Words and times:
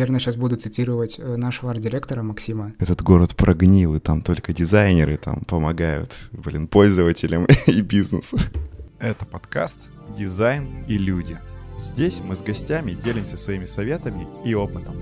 наверное, 0.00 0.18
сейчас 0.18 0.36
буду 0.36 0.56
цитировать 0.56 1.18
э, 1.18 1.36
нашего 1.36 1.72
арт-директора 1.72 2.22
Максима. 2.22 2.72
Этот 2.78 3.02
город 3.02 3.36
прогнил, 3.36 3.94
и 3.94 3.98
там 3.98 4.22
только 4.22 4.54
дизайнеры 4.54 5.18
там 5.18 5.42
помогают, 5.46 6.14
блин, 6.32 6.68
пользователям 6.68 7.46
и 7.66 7.82
бизнесу. 7.82 8.38
Это 8.98 9.26
подкаст 9.26 9.90
«Дизайн 10.16 10.84
и 10.88 10.96
люди». 10.96 11.38
Здесь 11.78 12.20
мы 12.20 12.34
с 12.34 12.40
гостями 12.40 12.92
делимся 12.92 13.36
своими 13.36 13.66
советами 13.66 14.26
и 14.42 14.54
опытом. 14.54 14.94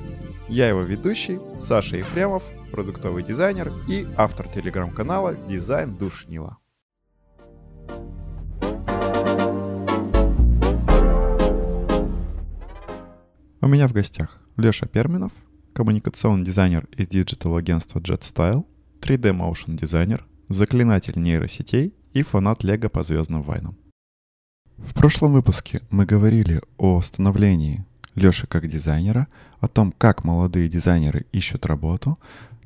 Я 0.49 0.69
его 0.69 0.83
ведущий, 0.83 1.39
Саша 1.61 1.97
Ефремов, 1.97 2.43
продуктовый 2.73 3.23
дизайнер 3.23 3.73
и 3.89 4.05
автор 4.17 4.49
телеграм-канала 4.49 5.37
«Дизайн 5.49 5.97
Душнила». 5.97 6.59
У 13.61 13.69
меня 13.69 13.87
в 13.87 13.93
гостях 13.93 14.41
Леша 14.59 14.87
Перминов, 14.87 15.31
коммуникационный 15.73 16.45
дизайнер 16.45 16.89
из 16.97 17.07
диджитал-агентства 17.07 18.01
JetStyle, 18.01 18.67
3D 19.01 19.31
Motion 19.31 19.79
дизайнер, 19.81 20.27
заклинатель 20.49 21.17
нейросетей 21.17 21.95
и 22.13 22.25
фанат 22.25 22.65
Лего 22.65 22.89
по 22.89 23.05
звездным 23.05 23.43
войнам. 23.43 23.77
В 24.77 24.95
прошлом 24.95 25.35
выпуске 25.35 25.83
мы 25.91 26.07
говорили 26.07 26.61
о 26.77 27.01
становлении 27.03 27.85
Леши 28.17 28.49
как 28.49 28.67
дизайнера, 28.67 29.29
о 29.61 29.69
том, 29.69 29.95
как 29.97 30.25
молодые 30.25 30.69
дизайнеры 30.69 31.27
ищут 31.31 31.65
работу, 31.65 32.19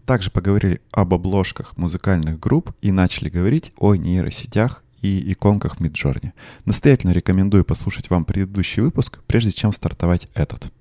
также 0.07 0.31
поговорили 0.31 0.81
об 0.93 1.13
обложках 1.13 1.77
музыкальных 1.77 2.41
групп 2.41 2.75
и 2.81 2.91
начали 2.91 3.29
говорить 3.29 3.75
о 3.77 3.97
нейросетях 3.97 4.83
и 5.03 5.31
иконках 5.31 5.77
в 5.77 5.81
Midjourney. 5.83 6.33
Настоятельно 6.65 7.11
рекомендую 7.11 7.67
послушать 7.67 8.09
вам 8.09 8.25
предыдущий 8.25 8.81
выпуск, 8.81 9.19
прежде 9.27 9.53
чем 9.53 9.73
стартовать 9.73 10.29
этот. 10.33 10.73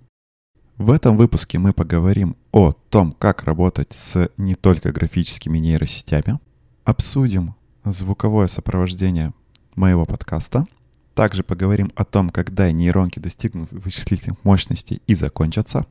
В 0.81 0.89
этом 0.89 1.15
выпуске 1.15 1.59
мы 1.59 1.73
поговорим 1.73 2.35
о 2.51 2.71
том, 2.71 3.11
как 3.11 3.43
работать 3.43 3.93
с 3.93 4.31
не 4.37 4.55
только 4.55 4.91
графическими 4.91 5.59
нейросетями, 5.59 6.39
обсудим 6.85 7.53
звуковое 7.83 8.47
сопровождение 8.47 9.31
моего 9.75 10.07
подкаста, 10.07 10.65
также 11.13 11.43
поговорим 11.43 11.91
о 11.93 12.03
том, 12.03 12.31
когда 12.31 12.71
нейронки 12.71 13.19
достигнут 13.19 13.71
вычислительных 13.71 14.43
мощностей 14.43 15.03
и 15.05 15.13
закончатся, 15.13 15.85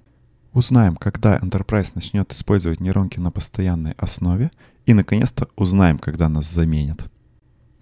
узнаем, 0.52 0.96
когда 0.96 1.38
Enterprise 1.38 1.92
начнет 1.94 2.32
использовать 2.32 2.80
нейронки 2.80 3.20
на 3.20 3.30
постоянной 3.30 3.92
основе. 3.92 4.50
И, 4.86 4.92
наконец-то, 4.92 5.46
узнаем, 5.54 6.00
когда 6.00 6.28
нас 6.28 6.50
заменят. 6.50 7.08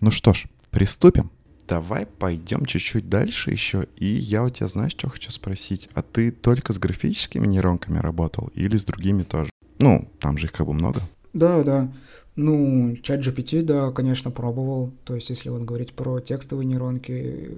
Ну 0.03 0.11
что 0.11 0.35
ж, 0.35 0.45
приступим 0.71 1.31
давай 1.69 2.07
пойдем 2.07 2.65
чуть-чуть 2.65 3.09
дальше 3.09 3.51
еще. 3.51 3.87
И 3.97 4.07
я 4.07 4.45
у 4.45 4.51
тебя, 4.51 4.69
знаешь, 4.69 4.93
что 4.93 5.09
хочу 5.09 5.31
спросить? 5.31 5.89
А 5.95 6.03
ты 6.03 6.31
только 6.31 6.73
с 6.73 6.79
графическими 6.79 7.47
нейронками 7.47 7.99
работал 7.99 8.51
или 8.55 8.77
с 8.77 8.85
другими 8.85 9.23
тоже? 9.23 9.51
Ну, 9.79 10.09
там 10.19 10.39
же 10.39 10.47
их 10.47 10.53
как 10.53 10.67
бы 10.67 10.73
много. 10.73 11.03
Да, 11.33 11.63
да. 11.63 11.93
Ну, 12.37 12.97
чат 13.03 13.21
GPT, 13.21 13.63
да, 13.63 13.91
конечно, 13.93 14.31
пробовал. 14.31 14.93
То 15.05 15.15
есть, 15.15 15.31
если 15.31 15.51
вот 15.51 15.63
говорить 15.63 15.93
про 15.93 16.21
текстовые 16.21 16.67
нейронки, 16.67 17.53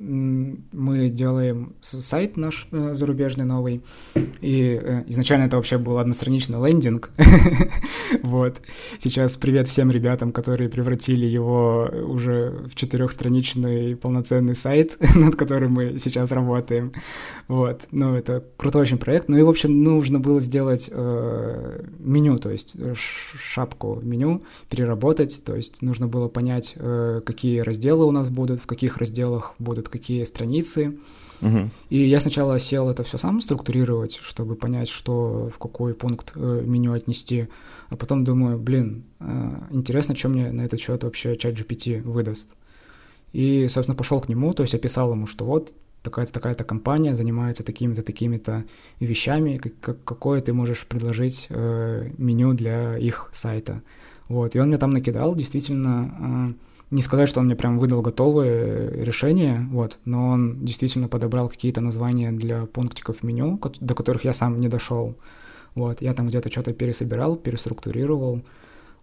мы 0.00 1.10
делаем 1.10 1.74
сайт 1.80 2.38
наш 2.38 2.66
э, 2.72 2.94
зарубежный 2.94 3.44
новый, 3.44 3.82
и 4.40 4.80
э, 4.82 5.04
изначально 5.08 5.44
это 5.44 5.56
вообще 5.56 5.76
был 5.76 5.98
одностраничный 5.98 6.58
лендинг, 6.66 7.10
вот. 8.22 8.62
Сейчас 8.98 9.36
привет 9.36 9.68
всем 9.68 9.90
ребятам, 9.90 10.32
которые 10.32 10.70
превратили 10.70 11.26
его 11.26 11.90
уже 12.08 12.64
в 12.66 12.74
четырехстраничный 12.76 13.94
полноценный 13.94 14.54
сайт, 14.54 14.96
над 15.14 15.36
которым 15.36 15.72
мы 15.72 15.98
сейчас 15.98 16.32
работаем, 16.32 16.94
вот. 17.46 17.86
Ну, 17.90 18.14
это 18.14 18.42
крутой 18.56 18.82
очень 18.82 18.98
проект, 18.98 19.28
ну 19.28 19.36
и, 19.36 19.42
в 19.42 19.50
общем, 19.50 19.82
нужно 19.82 20.18
было 20.18 20.40
сделать 20.40 20.88
э, 20.90 21.84
меню, 21.98 22.38
то 22.38 22.50
есть 22.50 22.72
э, 22.74 22.94
шапку 22.96 24.00
меню, 24.02 24.44
переработать, 24.70 25.44
то 25.44 25.54
есть 25.54 25.82
нужно 25.82 26.08
было 26.08 26.28
понять, 26.28 26.72
э, 26.76 27.20
какие 27.26 27.60
разделы 27.60 28.06
у 28.06 28.12
нас 28.12 28.30
будут, 28.30 28.62
в 28.62 28.66
каких 28.66 28.96
разделах 28.96 29.54
будут 29.58 29.89
какие 29.90 30.24
страницы. 30.24 30.98
Угу. 31.42 31.70
И 31.88 32.04
я 32.06 32.20
сначала 32.20 32.58
сел 32.58 32.88
это 32.88 33.02
все 33.02 33.18
сам 33.18 33.40
структурировать, 33.40 34.18
чтобы 34.20 34.56
понять, 34.56 34.88
что 34.88 35.50
в 35.52 35.58
какой 35.58 35.94
пункт 35.94 36.32
э, 36.34 36.62
меню 36.64 36.92
отнести. 36.92 37.48
А 37.88 37.96
потом 37.96 38.24
думаю, 38.24 38.58
блин, 38.58 39.04
э, 39.20 39.52
интересно, 39.70 40.14
что 40.14 40.28
мне 40.28 40.52
на 40.52 40.62
этот 40.62 40.80
счет 40.80 41.02
вообще 41.02 41.36
чат 41.36 41.54
GPT 41.54 42.02
выдаст. 42.02 42.50
И, 43.32 43.68
собственно, 43.68 43.96
пошел 43.96 44.20
к 44.20 44.28
нему, 44.28 44.52
то 44.52 44.62
есть 44.62 44.74
описал 44.74 45.12
ему, 45.12 45.26
что 45.26 45.44
вот 45.44 45.74
такая-то 46.02 46.32
такая-то 46.32 46.64
компания 46.64 47.14
занимается 47.14 47.62
такими-то 47.62 48.02
такими-то 48.02 48.64
вещами, 48.98 49.58
как, 49.58 50.02
какое 50.04 50.40
ты 50.40 50.52
можешь 50.52 50.86
предложить 50.86 51.46
э, 51.50 52.10
меню 52.18 52.54
для 52.54 52.98
их 52.98 53.28
сайта. 53.32 53.82
Вот, 54.28 54.54
и 54.54 54.60
он 54.60 54.68
мне 54.68 54.78
там 54.78 54.90
накидал 54.90 55.34
действительно 55.34 56.54
э, 56.56 56.69
не 56.90 57.02
сказать, 57.02 57.28
что 57.28 57.40
он 57.40 57.46
мне 57.46 57.54
прям 57.54 57.78
выдал 57.78 58.02
готовые 58.02 58.90
решения, 59.04 59.66
вот, 59.70 59.98
но 60.04 60.28
он 60.28 60.64
действительно 60.64 61.08
подобрал 61.08 61.48
какие-то 61.48 61.80
названия 61.80 62.32
для 62.32 62.66
пунктиков 62.66 63.22
меню, 63.22 63.60
до 63.80 63.94
которых 63.94 64.24
я 64.24 64.32
сам 64.32 64.60
не 64.60 64.68
дошел. 64.68 65.16
Вот, 65.76 66.02
я 66.02 66.14
там 66.14 66.26
где-то 66.26 66.50
что-то 66.50 66.72
пересобирал, 66.72 67.36
переструктурировал, 67.36 68.42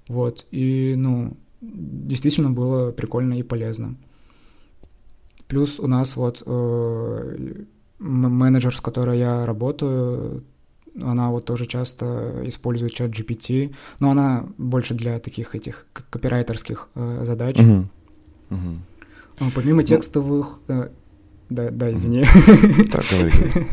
вот, 0.09 0.45
и, 0.51 0.95
ну, 0.97 1.37
действительно 1.61 2.51
было 2.51 2.91
прикольно 2.91 3.39
и 3.39 3.43
полезно. 3.43 3.95
Плюс 5.47 5.79
у 5.79 5.87
нас 5.87 6.17
вот 6.17 6.43
э, 6.45 7.63
менеджер, 7.99 8.75
с 8.75 8.81
которой 8.81 9.17
я 9.17 9.45
работаю, 9.45 10.43
она 11.01 11.29
вот 11.29 11.45
тоже 11.45 11.65
часто 11.65 12.41
использует 12.45 12.93
чат 12.93 13.11
GPT, 13.11 13.75
но 13.99 14.11
она 14.11 14.47
больше 14.57 14.93
для 14.93 15.19
таких 15.19 15.55
этих 15.55 15.85
копирайтерских 16.09 16.89
э, 16.95 17.21
задач. 17.23 17.57
Uh-huh. 17.57 17.87
Uh-huh. 18.49 19.51
Помимо 19.53 19.81
ну 19.81 19.87
текстовых... 19.87 20.59
Э, 20.67 20.89
да, 21.49 21.69
да, 21.71 21.91
извини. 21.93 22.25
Так, 22.91 23.05
говори. 23.11 23.31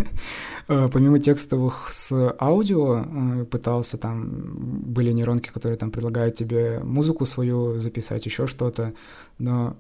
Э, 0.67 0.89
помимо 0.91 1.21
текстовых 1.21 1.89
с 1.91 2.35
аудио 2.41 3.05
э, 3.05 3.45
пытался 3.45 3.99
там, 3.99 4.31
были 4.87 5.13
нейронки, 5.13 5.51
которые 5.51 5.77
там 5.77 5.91
предлагают 5.91 6.37
тебе 6.37 6.81
музыку 6.83 7.27
свою 7.27 7.79
записать, 7.79 8.25
еще 8.25 8.47
что-то, 8.47 8.95
но 9.39 9.77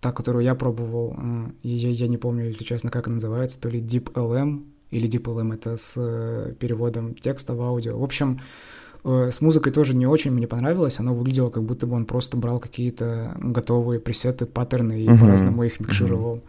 та, 0.00 0.10
которую 0.10 0.44
я 0.44 0.56
пробовал, 0.56 1.16
э, 1.16 1.50
я, 1.62 1.90
я 1.90 2.08
не 2.08 2.16
помню, 2.16 2.46
если 2.46 2.64
честно, 2.64 2.90
как 2.90 3.06
она 3.06 3.14
называется, 3.14 3.60
то 3.60 3.68
ли 3.68 3.80
Deep 3.80 4.12
LM, 4.14 4.64
или 4.92 5.08
DeepLM 5.08 5.54
это 5.54 5.76
с 5.76 5.96
э, 5.98 6.54
переводом 6.58 7.14
текста 7.14 7.54
в 7.54 7.62
аудио. 7.62 7.98
В 7.98 8.04
общем, 8.04 8.40
э, 9.04 9.30
с 9.32 9.40
музыкой 9.40 9.72
тоже 9.72 9.96
не 9.96 10.06
очень 10.06 10.30
мне 10.30 10.46
понравилось. 10.46 11.00
Оно 11.00 11.14
выглядело, 11.14 11.50
как 11.50 11.64
будто 11.64 11.86
бы 11.86 11.96
он 11.96 12.04
просто 12.04 12.36
брал 12.36 12.60
какие-то 12.60 13.34
готовые 13.38 13.98
пресеты, 13.98 14.46
паттерны 14.46 15.00
и 15.00 15.06
uh-huh. 15.06 15.20
по-разному 15.20 15.64
их 15.64 15.80
микшировал. 15.80 16.36
Uh-huh. 16.36 16.42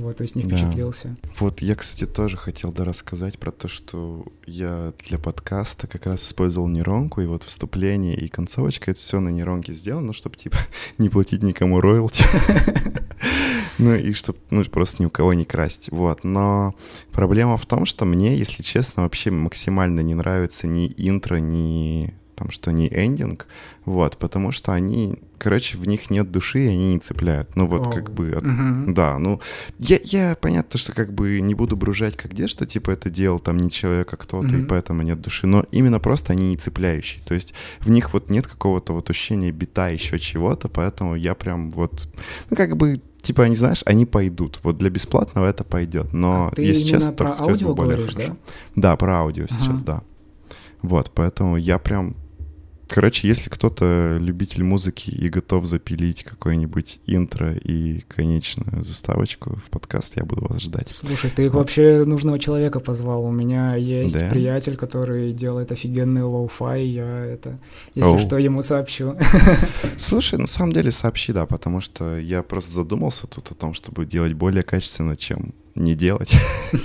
Вот, 0.00 0.16
то 0.16 0.22
есть 0.22 0.34
не 0.34 0.42
впечатлился. 0.42 1.16
Да. 1.22 1.30
Вот 1.38 1.60
я, 1.60 1.74
кстати, 1.74 2.06
тоже 2.06 2.36
хотел 2.36 2.72
да 2.72 2.84
рассказать 2.84 3.38
про 3.38 3.50
то, 3.50 3.68
что 3.68 4.24
я 4.46 4.92
для 5.06 5.18
подкаста 5.18 5.86
как 5.86 6.06
раз 6.06 6.26
использовал 6.26 6.68
нейронку, 6.68 7.20
и 7.20 7.26
вот 7.26 7.42
вступление 7.42 8.16
и 8.16 8.28
концовочка, 8.28 8.90
это 8.90 9.00
все 9.00 9.20
на 9.20 9.28
нейронке 9.28 9.74
сделано, 9.74 10.08
ну, 10.08 10.12
чтобы, 10.12 10.36
типа, 10.36 10.56
не 10.98 11.08
платить 11.08 11.42
никому 11.42 11.80
роялти. 11.80 12.24
Ну, 13.78 13.94
и 13.94 14.12
чтобы, 14.12 14.38
ну, 14.50 14.62
просто 14.64 15.02
ни 15.02 15.06
у 15.06 15.10
кого 15.10 15.32
не 15.32 15.46
красть. 15.46 15.88
Вот, 15.90 16.22
но 16.22 16.74
проблема 17.12 17.56
в 17.56 17.64
том, 17.64 17.86
что 17.86 18.04
мне, 18.04 18.36
если 18.36 18.62
честно, 18.62 19.04
вообще 19.04 19.30
максимально 19.30 20.00
не 20.00 20.14
нравится 20.14 20.66
ни 20.66 20.92
интро, 20.98 21.36
ни 21.36 22.12
там, 22.40 22.50
что 22.50 22.72
не 22.72 22.88
эндинг, 22.88 23.46
вот, 23.84 24.16
потому 24.16 24.50
что 24.50 24.72
они, 24.72 25.18
короче, 25.36 25.76
в 25.76 25.86
них 25.86 26.08
нет 26.08 26.30
души, 26.30 26.60
и 26.64 26.68
они 26.68 26.94
не 26.94 26.98
цепляют. 26.98 27.54
Ну 27.54 27.66
вот, 27.66 27.88
oh. 27.88 27.92
как 27.92 28.12
бы, 28.12 28.30
uh-huh. 28.30 28.94
да, 28.94 29.18
ну, 29.18 29.40
я, 29.78 29.98
я 30.04 30.36
понятно, 30.40 30.78
что 30.78 30.92
как 30.92 31.12
бы 31.12 31.38
не 31.42 31.54
буду 31.54 31.76
бружать 31.76 32.16
как 32.16 32.30
где, 32.30 32.48
что 32.48 32.64
типа 32.64 32.92
это 32.92 33.10
делал 33.10 33.40
там 33.40 33.58
не 33.58 33.70
человек, 33.70 34.10
а 34.14 34.16
кто-то, 34.16 34.48
uh-huh. 34.48 34.62
и 34.62 34.64
поэтому 34.64 35.02
нет 35.02 35.20
души, 35.20 35.46
но 35.46 35.66
именно 35.70 36.00
просто 36.00 36.32
они 36.32 36.48
не 36.48 36.56
цепляющие, 36.56 37.22
то 37.26 37.34
есть 37.34 37.52
в 37.80 37.90
них 37.90 38.14
вот 38.14 38.30
нет 38.30 38.46
какого-то 38.46 38.94
вот 38.94 39.10
ощущения 39.10 39.52
бита, 39.52 39.88
еще 39.88 40.18
чего-то, 40.18 40.68
поэтому 40.68 41.16
я 41.16 41.34
прям 41.34 41.70
вот, 41.72 42.08
ну, 42.48 42.56
как 42.56 42.74
бы 42.74 43.02
типа, 43.20 43.44
они, 43.44 43.54
знаешь, 43.54 43.82
они 43.84 44.06
пойдут. 44.06 44.60
Вот 44.62 44.78
для 44.78 44.88
бесплатного 44.88 45.44
это 45.44 45.62
пойдет. 45.62 46.14
Но, 46.14 46.48
а 46.50 46.54
ты 46.56 46.62
если 46.62 46.88
честно, 46.88 47.12
про 47.12 47.32
только 47.32 47.50
аудио 47.50 47.74
более 47.74 47.96
говоришь, 47.96 48.14
хорошо. 48.14 48.36
Да? 48.76 48.92
да, 48.92 48.96
про 48.96 49.18
аудио 49.18 49.44
ага. 49.44 49.54
сейчас, 49.60 49.82
да. 49.82 50.02
Вот, 50.82 51.10
поэтому 51.14 51.56
я 51.56 51.78
прям 51.78 52.16
Короче, 52.90 53.28
если 53.28 53.48
кто-то 53.48 54.18
любитель 54.20 54.64
музыки 54.64 55.10
и 55.10 55.28
готов 55.28 55.66
запилить 55.66 56.24
какое-нибудь 56.24 57.00
интро 57.06 57.52
и 57.52 58.00
конечную 58.08 58.82
заставочку 58.82 59.56
в 59.56 59.70
подкаст, 59.70 60.16
я 60.16 60.24
буду 60.24 60.46
вас 60.46 60.60
ждать. 60.62 60.88
Слушай, 60.88 61.30
ты 61.30 61.48
вот. 61.48 61.58
вообще 61.58 62.04
нужного 62.04 62.38
человека 62.38 62.80
позвал. 62.80 63.24
У 63.24 63.30
меня 63.30 63.76
есть 63.76 64.18
да? 64.18 64.28
приятель, 64.28 64.76
который 64.76 65.32
делает 65.32 65.72
офигенный 65.72 66.22
lo-fi, 66.22 66.84
я 66.84 67.24
это, 67.24 67.58
если 67.94 68.10
Оу. 68.10 68.18
что, 68.18 68.38
ему 68.38 68.62
сообщу. 68.62 69.16
Слушай, 69.96 70.38
на 70.38 70.46
самом 70.46 70.72
деле 70.72 70.90
сообщи, 70.90 71.32
да, 71.32 71.46
потому 71.46 71.80
что 71.80 72.18
я 72.18 72.42
просто 72.42 72.72
задумался 72.72 73.26
тут 73.26 73.50
о 73.50 73.54
том, 73.54 73.74
чтобы 73.74 74.06
делать 74.06 74.32
более 74.32 74.62
качественно, 74.62 75.16
чем 75.16 75.54
не 75.74 75.94
делать. 75.94 76.36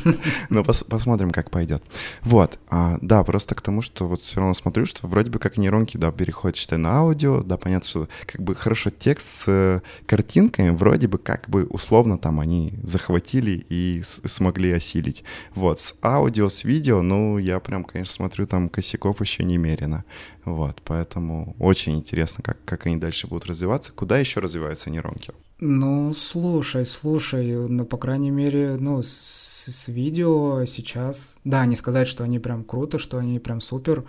Но 0.50 0.64
пос 0.64 0.84
посмотрим, 0.84 1.32
как 1.32 1.50
пойдет. 1.50 1.84
Вот, 2.22 2.60
а, 2.70 2.98
да, 3.02 3.24
просто 3.24 3.56
к 3.56 3.62
тому, 3.62 3.82
что 3.82 4.08
вот 4.08 4.22
все 4.22 4.40
равно 4.40 4.54
смотрю, 4.54 4.86
что 4.86 5.08
вроде 5.08 5.32
бы 5.32 5.40
как 5.40 5.58
нейронки, 5.58 5.98
да, 5.98 6.12
переходят, 6.12 6.56
считай, 6.56 6.78
на 6.78 7.00
аудио, 7.00 7.44
да, 7.44 7.58
понятно, 7.58 7.88
что 7.88 8.08
как 8.26 8.42
бы 8.42 8.56
хорошо 8.56 8.90
текст 8.90 9.26
с 9.26 9.44
э, 9.48 9.82
картинками, 10.06 10.70
вроде 10.70 11.08
бы 11.08 11.18
как 11.18 11.50
бы 11.50 11.66
условно 11.66 12.18
там 12.18 12.40
они 12.40 12.74
захватили 12.84 13.66
и 13.70 14.02
смогли 14.04 14.72
осилить. 14.72 15.24
Вот, 15.54 15.80
с 15.80 15.96
аудио, 16.04 16.50
с 16.50 16.64
видео, 16.64 17.02
ну, 17.02 17.38
я 17.38 17.60
прям, 17.60 17.84
конечно, 17.84 18.14
смотрю, 18.14 18.46
там 18.48 18.70
косяков 18.70 19.22
еще 19.22 19.44
немерено. 19.44 20.04
Вот, 20.45 20.81
поэтому 20.86 21.56
очень 21.59 21.95
интересно, 21.95 22.44
как, 22.44 22.57
как 22.65 22.86
они 22.86 22.97
дальше 22.97 23.27
будут 23.27 23.47
развиваться. 23.47 23.92
Куда 23.92 24.19
еще 24.19 24.39
развиваются 24.39 24.92
нейронки? 24.92 25.33
Ну, 25.59 26.13
слушай, 26.13 26.86
слушай, 26.86 27.56
ну, 27.56 27.86
по 27.86 27.97
крайней 27.97 28.30
мере, 28.30 28.77
ну, 28.80 29.01
с, 29.01 29.09
с 29.09 29.88
видео 29.88 30.65
сейчас, 30.65 31.39
да, 31.44 31.65
не 31.65 31.75
сказать, 31.75 32.07
что 32.07 32.24
они 32.24 32.39
прям 32.39 32.63
круто, 32.63 33.00
что 33.00 33.18
они 33.18 33.39
прям 33.39 33.62
супер, 33.62 34.03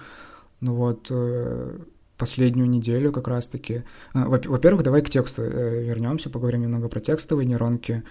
ну 0.60 0.74
вот, 0.74 1.06
э, 1.10 1.78
последнюю 2.18 2.68
неделю 2.68 3.12
как 3.12 3.28
раз-таки. 3.28 3.84
Э, 4.14 4.24
во-первых, 4.24 4.82
давай 4.82 5.02
к 5.02 5.08
тексту 5.10 5.42
э, 5.42 5.82
вернемся, 5.84 6.30
поговорим 6.30 6.62
немного 6.62 6.88
про 6.88 7.00
текстовые 7.00 7.46
нейронки. 7.46 8.02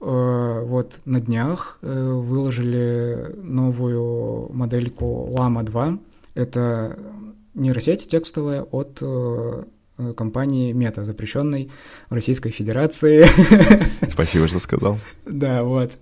Вот 0.00 1.00
на 1.06 1.18
днях 1.18 1.78
выложили 1.80 3.34
новую 3.40 4.52
модельку 4.52 5.30
Llama 5.32 5.62
2. 5.62 5.98
Это 6.34 6.98
нейросеть 7.54 8.08
текстовая 8.08 8.62
от 8.62 9.02
Э, 9.96 10.12
компании 10.12 10.72
Мета, 10.72 11.04
запрещенной 11.04 11.70
Российской 12.08 12.50
Федерации. 12.50 13.26
Спасибо, 14.10 14.48
что 14.48 14.58
сказал. 14.58 14.98
Да, 15.24 15.62
вот. 15.62 15.98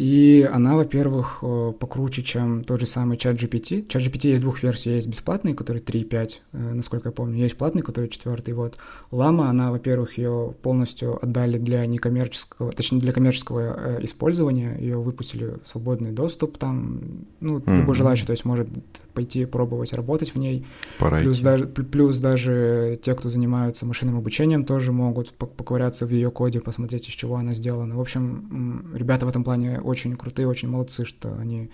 И 0.00 0.48
она, 0.50 0.76
во-первых, 0.76 1.40
э, 1.42 1.74
покруче, 1.78 2.22
чем 2.22 2.64
тот 2.64 2.80
же 2.80 2.86
самый 2.86 3.18
чат 3.18 3.36
GPT. 3.36 3.86
Чат 3.86 4.00
GPT 4.00 4.30
есть 4.30 4.40
двух 4.40 4.62
версий. 4.62 4.92
Есть 4.94 5.08
бесплатный, 5.08 5.52
который 5.52 5.82
3.5, 5.82 6.40
э, 6.52 6.72
насколько 6.72 7.10
я 7.10 7.12
помню. 7.12 7.36
Есть 7.36 7.58
платный, 7.58 7.82
который 7.82 8.08
четвертый. 8.08 8.54
Вот. 8.54 8.78
Лама, 9.10 9.50
она, 9.50 9.70
во-первых, 9.70 10.16
ее 10.16 10.54
полностью 10.62 11.22
отдали 11.22 11.58
для 11.58 11.84
некоммерческого, 11.84 12.72
точнее, 12.72 13.00
для 13.00 13.12
коммерческого 13.12 13.98
э, 13.98 14.04
использования. 14.04 14.74
Ее 14.80 14.96
выпустили 14.96 15.58
в 15.62 15.68
свободный 15.68 16.12
доступ 16.12 16.56
там. 16.56 17.26
Ну, 17.40 17.58
mm-hmm. 17.58 17.80
любой 17.80 17.94
желающий, 17.94 18.24
то 18.24 18.32
есть 18.32 18.46
может 18.46 18.68
пойти 19.12 19.44
пробовать 19.44 19.92
работать 19.92 20.34
в 20.34 20.38
ней. 20.38 20.64
Пора 20.98 21.20
плюс, 21.20 21.40
даже, 21.40 21.66
плюс 21.66 22.18
даже 22.20 22.98
те, 23.02 23.14
кто 23.14 23.28
занимаются 23.28 23.84
машинным 23.84 24.16
обучением, 24.16 24.64
тоже 24.64 24.92
могут 24.92 25.34
поковыряться 25.34 26.06
в 26.06 26.10
ее 26.10 26.30
коде, 26.30 26.60
посмотреть, 26.60 27.06
из 27.06 27.12
чего 27.12 27.36
она 27.36 27.52
сделана. 27.52 27.96
В 27.96 28.00
общем, 28.00 28.94
ребята 28.94 29.26
в 29.26 29.28
этом 29.28 29.44
плане 29.44 29.78
очень 29.90 30.16
крутые, 30.16 30.48
очень 30.48 30.68
молодцы, 30.68 31.04
что 31.04 31.36
они 31.36 31.70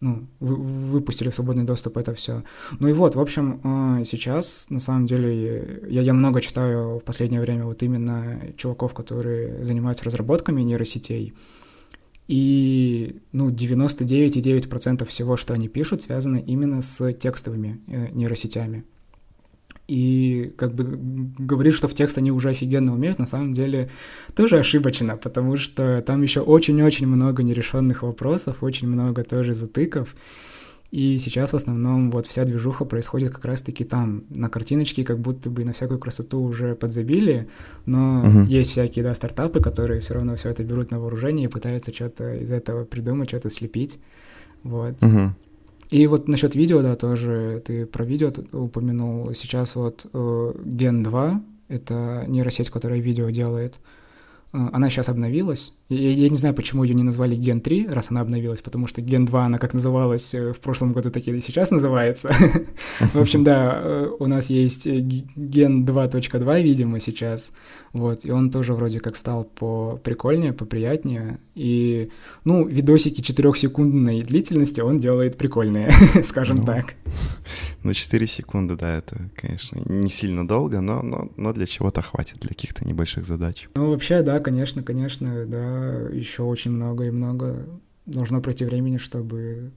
ну, 0.00 0.26
вы, 0.40 0.56
выпустили 0.56 1.30
в 1.30 1.34
свободный 1.34 1.64
доступ 1.64 1.96
это 1.96 2.14
все. 2.14 2.44
Ну 2.78 2.88
и 2.88 2.92
вот, 2.92 3.14
в 3.14 3.20
общем, 3.20 3.60
э, 4.00 4.04
сейчас, 4.04 4.68
на 4.68 4.78
самом 4.78 5.06
деле, 5.06 5.82
я, 5.88 6.02
я 6.02 6.12
много 6.12 6.40
читаю 6.40 6.98
в 6.98 7.04
последнее 7.04 7.40
время 7.40 7.64
вот 7.64 7.82
именно 7.82 8.52
чуваков, 8.56 8.94
которые 8.94 9.64
занимаются 9.64 10.04
разработками 10.04 10.62
нейросетей, 10.62 11.34
и, 12.28 13.20
ну, 13.32 13.50
99,9% 13.50 15.04
всего, 15.04 15.36
что 15.36 15.54
они 15.54 15.68
пишут, 15.68 16.02
связано 16.02 16.38
именно 16.38 16.82
с 16.82 17.12
текстовыми 17.12 17.80
э, 17.86 18.08
нейросетями 18.12 18.84
и 19.88 20.52
как 20.56 20.74
бы 20.74 20.84
говорит, 21.38 21.74
что 21.74 21.88
в 21.88 21.94
текст 21.94 22.18
они 22.18 22.32
уже 22.32 22.50
офигенно 22.50 22.92
умеют, 22.92 23.18
на 23.18 23.26
самом 23.26 23.52
деле 23.52 23.88
тоже 24.34 24.58
ошибочно, 24.58 25.16
потому 25.16 25.56
что 25.56 26.00
там 26.00 26.22
еще 26.22 26.40
очень-очень 26.40 27.06
много 27.06 27.42
нерешенных 27.42 28.02
вопросов, 28.02 28.62
очень 28.62 28.88
много 28.88 29.22
тоже 29.22 29.54
затыков, 29.54 30.16
и 30.90 31.18
сейчас 31.18 31.52
в 31.52 31.56
основном 31.56 32.10
вот 32.10 32.26
вся 32.26 32.44
движуха 32.44 32.84
происходит 32.84 33.32
как 33.32 33.44
раз-таки 33.44 33.84
там, 33.84 34.24
на 34.30 34.48
картиночке, 34.48 35.04
как 35.04 35.18
будто 35.18 35.50
бы 35.50 35.64
на 35.64 35.72
всякую 35.72 35.98
красоту 35.98 36.40
уже 36.40 36.74
подзабили, 36.74 37.48
но 37.86 38.24
uh-huh. 38.24 38.46
есть 38.46 38.70
всякие, 38.70 39.04
да, 39.04 39.14
стартапы, 39.14 39.60
которые 39.60 40.00
все 40.00 40.14
равно 40.14 40.36
все 40.36 40.50
это 40.50 40.62
берут 40.64 40.90
на 40.90 41.00
вооружение 41.00 41.48
и 41.48 41.50
пытаются 41.50 41.92
что-то 41.92 42.34
из 42.34 42.52
этого 42.52 42.84
придумать, 42.84 43.28
что-то 43.28 43.50
слепить, 43.50 43.98
вот. 44.62 44.98
Uh-huh. 45.02 45.30
И 45.90 46.06
вот 46.06 46.28
насчет 46.28 46.54
видео, 46.54 46.82
да, 46.82 46.96
тоже 46.96 47.62
ты 47.64 47.86
про 47.86 48.04
видео 48.04 48.32
упомянул. 48.52 49.32
Сейчас 49.34 49.76
вот 49.76 50.06
э, 50.12 50.52
Gen 50.64 51.02
2— 51.02 51.42
это 51.68 52.24
нейросеть, 52.26 52.70
которая 52.70 53.00
видео 53.00 53.30
делает. 53.30 53.78
Э, 54.52 54.68
она 54.72 54.90
сейчас 54.90 55.08
обновилась. 55.08 55.72
Я, 55.88 56.10
я 56.10 56.28
не 56.28 56.36
знаю, 56.36 56.52
почему 56.52 56.82
ее 56.82 56.94
не 56.94 57.04
назвали 57.04 57.36
Gen 57.36 57.60
3, 57.60 57.86
раз 57.88 58.10
она 58.10 58.20
обновилась, 58.20 58.60
потому 58.60 58.88
что 58.88 59.00
Gen 59.00 59.24
2, 59.24 59.46
она 59.46 59.58
как 59.58 59.72
называлась 59.72 60.34
э, 60.34 60.52
в 60.52 60.58
прошлом 60.58 60.92
году, 60.92 61.10
так 61.10 61.26
и 61.28 61.40
сейчас 61.40 61.70
называется. 61.70 62.30
В 63.14 63.20
общем, 63.20 63.44
да, 63.44 63.80
э, 63.82 64.10
у 64.18 64.26
нас 64.26 64.50
есть 64.50 64.86
Gen 64.88 65.84
2.2, 65.84 66.62
видимо, 66.62 66.98
сейчас. 66.98 67.52
Вот, 67.92 68.24
и 68.24 68.32
он 68.32 68.50
тоже 68.50 68.74
вроде 68.74 68.98
как 68.98 69.16
стал 69.16 69.44
по 69.44 69.98
прикольнее, 70.02 70.52
поприятнее. 70.52 71.38
И, 71.54 72.10
ну, 72.44 72.66
видосики 72.66 73.20
четырехсекундной 73.20 74.22
длительности 74.22 74.80
он 74.80 74.98
делает 74.98 75.38
прикольные, 75.38 75.90
скажем 76.24 76.58
ну, 76.58 76.64
так. 76.66 76.94
Ну, 77.84 77.94
4 77.94 78.26
секунды, 78.26 78.76
да, 78.76 78.98
это, 78.98 79.30
конечно, 79.36 79.80
не 79.86 80.10
сильно 80.10 80.46
долго, 80.46 80.80
но, 80.80 81.00
но, 81.02 81.30
но 81.36 81.52
для 81.52 81.66
чего-то 81.66 82.02
хватит, 82.02 82.38
для 82.40 82.48
каких-то 82.48 82.86
небольших 82.86 83.24
задач. 83.24 83.68
Ну, 83.76 83.90
вообще, 83.90 84.22
да, 84.22 84.40
конечно, 84.40 84.82
конечно, 84.82 85.46
да, 85.46 85.75
еще 86.12 86.42
очень 86.42 86.72
много 86.72 87.04
и 87.04 87.10
много 87.10 87.66
должно 88.06 88.40
пройти 88.40 88.64
времени, 88.64 88.98
чтобы 88.98 89.72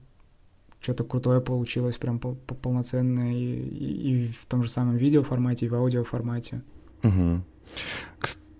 что-то 0.80 1.04
крутое 1.04 1.40
получилось, 1.40 1.98
прям 1.98 2.18
полноценное 2.18 3.32
и, 3.32 4.26
и, 4.26 4.28
в 4.28 4.46
том 4.46 4.62
же 4.62 4.70
самом 4.70 4.96
видео 4.96 5.22
формате, 5.22 5.66
и 5.66 5.68
в 5.68 5.74
аудио 5.74 6.04
формате. 6.04 6.62
Угу. 7.02 7.42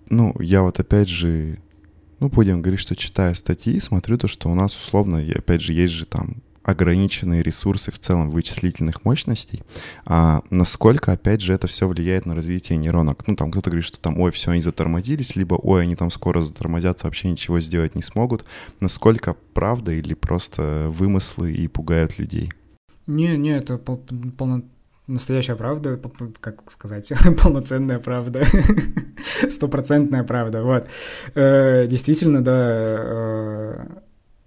Ну, 0.09 0.35
я 0.39 0.61
вот 0.61 0.79
опять 0.79 1.07
же, 1.07 1.57
ну, 2.19 2.29
будем 2.29 2.61
говорить, 2.61 2.79
что 2.79 2.95
читая 2.95 3.33
статьи, 3.33 3.79
смотрю 3.79 4.17
то, 4.17 4.27
что 4.27 4.49
у 4.49 4.55
нас 4.55 4.75
условно, 4.75 5.23
опять 5.35 5.61
же, 5.61 5.73
есть 5.73 5.93
же 5.93 6.05
там 6.05 6.37
ограниченные 6.63 7.43
ресурсы 7.43 7.91
в 7.91 7.99
целом 7.99 8.29
вычислительных 8.29 9.03
мощностей, 9.05 9.63
а 10.05 10.41
насколько, 10.49 11.11
опять 11.11 11.41
же, 11.41 11.53
это 11.53 11.67
все 11.67 11.87
влияет 11.87 12.25
на 12.25 12.35
развитие 12.35 12.77
нейронок. 12.77 13.27
Ну, 13.27 13.35
там 13.35 13.51
кто-то 13.51 13.69
говорит, 13.69 13.85
что 13.85 13.99
там, 13.99 14.19
ой, 14.19 14.31
все, 14.31 14.51
они 14.51 14.61
затормозились, 14.61 15.35
либо, 15.35 15.55
ой, 15.55 15.83
они 15.83 15.95
там 15.95 16.11
скоро 16.11 16.41
затормозятся, 16.41 17.05
вообще 17.07 17.29
ничего 17.29 17.59
сделать 17.59 17.95
не 17.95 18.01
смогут. 18.01 18.45
Насколько 18.79 19.35
правда 19.53 19.91
или 19.91 20.13
просто 20.13 20.87
вымыслы 20.89 21.53
и 21.53 21.67
пугают 21.67 22.19
людей? 22.19 22.51
Не, 23.07 23.37
не, 23.37 23.51
это 23.51 23.77
пол 23.77 24.03
полно 24.37 24.63
настоящая 25.07 25.55
правда, 25.55 25.99
как 26.39 26.71
сказать, 26.71 27.11
полноценная 27.43 27.99
правда, 27.99 28.43
стопроцентная 29.49 30.23
правда, 30.23 30.63
вот. 30.63 30.87
Э, 31.35 31.87
действительно, 31.87 32.43
да, 32.43 32.53
э, 32.57 33.85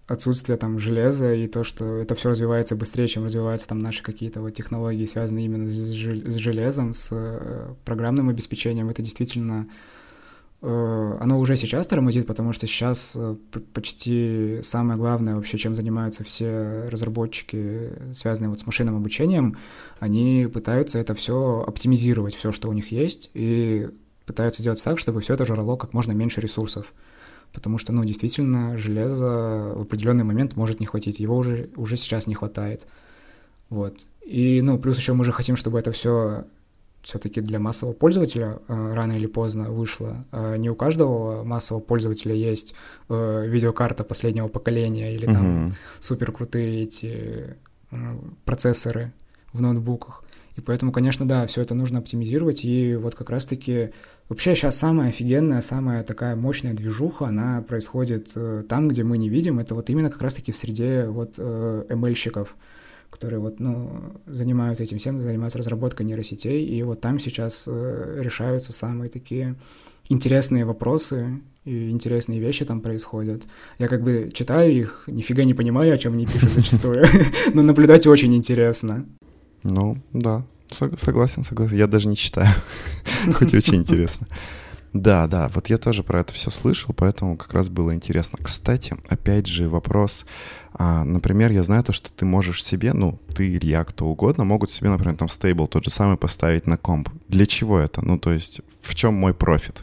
отсутствие 0.07 0.59
там 0.59 0.79
железа 0.79 1.33
и 1.35 1.47
то, 1.47 1.65
что 1.65 1.97
это 1.97 2.15
все 2.15 2.31
развивается 2.31 2.77
быстрее, 2.77 3.09
чем 3.09 3.25
развиваются 3.25 3.69
там 3.69 3.79
наши 3.79 4.03
какие-то 4.03 4.41
вот 4.41 4.51
технологии, 4.51 5.05
связанные 5.05 5.47
именно 5.47 5.69
с, 5.69 6.37
железом, 6.37 6.93
с 6.93 7.11
э, 7.13 7.75
программным 7.85 8.29
обеспечением, 8.29 8.91
это 8.91 9.01
действительно 9.01 9.67
э, 10.61 11.17
оно 11.21 11.39
уже 11.39 11.57
сейчас 11.57 11.87
тормозит, 11.87 12.27
потому 12.27 12.53
что 12.53 12.67
сейчас 12.67 13.15
э, 13.17 13.37
почти 13.73 14.59
самое 14.63 14.99
главное 14.99 15.37
вообще, 15.37 15.57
чем 15.57 15.75
занимаются 15.75 16.23
все 16.23 16.87
разработчики, 16.91 17.93
связанные 18.13 18.51
вот 18.51 18.61
с 18.61 18.67
машинным 18.67 18.97
обучением, 18.97 19.57
они 20.01 20.47
пытаются 20.53 20.99
это 20.99 21.15
все 21.15 21.65
оптимизировать, 21.67 22.35
все, 22.35 22.53
что 22.53 22.69
у 22.69 22.75
них 22.75 22.93
есть, 22.93 23.31
и 23.33 23.89
пытаются 24.27 24.61
сделать 24.61 24.85
так, 24.85 24.99
чтобы 24.99 25.23
все 25.23 25.33
это 25.33 25.47
жрало 25.47 25.77
как 25.77 25.95
можно 25.95 26.13
меньше 26.13 26.43
ресурсов 26.43 26.93
потому 27.55 27.79
что, 27.79 27.93
ну, 27.93 28.05
действительно, 28.05 28.77
железа 28.77 29.73
в 29.75 29.83
определенный 29.83 30.25
момент 30.25 30.57
может 30.57 30.81
не 30.81 30.87
хватить, 30.87 31.21
его 31.21 31.37
уже, 31.37 31.71
уже 31.77 31.97
сейчас 31.97 32.27
не 32.27 32.35
хватает. 32.35 32.87
Вот. 33.71 34.09
И, 34.27 34.61
ну, 34.61 34.79
плюс 34.79 34.99
еще 34.99 35.15
мы 35.15 35.25
же 35.25 35.33
хотим, 35.33 35.57
чтобы 35.57 35.79
это 35.79 35.93
все 35.93 36.45
все-таки 37.03 37.41
для 37.41 37.59
массового 37.59 37.95
пользователя 37.95 38.59
э, 38.67 38.95
рано 38.95 39.13
или 39.13 39.27
поздно 39.27 39.71
вышло. 39.71 40.25
Э, 40.33 40.57
не 40.57 40.71
у 40.71 40.75
каждого 40.75 41.45
массового 41.45 41.83
пользователя 41.83 42.35
есть 42.35 42.75
э, 43.09 43.45
видеокарта 43.47 44.05
последнего 44.05 44.49
поколения 44.49 45.15
или 45.15 45.27
там 45.27 45.69
uh-huh. 45.69 45.73
супер 46.01 46.33
крутые 46.33 46.85
эти 46.85 47.57
э, 47.91 47.97
процессоры 48.47 49.13
в 49.53 49.61
ноутбуках. 49.61 50.24
И 50.57 50.61
поэтому, 50.61 50.93
конечно, 50.93 51.27
да, 51.27 51.47
все 51.47 51.63
это 51.63 51.75
нужно 51.75 51.99
оптимизировать. 51.99 52.65
И 52.65 52.95
вот 52.95 53.15
как 53.15 53.31
раз-таки 53.31 53.91
вообще 54.29 54.55
сейчас 54.55 54.77
самая 54.77 55.09
офигенная, 55.09 55.61
самая 55.61 56.05
такая 56.05 56.37
мощная 56.37 56.75
движуха, 56.75 57.27
она 57.27 57.63
происходит 57.63 58.33
э, 58.37 58.63
там, 58.69 58.89
где 58.89 59.03
мы 59.03 59.19
не 59.19 59.29
видим. 59.29 59.59
Это 59.59 59.75
вот 59.75 59.91
именно 59.91 60.11
как 60.11 60.23
раз-таки 60.23 60.53
в 60.53 60.57
среде 60.57 61.07
вот 61.07 61.35
э, 61.39 61.87
ML-щиков, 61.89 62.55
которые 63.11 63.41
вот, 63.41 63.59
ну, 63.59 64.21
занимаются 64.27 64.85
этим 64.85 64.99
всем, 64.99 65.21
занимаются 65.21 65.59
разработкой 65.59 66.07
нейросетей. 66.07 66.65
И 66.65 66.83
вот 66.85 67.01
там 67.01 67.19
сейчас 67.19 67.65
э, 67.67 68.21
решаются 68.23 68.73
самые 68.73 69.11
такие 69.11 69.57
интересные 70.09 70.65
вопросы, 70.65 71.41
и 71.65 71.91
интересные 71.91 72.39
вещи 72.39 72.65
там 72.65 72.81
происходят. 72.81 73.45
Я 73.79 73.89
как 73.89 74.03
бы 74.03 74.31
читаю 74.33 74.71
их, 74.73 75.05
нифига 75.07 75.45
не 75.45 75.55
понимаю, 75.55 75.95
о 75.95 75.99
чем 75.99 76.13
они 76.13 76.27
пишут 76.27 76.51
зачастую, 76.51 77.07
но 77.55 77.63
наблюдать 77.63 78.07
очень 78.07 78.37
интересно. 78.37 79.07
Ну, 79.65 79.99
да, 80.13 80.45
согласен, 80.71 81.43
согласен. 81.43 81.77
Я 81.77 81.87
даже 81.87 82.09
не 82.09 82.17
читаю, 82.17 82.49
хоть 83.35 83.55
очень 83.55 83.77
интересно. 83.77 84.29
Да, 84.95 85.27
да, 85.27 85.51
вот 85.53 85.71
я 85.71 85.79
тоже 85.79 86.05
про 86.05 86.21
это 86.21 86.33
все 86.33 86.51
слышал, 86.51 86.95
поэтому 86.97 87.37
как 87.37 87.53
раз 87.53 87.69
было 87.69 87.93
интересно. 87.93 88.39
Кстати, 88.41 88.97
опять 89.09 89.49
же 89.49 89.69
вопрос, 89.69 90.25
а, 90.73 91.03
например, 91.03 91.51
я 91.51 91.65
знаю 91.65 91.83
то, 91.83 91.93
что 91.93 92.13
ты 92.13 92.25
можешь 92.25 92.63
себе, 92.63 92.93
ну, 92.93 93.19
ты 93.35 93.49
или 93.49 93.67
я, 93.67 93.83
кто 93.83 94.07
угодно, 94.07 94.45
могут 94.45 94.71
себе, 94.71 94.91
например, 94.91 95.17
там 95.17 95.29
стейбл 95.29 95.67
тот 95.67 95.83
же 95.83 95.91
самый 95.91 96.17
поставить 96.17 96.69
на 96.69 96.77
комп. 96.77 97.09
Для 97.29 97.45
чего 97.45 97.81
это? 97.81 98.05
Ну, 98.05 98.19
то 98.19 98.33
есть 98.33 98.61
в 98.83 98.95
чем 98.95 99.15
мой 99.15 99.35
профит? 99.35 99.83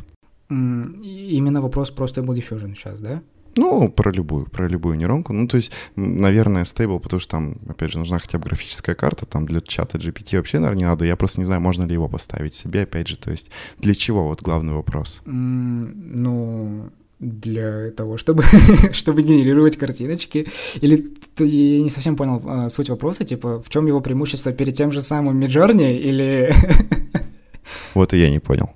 Именно 0.50 1.62
вопрос 1.62 1.92
про 1.92 2.06
Stable 2.06 2.36
Diffusion 2.36 2.74
сейчас, 2.74 3.02
да? 3.02 3.22
Ну, 3.58 3.90
про 3.90 4.12
любую, 4.12 4.46
про 4.46 4.68
любую 4.68 4.98
нейронку. 4.98 5.34
Ну, 5.34 5.48
то 5.48 5.58
есть, 5.58 5.72
наверное, 5.96 6.66
стейбл, 6.66 7.00
потому 7.00 7.20
что 7.20 7.32
там, 7.32 7.58
опять 7.68 7.92
же, 7.92 7.98
нужна 7.98 8.20
хотя 8.20 8.38
бы 8.38 8.46
графическая 8.46 8.96
карта, 8.96 9.26
там 9.26 9.46
для 9.46 9.62
чата 9.62 9.98
GPT 9.98 10.38
вообще, 10.38 10.60
наверное, 10.60 10.80
не 10.80 10.86
надо. 10.86 11.06
Я 11.06 11.16
просто 11.16 11.40
не 11.42 11.46
знаю, 11.46 11.62
можно 11.62 11.84
ли 11.84 11.94
его 11.94 12.08
поставить 12.08 12.54
себе, 12.54 12.84
опять 12.84 13.08
же, 13.08 13.18
то 13.18 13.32
есть, 13.32 13.52
для 13.78 13.94
чего, 13.94 14.28
вот 14.28 14.42
главный 14.42 14.74
вопрос. 14.74 15.22
Mm, 15.26 15.94
ну, 15.96 16.90
для 17.20 17.92
того, 17.92 18.18
чтобы, 18.18 18.44
чтобы 18.92 19.22
генерировать 19.22 19.78
картиночки. 19.78 20.48
Или 20.82 21.14
я 21.38 21.82
не 21.82 21.90
совсем 21.90 22.16
понял 22.16 22.42
а, 22.46 22.70
суть 22.70 22.90
вопроса, 22.90 23.24
типа, 23.26 23.62
в 23.62 23.70
чем 23.70 23.86
его 23.86 24.02
преимущество 24.02 24.52
перед 24.52 24.76
тем 24.76 24.92
же 24.92 25.02
самым 25.02 25.38
Миджорни, 25.38 25.98
или... 25.98 26.54
Вот 27.94 28.14
и 28.14 28.18
я 28.18 28.30
не 28.30 28.40
понял. 28.40 28.72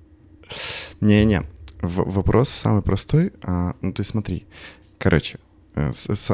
Не-не, 1.00 1.42
вопрос 1.80 2.48
самый 2.48 2.82
простой. 2.82 3.32
А, 3.42 3.74
ну, 3.80 3.92
то 3.92 4.00
есть 4.00 4.10
смотри, 4.10 4.46
короче, 4.98 5.38
э, 5.74 5.92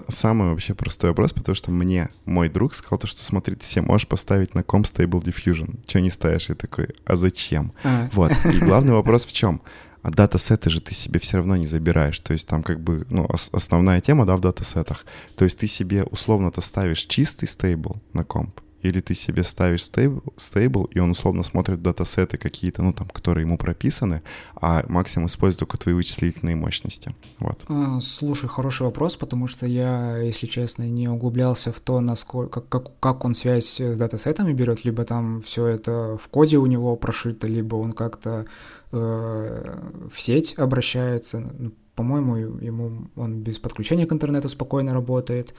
самый 0.08 0.50
вообще 0.50 0.74
простой 0.74 1.10
вопрос, 1.10 1.32
потому 1.32 1.54
что 1.54 1.70
мне 1.70 2.10
мой 2.24 2.48
друг 2.48 2.74
сказал 2.74 2.98
то, 2.98 3.06
что 3.06 3.24
смотри, 3.24 3.54
ты 3.54 3.64
себе 3.64 3.82
можешь 3.82 4.08
поставить 4.08 4.54
на 4.54 4.62
ком 4.62 4.82
Stable 4.82 5.22
Diffusion. 5.22 5.80
Чего 5.86 6.02
не 6.02 6.10
ставишь? 6.10 6.48
Я 6.48 6.54
такой, 6.54 6.88
а 7.04 7.16
зачем? 7.16 7.72
А. 7.84 8.08
Вот. 8.12 8.32
И 8.46 8.58
главный 8.64 8.92
вопрос 8.92 9.26
в 9.26 9.32
чем? 9.32 9.60
А 10.02 10.10
датасеты 10.10 10.68
же 10.68 10.80
ты 10.80 10.94
себе 10.94 11.20
все 11.20 11.36
равно 11.36 11.56
не 11.56 11.66
забираешь. 11.66 12.18
То 12.20 12.32
есть 12.32 12.48
там 12.48 12.62
как 12.64 12.80
бы, 12.80 13.06
ну, 13.08 13.28
основная 13.52 14.00
тема, 14.00 14.26
да, 14.26 14.36
в 14.36 14.40
датасетах. 14.40 15.06
То 15.36 15.44
есть 15.44 15.58
ты 15.58 15.68
себе 15.68 16.02
условно-то 16.02 16.60
ставишь 16.60 17.06
чистый 17.06 17.46
стейбл 17.46 18.02
на 18.12 18.24
комп, 18.24 18.60
или 18.82 19.00
ты 19.00 19.14
себе 19.14 19.44
ставишь 19.44 19.84
стейбл, 19.84 20.22
стейбл 20.36 20.84
и 20.84 20.98
он 20.98 21.10
условно 21.12 21.42
смотрит 21.42 21.82
датасеты 21.82 22.36
какие-то, 22.36 22.82
ну 22.82 22.92
там, 22.92 23.08
которые 23.08 23.44
ему 23.44 23.58
прописаны, 23.58 24.22
а 24.60 24.84
максимум 24.88 25.28
использует 25.28 25.60
только 25.60 25.78
твои 25.78 25.94
вычислительные 25.94 26.56
мощности. 26.56 27.14
Вот. 27.38 27.60
А, 27.68 28.00
слушай, 28.00 28.48
хороший 28.48 28.82
вопрос, 28.82 29.16
потому 29.16 29.46
что 29.46 29.66
я, 29.66 30.16
если 30.18 30.46
честно, 30.46 30.82
не 30.88 31.08
углублялся 31.08 31.72
в 31.72 31.80
то, 31.80 32.00
насколько, 32.00 32.60
как, 32.60 32.98
как, 33.00 33.24
он 33.24 33.34
связь 33.34 33.80
с 33.80 33.98
датасетами 33.98 34.52
берет, 34.52 34.84
либо 34.84 35.04
там 35.04 35.40
все 35.40 35.66
это 35.66 36.18
в 36.22 36.28
коде 36.28 36.58
у 36.58 36.66
него 36.66 36.96
прошито, 36.96 37.46
либо 37.46 37.76
он 37.76 37.92
как-то 37.92 38.46
э, 38.90 39.78
в 40.12 40.20
сеть 40.20 40.54
обращается. 40.58 41.40
Ну, 41.40 41.72
по-моему, 41.94 42.36
ему 42.36 43.08
он 43.16 43.42
без 43.42 43.58
подключения 43.58 44.06
к 44.06 44.12
интернету 44.12 44.48
спокойно 44.48 44.92
работает. 44.92 45.54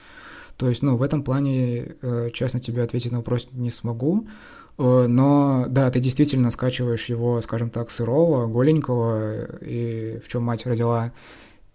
То 0.56 0.68
есть, 0.68 0.82
ну, 0.82 0.96
в 0.96 1.02
этом 1.02 1.22
плане, 1.22 1.96
э, 2.00 2.30
честно 2.32 2.60
тебе 2.60 2.82
ответить 2.82 3.12
на 3.12 3.18
вопрос 3.18 3.48
не 3.52 3.70
смогу. 3.70 4.26
Э, 4.78 5.06
но 5.08 5.66
да, 5.68 5.90
ты 5.90 6.00
действительно 6.00 6.50
скачиваешь 6.50 7.06
его, 7.06 7.40
скажем 7.40 7.70
так, 7.70 7.90
сырого, 7.90 8.46
голенького, 8.46 9.58
и 9.60 10.18
в 10.24 10.28
чем 10.28 10.44
мать 10.44 10.66
родила. 10.66 11.12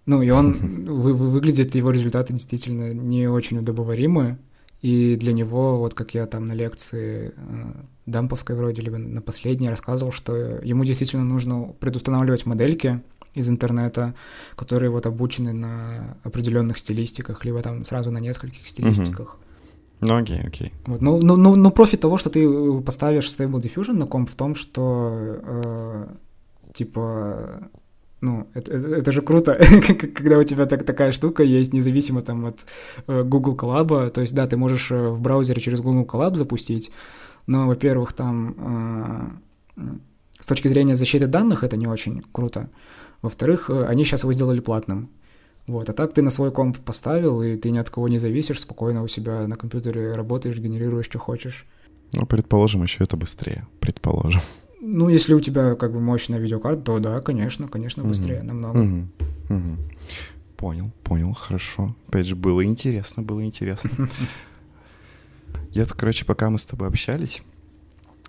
Ну, 0.05 0.21
и 0.21 0.29
он 0.29 0.53
вы, 0.86 1.13
вы, 1.13 1.29
выглядит, 1.29 1.75
его 1.75 1.91
результаты 1.91 2.33
действительно 2.33 2.93
не 2.93 3.27
очень 3.27 3.59
удобоваримы. 3.59 4.38
И 4.81 5.17
для 5.17 5.33
него, 5.33 5.77
вот 5.77 5.93
как 5.93 6.13
я 6.13 6.25
там 6.25 6.45
на 6.45 6.53
лекции 6.53 7.33
э, 7.36 7.71
Дамповской 8.05 8.55
вроде, 8.55 8.81
либо 8.81 8.98
на 8.98 9.21
последней 9.21 9.69
рассказывал, 9.69 10.13
что 10.13 10.36
ему 10.36 10.86
действительно 10.86 11.25
нужно 11.25 11.74
предустанавливать 11.79 12.45
модельки, 12.45 13.01
из 13.33 13.50
интернета, 13.50 14.13
которые 14.55 14.89
вот 14.89 15.05
обучены 15.05 15.53
на 15.53 16.17
определенных 16.24 16.77
стилистиках, 16.77 17.45
либо 17.45 17.62
там 17.62 17.86
сразу 17.86 18.12
на 18.12 18.19
нескольких 18.19 18.67
стилистиках. 18.67 19.38
Ну 20.01 20.15
окей, 20.17 20.41
окей. 20.41 20.74
Вот, 20.86 21.01
но, 21.01 21.17
но, 21.17 21.36
но, 21.36 21.55
но 21.55 21.71
профит 21.71 22.01
того, 22.01 22.17
что 22.17 22.29
ты 22.29 22.43
э, 22.43 22.81
поставишь 22.81 23.27
Stable 23.27 23.62
Diffusion 23.62 23.93
на 23.93 24.07
комп 24.07 24.29
в 24.29 24.36
том, 24.36 24.55
что 24.55 25.12
э, 25.43 26.07
типа 26.74 27.69
ну, 28.21 28.48
это, 28.53 28.71
это, 28.71 28.88
это 28.95 29.12
же 29.12 29.21
круто, 29.21 29.55
когда 30.15 30.38
у 30.38 30.43
тебя 30.43 30.65
так, 30.65 30.86
такая 30.86 31.12
штука 31.12 31.43
есть, 31.43 31.74
независимо 31.74 32.21
там 32.21 32.45
от 32.45 32.65
э, 33.07 33.24
Google 33.24 33.55
Collab. 33.55 34.09
То 34.09 34.21
есть, 34.21 34.36
да, 34.36 34.45
ты 34.45 34.57
можешь 34.57 34.91
э, 34.91 35.09
в 35.09 35.21
браузере 35.21 35.62
через 35.62 35.79
Google 35.81 36.05
Collab 36.05 36.36
запустить, 36.36 36.91
но, 37.48 37.67
во-первых, 37.67 38.13
там 38.13 39.41
э, 39.77 39.89
с 40.39 40.45
точки 40.45 40.67
зрения 40.67 40.95
защиты 40.95 41.27
данных 41.27 41.63
это 41.63 41.77
не 41.77 41.88
очень 41.88 42.21
круто. 42.31 42.69
Во-вторых, 43.21 43.69
э, 43.69 43.85
они 43.85 44.05
сейчас 44.05 44.23
его 44.23 44.33
сделали 44.33 44.59
платным. 44.59 45.09
Вот, 45.67 45.89
а 45.89 45.93
так 45.93 46.13
ты 46.13 46.21
на 46.21 46.31
свой 46.31 46.51
комп 46.51 46.77
поставил, 46.79 47.43
и 47.43 47.55
ты 47.55 47.69
ни 47.69 47.77
от 47.77 47.89
кого 47.89 48.07
не 48.07 48.17
зависишь, 48.17 48.59
спокойно 48.59 49.03
у 49.03 49.07
себя 49.07 49.45
на 49.47 49.55
компьютере 49.55 50.13
работаешь, 50.13 50.57
генерируешь, 50.57 51.05
что 51.05 51.19
хочешь. 51.19 51.65
Ну, 52.13 52.25
предположим, 52.25 52.81
еще 52.81 53.03
это 53.03 53.17
быстрее, 53.17 53.67
предположим. 53.79 54.41
Ну, 54.81 55.09
если 55.09 55.33
у 55.33 55.39
тебя 55.39 55.75
как 55.75 55.91
бы 55.93 55.99
мощная 55.99 56.39
видеокарта, 56.39 56.81
то 56.81 56.99
да, 56.99 57.21
конечно, 57.21 57.67
конечно, 57.67 58.03
быстрее, 58.03 58.39
mm-hmm. 58.39 58.47
намного. 58.47 58.79
Mm-hmm. 58.79 59.07
Mm-hmm. 59.49 59.77
Понял, 60.57 60.91
понял, 61.03 61.33
хорошо. 61.33 61.95
Опять 62.07 62.25
же, 62.25 62.35
было 62.35 62.65
интересно, 62.65 63.21
было 63.21 63.45
интересно. 63.45 63.89
Я, 65.71 65.85
короче, 65.85 66.25
пока 66.25 66.49
мы 66.49 66.57
с 66.57 66.65
тобой 66.65 66.88
общались, 66.88 67.43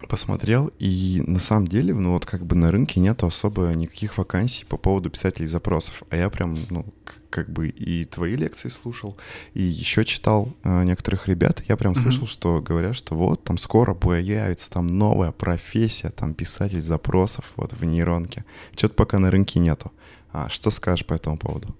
посмотрел, 0.08 0.70
и 0.78 1.22
на 1.26 1.38
самом 1.38 1.68
деле, 1.68 1.94
ну 1.94 2.12
вот 2.12 2.26
как 2.26 2.44
бы 2.44 2.56
на 2.56 2.70
рынке 2.70 3.00
нету 3.00 3.26
особо 3.26 3.72
никаких 3.74 4.18
вакансий 4.18 4.64
по 4.64 4.76
поводу 4.76 5.10
писателей 5.10 5.46
запросов. 5.46 6.02
А 6.10 6.16
я 6.16 6.30
прям, 6.30 6.56
ну, 6.70 6.84
как 7.28 7.50
бы 7.50 7.68
и 7.68 8.04
твои 8.04 8.36
лекции 8.36 8.68
слушал, 8.68 9.16
и 9.54 9.62
еще 9.62 10.04
читал 10.04 10.52
э, 10.64 10.84
некоторых 10.84 11.28
ребят, 11.28 11.62
я 11.68 11.76
прям 11.76 11.94
слышал, 11.94 12.26
что 12.26 12.60
говорят, 12.60 12.96
что 12.96 13.14
вот 13.14 13.44
там 13.44 13.58
скоро 13.58 13.94
появится 13.94 14.70
там 14.70 14.86
новая 14.86 15.32
профессия, 15.32 16.10
там 16.10 16.34
писатель 16.34 16.82
запросов 16.82 17.52
вот 17.56 17.72
в 17.72 17.84
нейронке. 17.84 18.44
Что-то 18.76 18.94
пока 18.94 19.18
на 19.18 19.30
рынке 19.30 19.60
нету. 19.60 19.92
А 20.32 20.48
что 20.48 20.70
скажешь 20.70 21.06
по 21.06 21.14
этому 21.14 21.38
поводу? 21.38 21.74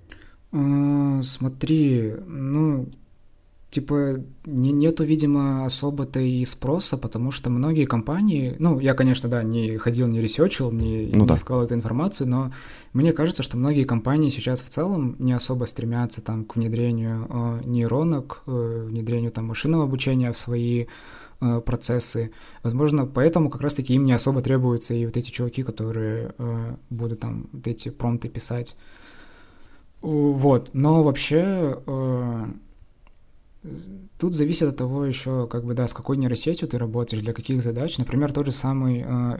Э, 0.53 1.23
смотри, 1.23 2.13
ну, 2.27 2.89
типа 3.71 4.17
не, 4.47 4.73
нету, 4.73 5.05
видимо, 5.05 5.65
особо-то 5.65 6.19
и 6.19 6.45
спроса, 6.45 6.97
потому 6.97 7.31
что 7.31 7.51
многие 7.51 7.85
компании, 7.85 8.57
ну, 8.59 8.81
я, 8.81 8.95
конечно, 8.95 9.29
да, 9.29 9.43
не 9.43 9.77
ходил, 9.77 10.09
не 10.09 10.21
ресерчил, 10.21 10.73
не, 10.73 11.11
ну, 11.13 11.21
не 11.21 11.27
да. 11.27 11.37
искал 11.37 11.63
эту 11.63 11.75
информацию, 11.75 12.29
но 12.29 12.53
мне 12.93 13.13
кажется, 13.13 13.43
что 13.43 13.57
многие 13.57 13.85
компании 13.85 14.31
сейчас 14.31 14.61
в 14.61 14.69
целом 14.69 15.15
не 15.21 15.33
особо 15.33 15.67
стремятся 15.67 16.21
там 16.21 16.45
к 16.45 16.57
внедрению 16.57 17.27
э, 17.29 17.61
нейронок, 17.65 18.43
э, 18.47 18.87
внедрению 18.89 19.31
там 19.31 19.47
машинного 19.47 19.85
обучения 19.85 20.33
в 20.33 20.39
свои 20.39 20.87
э, 21.41 21.61
процессы. 21.61 22.33
Возможно, 22.65 23.07
поэтому 23.07 23.51
как 23.51 23.61
раз-таки 23.61 23.95
им 23.95 24.05
не 24.05 24.13
особо 24.13 24.41
требуются 24.41 24.95
и 24.95 25.07
вот 25.07 25.17
эти 25.17 25.31
чуваки, 25.31 25.63
которые 25.63 26.35
э, 26.39 26.75
будут 26.91 27.21
там 27.21 27.49
вот 27.53 27.69
эти 27.69 27.91
промпты 27.91 28.29
писать. 28.29 28.77
Вот, 30.03 30.71
но 30.73 31.05
вообще... 31.05 31.79
Э, 31.87 32.47
Тут 34.19 34.35
зависит 34.35 34.69
от 34.69 34.77
того 34.77 35.05
еще, 35.05 35.47
как 35.47 35.65
бы, 35.65 35.75
да, 35.75 35.87
с 35.87 35.93
какой 35.93 36.17
нейросетью 36.17 36.67
ты 36.67 36.79
работаешь, 36.79 37.23
для 37.23 37.35
каких 37.35 37.63
задач. 37.63 37.99
Например, 37.99 38.33
тот 38.33 38.47
же 38.47 38.53
самый 38.53 39.05
э, 39.07 39.39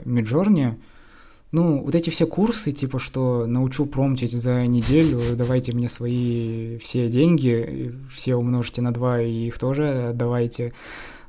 ну, 1.51 1.83
вот 1.83 1.95
эти 1.95 2.09
все 2.09 2.25
курсы, 2.27 2.71
типа, 2.71 2.97
что 2.97 3.45
научу 3.45 3.85
промптить 3.85 4.31
за 4.31 4.65
неделю, 4.67 5.19
давайте 5.35 5.73
мне 5.73 5.89
свои 5.89 6.77
все 6.77 7.09
деньги, 7.09 7.93
все 8.09 8.35
умножьте 8.35 8.81
на 8.81 8.93
два 8.93 9.21
и 9.21 9.47
их 9.47 9.57
тоже 9.57 10.13
давайте. 10.15 10.73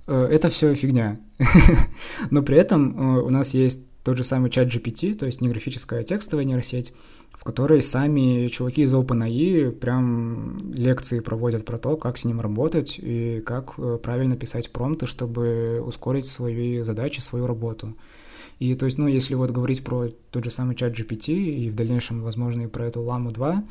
Э, 0.06 0.28
это 0.30 0.48
все 0.48 0.74
фигня. 0.74 1.18
Но 2.30 2.42
при 2.42 2.56
этом 2.56 3.16
э, 3.16 3.22
у 3.22 3.30
нас 3.30 3.54
есть 3.54 3.88
тот 4.04 4.16
же 4.16 4.24
самый 4.24 4.50
чат 4.50 4.68
GPT, 4.68 5.14
то 5.14 5.26
есть 5.26 5.40
не 5.40 5.48
графическая, 5.48 6.02
текстовая 6.02 6.44
нейросеть, 6.44 6.92
в 7.32 7.44
которой 7.44 7.82
сами 7.82 8.48
чуваки 8.48 8.82
из 8.82 8.94
OpenAI 8.94 9.70
прям 9.70 10.72
лекции 10.72 11.20
проводят 11.20 11.64
про 11.64 11.78
то, 11.78 11.96
как 11.96 12.18
с 12.18 12.24
ним 12.24 12.40
работать 12.40 12.98
и 12.98 13.40
как 13.44 13.74
э, 13.78 13.98
правильно 14.02 14.36
писать 14.36 14.70
промпты, 14.70 15.06
чтобы 15.06 15.80
ускорить 15.84 16.26
свои 16.26 16.82
задачи, 16.82 17.20
свою 17.20 17.46
работу. 17.46 17.96
И 18.58 18.74
то 18.74 18.86
есть, 18.86 18.98
ну, 18.98 19.08
если 19.08 19.34
вот 19.34 19.50
говорить 19.50 19.82
про 19.82 20.08
тот 20.30 20.44
же 20.44 20.50
самый 20.50 20.76
чат 20.76 20.92
GPT 20.92 21.32
и 21.32 21.68
в 21.68 21.74
дальнейшем, 21.74 22.22
возможно, 22.22 22.62
и 22.62 22.66
про 22.68 22.86
эту 22.86 23.02
ламу 23.02 23.30
2, 23.30 23.64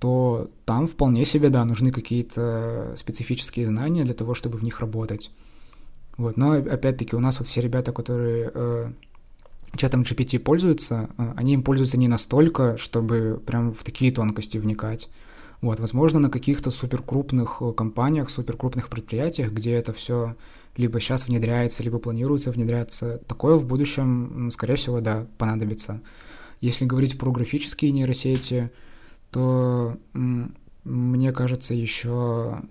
то 0.00 0.50
там 0.64 0.86
вполне 0.86 1.24
себе, 1.24 1.48
да, 1.48 1.64
нужны 1.64 1.92
какие-то 1.92 2.92
специфические 2.96 3.66
знания 3.66 4.04
для 4.04 4.14
того, 4.14 4.34
чтобы 4.34 4.58
в 4.58 4.64
них 4.64 4.80
работать. 4.80 5.30
Вот, 6.16 6.36
но 6.36 6.52
опять-таки 6.52 7.16
у 7.16 7.20
нас 7.20 7.38
вот 7.38 7.48
все 7.48 7.60
ребята, 7.60 7.92
которые 7.92 8.50
э, 8.52 8.92
чатом 9.76 10.02
GPT 10.02 10.38
пользуются, 10.38 11.08
э, 11.16 11.32
они 11.36 11.54
им 11.54 11.62
пользуются 11.62 11.98
не 11.98 12.08
настолько, 12.08 12.76
чтобы 12.76 13.40
прям 13.44 13.72
в 13.72 13.84
такие 13.84 14.12
тонкости 14.12 14.58
вникать. 14.58 15.08
Вот, 15.60 15.78
возможно, 15.78 16.18
на 16.18 16.30
каких-то 16.30 16.70
суперкрупных 16.70 17.58
э, 17.60 17.72
компаниях, 17.72 18.30
суперкрупных 18.30 18.88
предприятиях, 18.88 19.52
где 19.52 19.72
это 19.72 19.92
все 19.92 20.36
либо 20.76 21.00
сейчас 21.00 21.28
внедряется, 21.28 21.82
либо 21.82 21.98
планируется 21.98 22.50
внедряться, 22.50 23.20
такое 23.26 23.56
в 23.56 23.66
будущем, 23.66 24.50
скорее 24.50 24.76
всего, 24.76 25.00
да, 25.00 25.26
понадобится. 25.36 26.00
Если 26.60 26.86
говорить 26.86 27.18
про 27.18 27.30
графические 27.30 27.92
нейросети, 27.92 28.70
то 29.30 29.98
мне 30.84 31.32
кажется, 31.32 31.74
еще 31.74 32.62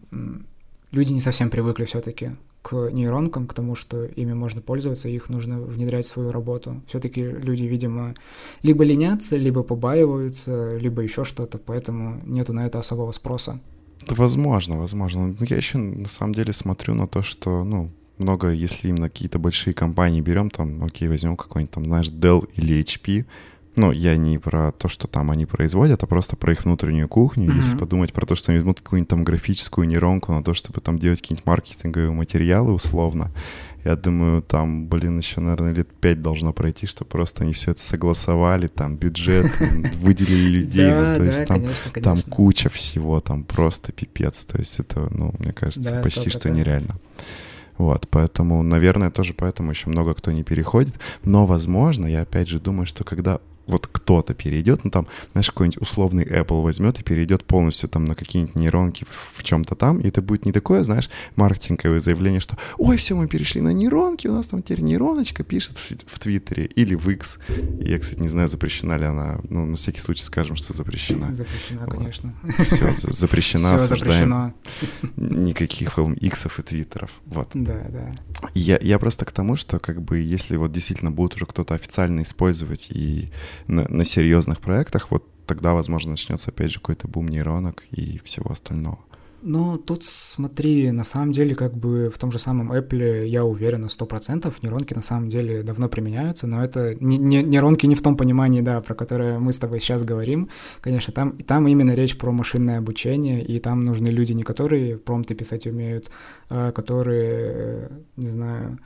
люди 0.92 1.14
не 1.14 1.20
совсем 1.20 1.50
привыкли 1.50 1.86
все-таки 1.86 2.32
к 2.62 2.90
нейронкам, 2.92 3.48
к 3.48 3.54
тому, 3.54 3.76
что 3.76 4.06
ими 4.06 4.34
можно 4.34 4.62
пользоваться, 4.62 5.10
их 5.10 5.30
нужно 5.30 5.62
внедрять 5.62 6.06
в 6.06 6.10
свою 6.10 6.32
работу. 6.32 6.82
Все-таки 6.88 7.22
люди, 7.24 7.64
видимо, 7.64 8.14
либо 8.62 8.84
ленятся, 8.84 9.38
либо 9.38 9.64
побаиваются, 9.64 10.78
либо 10.78 11.02
еще 11.02 11.24
что-то, 11.24 11.58
поэтому 11.58 12.22
нету 12.26 12.54
на 12.54 12.66
это 12.66 12.80
особого 12.80 13.12
спроса. 13.12 13.60
Да, 14.08 14.16
возможно, 14.16 14.78
возможно. 14.78 15.28
Но 15.28 15.46
я 15.48 15.58
еще 15.58 15.78
на 15.78 16.08
самом 16.08 16.34
деле 16.34 16.54
смотрю 16.54 16.94
на 16.94 17.08
то, 17.08 17.24
что, 17.24 17.64
ну, 17.64 17.92
много, 18.18 18.52
если 18.52 18.90
именно 18.90 19.10
какие-то 19.10 19.40
большие 19.40 19.74
компании 19.74 20.22
берем, 20.22 20.50
там, 20.50 20.84
окей, 20.84 21.08
возьмем 21.08 21.36
какой-нибудь 21.36 21.74
там, 21.74 21.86
знаешь, 21.86 22.10
Dell 22.10 22.48
или 22.56 22.80
HP, 22.80 23.26
ну, 23.76 23.92
я 23.92 24.18
не 24.18 24.38
про 24.38 24.72
то, 24.72 24.90
что 24.90 25.08
там 25.08 25.32
они 25.32 25.46
производят, 25.46 26.04
а 26.04 26.08
просто 26.08 26.36
про 26.36 26.52
их 26.52 26.66
внутреннюю 26.66 27.08
кухню. 27.08 27.50
Mm-hmm. 27.50 27.56
Если 27.56 27.78
подумать 27.78 28.12
про 28.14 28.26
то, 28.26 28.36
что 28.36 28.52
они 28.52 28.60
возьмут 28.60 28.82
какую-нибудь 28.82 29.10
там 29.10 29.24
графическую 29.24 29.88
нейронку 29.88 30.34
на 30.34 30.44
то, 30.44 30.54
чтобы 30.54 30.82
там 30.82 31.00
делать 31.00 31.22
какие-нибудь 31.22 31.46
маркетинговые 31.46 32.12
материалы 32.12 32.74
условно, 32.74 33.32
я 33.84 33.96
думаю, 33.96 34.42
там, 34.44 34.88
блин, 34.88 35.18
еще, 35.18 35.40
наверное, 35.42 35.74
лет 35.74 35.88
пять 35.90 36.22
должно 36.22 36.54
пройти, 36.54 36.86
чтобы 36.86 37.10
просто 37.10 37.44
они 37.44 37.54
все 37.54 37.72
это 37.72 37.82
согласовали, 37.82 38.68
там, 38.68 38.98
бюджет, 38.98 39.52
выделили 39.96 40.60
людей, 40.60 40.92
ну, 40.92 41.16
то 41.16 41.24
есть 41.24 41.46
там, 41.46 42.22
куча 42.30 42.70
всего, 42.70 43.20
там 43.22 43.44
просто 43.44 43.92
пипец, 43.92 44.46
то 44.46 44.60
есть 44.60 44.80
это, 44.80 45.08
ну, 45.12 45.34
мне 45.40 45.54
кажется, 45.54 46.02
почти 46.04 46.30
что 46.30 46.52
нереально. 46.52 46.96
Вот, 47.78 48.08
поэтому, 48.12 48.62
наверное, 48.62 49.10
тоже 49.10 49.34
поэтому 49.34 49.72
еще 49.72 49.90
много 49.90 50.14
кто 50.14 50.32
не 50.32 50.44
переходит. 50.44 51.00
Но, 51.24 51.48
возможно, 51.48 52.06
я 52.06 52.22
опять 52.22 52.48
же 52.48 52.60
думаю, 52.60 52.86
что 52.86 53.04
когда 53.04 53.40
кто-то 54.12 54.34
перейдет, 54.34 54.84
ну 54.84 54.92
там, 54.92 55.08
знаешь, 55.32 55.50
какой-нибудь 55.50 55.82
условный 55.82 56.26
Apple 56.26 56.62
возьмет 56.64 57.00
и 57.00 57.04
перейдет 57.04 57.46
полностью 57.46 57.88
там 57.88 58.04
на 58.04 58.14
какие-нибудь 58.14 58.56
нейронки 58.56 59.06
в, 59.10 59.42
чем-то 59.42 59.76
там, 59.76 60.00
и 60.02 60.08
это 60.10 60.22
будет 60.22 60.46
не 60.46 60.52
такое, 60.52 60.84
знаешь, 60.84 61.10
маркетинговое 61.38 62.02
заявление, 62.02 62.42
что 62.42 62.58
«Ой, 62.78 62.98
все, 62.98 63.16
мы 63.16 63.28
перешли 63.28 63.62
на 63.62 63.70
нейронки, 63.70 64.28
у 64.28 64.34
нас 64.34 64.48
там 64.48 64.62
теперь 64.62 64.82
нейроночка 64.82 65.46
пишет 65.46 65.78
в, 65.78 65.92
в 66.06 66.20
Твиттере 66.20 66.66
или 66.66 66.94
в 66.94 67.10
X». 67.10 67.40
Я, 67.80 68.00
кстати, 68.00 68.20
не 68.20 68.28
знаю, 68.28 68.50
запрещена 68.50 68.98
ли 68.98 69.06
она, 69.06 69.40
ну, 69.50 69.66
на 69.66 69.78
всякий 69.78 70.02
случай 70.02 70.24
скажем, 70.24 70.58
что 70.58 70.74
запрещена. 70.74 71.34
Запрещена, 71.34 71.86
вот. 71.86 71.96
конечно. 71.96 72.34
Все, 72.60 72.94
запрещена, 72.94 73.78
Все 73.78 73.86
осуждаем. 73.86 74.54
Никаких 75.16 75.98
иксов 75.98 76.60
и 76.60 76.64
твиттеров, 76.64 77.12
вот. 77.26 77.50
Да, 77.54 77.86
да. 77.90 78.16
Я, 78.56 78.78
я 78.82 79.00
просто 79.00 79.26
к 79.26 79.32
тому, 79.32 79.56
что 79.56 79.80
как 79.80 80.02
бы 80.02 80.20
если 80.20 80.58
вот 80.58 80.74
действительно 80.74 81.12
будет 81.12 81.36
уже 81.36 81.46
кто-то 81.46 81.76
официально 81.76 82.24
использовать 82.24 82.88
и 82.92 83.30
на, 83.68 84.01
на 84.02 84.06
серьезных 84.06 84.62
проектах, 84.62 85.12
вот 85.12 85.24
тогда, 85.46 85.76
возможно, 85.76 86.12
начнется 86.12 86.50
опять 86.50 86.72
же 86.72 86.80
какой-то 86.80 87.08
бум 87.08 87.28
нейронок 87.28 87.84
и 87.92 88.20
всего 88.24 88.52
остального. 88.52 88.98
Ну, 89.44 89.78
тут 89.78 90.04
смотри, 90.04 90.92
на 90.92 91.04
самом 91.04 91.32
деле, 91.32 91.54
как 91.54 91.76
бы 91.76 92.10
в 92.10 92.18
том 92.18 92.32
же 92.32 92.40
самом 92.40 92.72
Apple, 92.74 93.28
я 93.28 93.44
уверен 93.44 93.82
на 93.82 93.88
100%, 93.88 94.54
нейронки 94.64 94.96
на 94.96 95.04
самом 95.04 95.30
деле 95.30 95.62
давно 95.62 95.88
применяются, 95.88 96.48
но 96.48 96.64
это 96.64 96.96
не, 96.96 97.18
не, 97.18 97.44
нейронки 97.44 97.86
не 97.86 97.96
в 97.96 98.02
том 98.02 98.18
понимании, 98.18 98.62
да, 98.62 98.82
про 98.82 98.96
которое 98.96 99.38
мы 99.38 99.54
с 99.54 99.60
тобой 99.60 99.80
сейчас 99.80 100.04
говорим. 100.04 100.50
Конечно, 100.80 101.14
там, 101.14 101.38
там 101.38 101.68
именно 101.68 101.94
речь 101.94 102.18
про 102.18 102.32
машинное 102.32 102.80
обучение, 102.80 103.46
и 103.46 103.60
там 103.60 103.84
нужны 103.84 104.08
люди, 104.08 104.34
не 104.34 104.44
которые 104.44 104.98
промпты 104.98 105.36
писать 105.36 105.68
умеют, 105.68 106.10
а 106.50 106.72
которые, 106.72 107.90
не 108.18 108.30
знаю, 108.30 108.80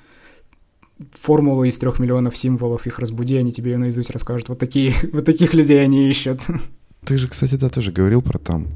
формулу 1.11 1.63
из 1.63 1.77
трех 1.77 1.99
миллионов 1.99 2.37
символов, 2.37 2.87
их 2.87 2.99
разбуди, 2.99 3.37
они 3.37 3.51
тебе 3.51 3.71
ее 3.71 3.77
наизусть 3.77 4.11
расскажут. 4.11 4.49
Вот, 4.49 4.59
такие, 4.59 4.93
вот 5.13 5.25
таких 5.25 5.53
людей 5.53 5.83
они 5.83 6.09
ищут. 6.09 6.41
Ты 7.05 7.17
же, 7.17 7.27
кстати, 7.27 7.55
да, 7.55 7.69
тоже 7.69 7.91
говорил 7.91 8.21
про 8.21 8.39
там 8.39 8.67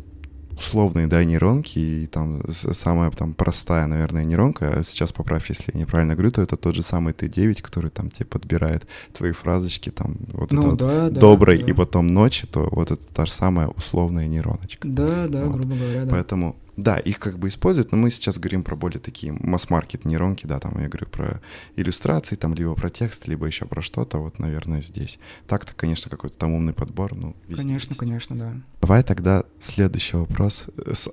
условные, 0.60 1.08
да, 1.08 1.24
нейронки, 1.24 1.80
и 1.80 2.06
там 2.06 2.42
самая 2.52 3.10
там 3.12 3.34
простая, 3.34 3.88
наверное, 3.88 4.26
нейронка, 4.26 4.70
а 4.70 4.84
сейчас 4.84 5.12
поправь, 5.12 5.50
если 5.50 5.72
я 5.74 5.80
неправильно 5.80 6.16
говорю, 6.16 6.32
то 6.32 6.42
это 6.42 6.58
тот 6.58 6.76
же 6.76 6.84
самый 6.84 7.14
Т9, 7.14 7.62
который 7.62 7.90
там 7.90 8.12
тебе 8.12 8.26
подбирает 8.26 8.86
твои 9.14 9.32
фразочки, 9.32 9.90
там, 9.90 10.18
вот 10.34 10.52
ну, 10.52 10.74
это 10.74 10.86
да, 10.86 11.04
вот 11.06 11.14
да, 11.14 11.20
доброй 11.20 11.60
да. 11.60 11.72
и 11.72 11.74
потом 11.74 12.08
ночи, 12.08 12.46
то 12.46 12.68
вот 12.72 12.92
это 12.92 13.02
та 13.08 13.26
же 13.26 13.32
самая 13.32 13.70
условная 13.70 14.28
нейроночка. 14.28 14.88
Да, 14.88 15.28
да, 15.28 15.46
вот. 15.46 15.56
грубо 15.56 15.76
говоря, 15.76 16.06
да. 16.06 16.12
Поэтому 16.12 16.56
да, 16.84 16.98
их 16.98 17.20
как 17.20 17.38
бы 17.38 17.50
используют, 17.50 17.92
но 17.92 17.98
мы 17.98 18.10
сейчас 18.10 18.40
говорим 18.40 18.64
про 18.64 18.76
более 18.76 19.00
такие 19.00 19.34
масс-маркет 19.34 20.06
нейронки, 20.06 20.46
да, 20.46 20.60
там 20.60 20.74
я 20.82 20.88
говорю 20.88 21.08
про 21.08 21.42
иллюстрации, 21.76 22.36
там 22.36 22.54
либо 22.54 22.74
про 22.76 22.90
текст, 22.90 23.28
либо 23.28 23.46
еще 23.46 23.66
про 23.66 23.82
что-то, 23.82 24.20
вот, 24.20 24.40
наверное, 24.40 24.82
здесь. 24.82 25.20
Так-то, 25.48 25.74
конечно, 25.76 26.10
какой-то 26.10 26.38
там 26.38 26.54
умный 26.54 26.74
подбор, 26.74 27.16
ну, 27.16 27.36
Конечно, 27.54 27.92
есть. 27.92 27.98
конечно, 27.98 28.36
да. 28.38 28.54
Давай 28.82 29.04
тогда 29.04 29.44
следующий 29.60 30.18
вопрос, 30.18 30.68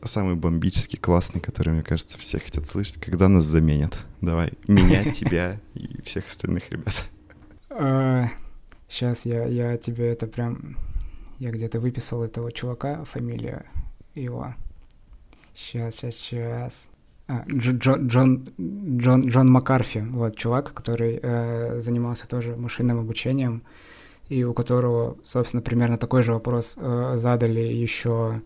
самый 0.05 0.37
бомбический, 0.37 0.99
классный, 0.99 1.41
который, 1.41 1.75
мне 1.75 1.83
кажется, 1.83 2.19
все 2.19 2.39
хотят 2.39 2.67
слышать, 2.67 3.01
когда 3.01 3.29
нас 3.29 3.45
заменят. 3.45 3.97
Давай, 4.21 4.53
меня, 4.69 5.11
тебя 5.13 5.61
и 5.75 6.01
всех 6.03 6.29
остальных 6.29 6.71
ребят. 6.71 7.09
Сейчас 8.89 9.27
я, 9.27 9.45
я 9.47 9.77
тебе 9.77 10.07
это 10.13 10.27
прям... 10.27 10.77
Я 11.39 11.51
где-то 11.51 11.81
выписал 11.81 12.23
этого 12.23 12.51
чувака, 12.51 13.05
фамилия 13.05 13.67
его. 14.15 14.55
Сейчас, 15.57 15.95
сейчас, 15.95 16.15
сейчас. 16.17 16.91
А, 17.29 17.45
Джон, 17.49 18.07
Джон, 18.09 18.49
Джон, 18.99 19.27
Джон 19.27 19.51
Маккарфи, 19.51 20.07
вот 20.11 20.37
чувак, 20.37 20.75
который 20.75 21.19
э, 21.21 21.81
занимался 21.81 22.29
тоже 22.29 22.57
машинным 22.57 23.01
обучением, 23.01 23.63
и 24.29 24.45
у 24.45 24.53
которого, 24.53 25.17
собственно, 25.25 25.63
примерно 25.63 25.97
такой 25.97 26.23
же 26.23 26.35
вопрос 26.35 26.77
э, 26.79 27.15
задали 27.17 27.61
еще, 27.61 28.43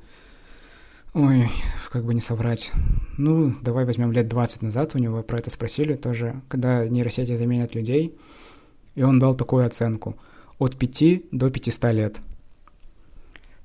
ой, 1.12 1.51
как 1.90 2.05
бы 2.05 2.14
не 2.14 2.20
соврать, 2.20 2.70
ну, 3.18 3.55
давай 3.61 3.85
возьмем 3.85 4.12
лет 4.12 4.29
20 4.29 4.62
назад, 4.62 4.94
у 4.94 4.99
него 4.99 5.25
про 5.25 5.38
это 5.38 5.51
спросили 5.51 5.96
тоже, 5.96 6.40
когда 6.49 6.87
нейросети 6.87 7.35
заменят 7.35 7.75
людей, 7.75 8.16
и 8.94 9.03
он 9.03 9.18
дал 9.18 9.35
такую 9.35 9.66
оценку, 9.66 10.16
от 10.61 10.77
5 10.77 11.23
до 11.33 11.51
500 11.51 11.92
лет. 11.92 12.20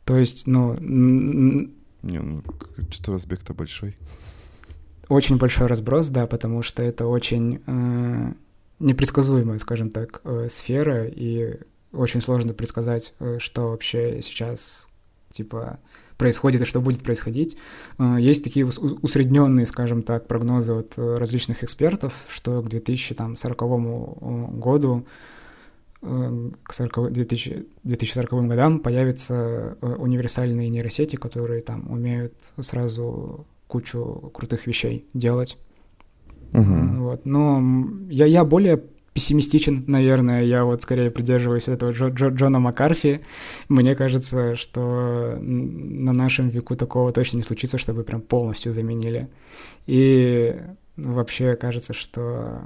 То 0.03 0.17
есть, 0.17 0.47
ну, 0.47 0.75
не, 2.05 2.19
ну, 2.19 2.43
что-то 2.91 3.13
разбег-то 3.13 3.53
большой. 3.53 3.97
Очень 5.09 5.37
большой 5.37 5.67
разброс, 5.67 6.09
да, 6.09 6.25
потому 6.25 6.61
что 6.61 6.83
это 6.83 7.05
очень 7.05 7.61
э, 7.67 8.33
непредсказуемая, 8.79 9.59
скажем 9.59 9.89
так, 9.89 10.21
э, 10.23 10.47
сфера, 10.49 11.05
и 11.05 11.59
очень 11.91 12.21
сложно 12.21 12.53
предсказать, 12.53 13.13
э, 13.19 13.37
что 13.39 13.69
вообще 13.69 14.21
сейчас, 14.21 14.89
типа, 15.31 15.79
происходит 16.17 16.61
и 16.61 16.65
что 16.65 16.81
будет 16.81 17.03
происходить. 17.03 17.57
Э, 17.99 18.17
есть 18.19 18.43
такие 18.43 18.65
усредненные, 18.65 19.65
скажем 19.65 20.01
так, 20.01 20.27
прогнозы 20.27 20.73
от 20.73 20.97
э, 20.97 21.15
различных 21.17 21.63
экспертов, 21.63 22.13
что 22.29 22.61
к 22.61 22.69
2040 22.69 23.57
году 24.57 25.05
к 26.01 26.73
40, 26.73 27.13
2000, 27.13 27.65
2040 27.83 28.47
годам 28.47 28.79
появятся 28.79 29.77
э, 29.81 29.95
универсальные 29.97 30.69
нейросети, 30.69 31.15
которые 31.15 31.61
там 31.61 31.89
умеют 31.89 32.53
сразу 32.59 33.47
кучу 33.67 34.31
крутых 34.33 34.67
вещей 34.67 35.07
делать. 35.13 35.57
Uh-huh. 36.51 36.97
Вот. 36.99 37.25
Но 37.25 37.61
я, 38.09 38.25
я 38.25 38.45
более 38.45 38.83
пессимистичен, 39.15 39.85
наверное. 39.87 40.43
Я 40.43 40.65
вот 40.65 40.81
скорее 40.81 41.09
придерживаюсь 41.09 41.69
этого 41.69 41.91
Джо, 41.91 42.09
Джо, 42.09 42.27
Джона 42.27 42.59
Маккарфи. 42.59 43.21
Мне 43.69 43.95
кажется, 43.95 44.55
что 44.55 45.37
на 45.39 46.11
нашем 46.11 46.49
веку 46.49 46.75
такого 46.75 47.11
точно 47.13 47.37
не 47.37 47.43
случится, 47.43 47.77
чтобы 47.77 48.03
прям 48.03 48.21
полностью 48.21 48.73
заменили. 48.73 49.29
И 49.87 50.55
вообще 50.97 51.55
кажется, 51.55 51.93
что 51.93 52.65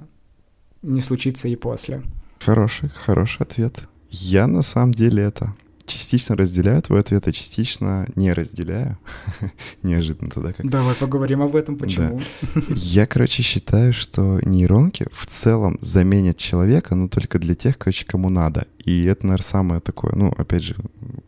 не 0.82 1.02
случится 1.02 1.48
и 1.48 1.56
после. 1.56 2.02
Хороший, 2.40 2.90
хороший 2.90 3.44
ответ. 3.44 3.88
Я 4.10 4.48
на 4.48 4.62
самом 4.62 4.94
деле 4.94 5.24
это 5.24 5.54
частично 5.90 6.36
разделяю 6.36 6.82
твой 6.82 7.02
ответ, 7.02 7.28
а 7.28 7.32
частично 7.32 8.08
не 8.16 8.32
разделяю. 8.32 8.98
Неожиданно 9.84 10.30
тогда 10.30 10.54
как. 10.54 10.70
Давай 10.70 10.96
поговорим 10.96 11.42
об 11.42 11.56
этом, 11.56 11.78
почему. 11.78 12.22
Да. 12.42 12.62
Я, 12.76 13.06
короче, 13.06 13.44
считаю, 13.44 13.94
что 13.94 14.40
нейронки 14.44 15.08
в 15.12 15.26
целом 15.26 15.78
заменят 15.82 16.38
человека, 16.38 16.96
но 16.96 17.08
только 17.08 17.40
для 17.40 17.56
тех, 17.56 17.78
короче, 17.78 18.06
кому 18.06 18.30
надо. 18.30 18.68
И 18.86 19.04
это, 19.04 19.26
наверное, 19.26 19.44
самое 19.44 19.82
такое, 19.82 20.14
ну, 20.16 20.30
опять 20.38 20.64
же, 20.64 20.76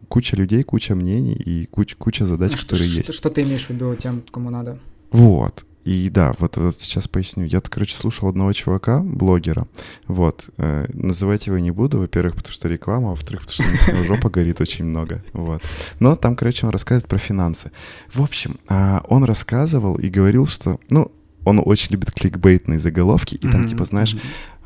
куча 0.08 0.36
людей, 0.36 0.64
куча 0.64 0.96
мнений 0.96 1.34
и 1.34 1.66
куча, 1.66 1.96
куча 1.98 2.26
задач, 2.26 2.54
что, 2.54 2.76
которые 2.76 2.90
что, 2.90 3.00
есть. 3.00 3.14
Что 3.14 3.30
ты 3.30 3.42
имеешь 3.42 3.66
в 3.66 3.70
виду 3.72 3.96
тем, 3.96 4.24
кому 4.32 4.50
надо? 4.50 4.78
Вот. 5.12 5.66
И 5.84 6.10
да, 6.10 6.36
вот, 6.40 6.58
вот 6.58 6.80
сейчас 6.80 7.08
поясню. 7.08 7.46
Я, 7.46 7.62
короче, 7.62 7.96
слушал 7.96 8.30
одного 8.30 8.54
чувака, 8.54 9.02
блогера. 9.02 9.68
Вот. 10.08 10.50
Э, 10.58 10.86
называть 10.94 11.48
его 11.48 11.58
не 11.58 11.72
буду, 11.72 12.00
во-первых, 12.00 12.36
потому 12.36 12.54
что 12.54 12.70
реклама, 12.70 13.08
а 13.08 13.12
во-вторых, 13.12 13.42
потому 13.48 13.78
что 13.78 13.92
у 13.92 13.96
него 13.96 14.04
жопа 14.04 14.30
горит 14.30 14.62
очень 14.62 14.86
много. 14.86 15.24
Вот. 15.34 15.62
Но 16.00 16.16
там, 16.16 16.36
короче, 16.36 16.66
он 16.66 16.72
рассказывает 16.72 17.10
про 17.10 17.18
финансы. 17.18 17.72
В 18.14 18.22
общем, 18.22 18.60
э, 18.70 19.00
он 19.08 19.24
рассказывал 19.24 19.96
и 19.96 20.10
говорил, 20.10 20.46
что, 20.46 20.80
ну, 20.90 21.12
он 21.46 21.62
очень 21.64 21.92
любит 21.92 22.12
кликбейтные 22.12 22.80
заголовки, 22.80 23.36
и 23.36 23.48
там, 23.48 23.64
mm-hmm. 23.64 23.68
типа, 23.68 23.86
знаешь, 23.86 24.16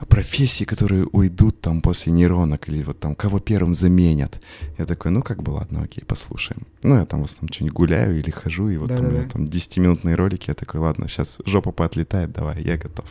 профессии, 0.09 0.65
которые 0.65 1.05
уйдут 1.05 1.61
там 1.61 1.81
после 1.81 2.11
нейронок, 2.11 2.67
или 2.69 2.83
вот 2.83 2.99
там 2.99 3.15
кого 3.15 3.39
первым 3.39 3.73
заменят. 3.73 4.41
Я 4.77 4.85
такой, 4.85 5.11
ну 5.11 5.21
как 5.21 5.41
бы 5.41 5.51
ладно, 5.51 5.83
окей, 5.83 6.03
послушаем. 6.05 6.63
Ну 6.83 6.95
я 6.95 7.05
там 7.05 7.21
в 7.21 7.25
основном 7.25 7.53
что-нибудь 7.53 7.75
гуляю 7.75 8.17
или 8.17 8.29
хожу, 8.29 8.69
и 8.69 8.77
вот 8.77 8.89
да, 8.89 8.97
там, 8.97 9.09
да, 9.11 9.23
там 9.23 9.43
10-минутные 9.45 10.15
ролики, 10.15 10.49
я 10.49 10.53
такой, 10.53 10.81
ладно, 10.81 11.07
сейчас 11.07 11.37
жопа 11.45 11.71
поотлетает, 11.71 12.31
давай, 12.31 12.61
я 12.63 12.77
готов. 12.77 13.05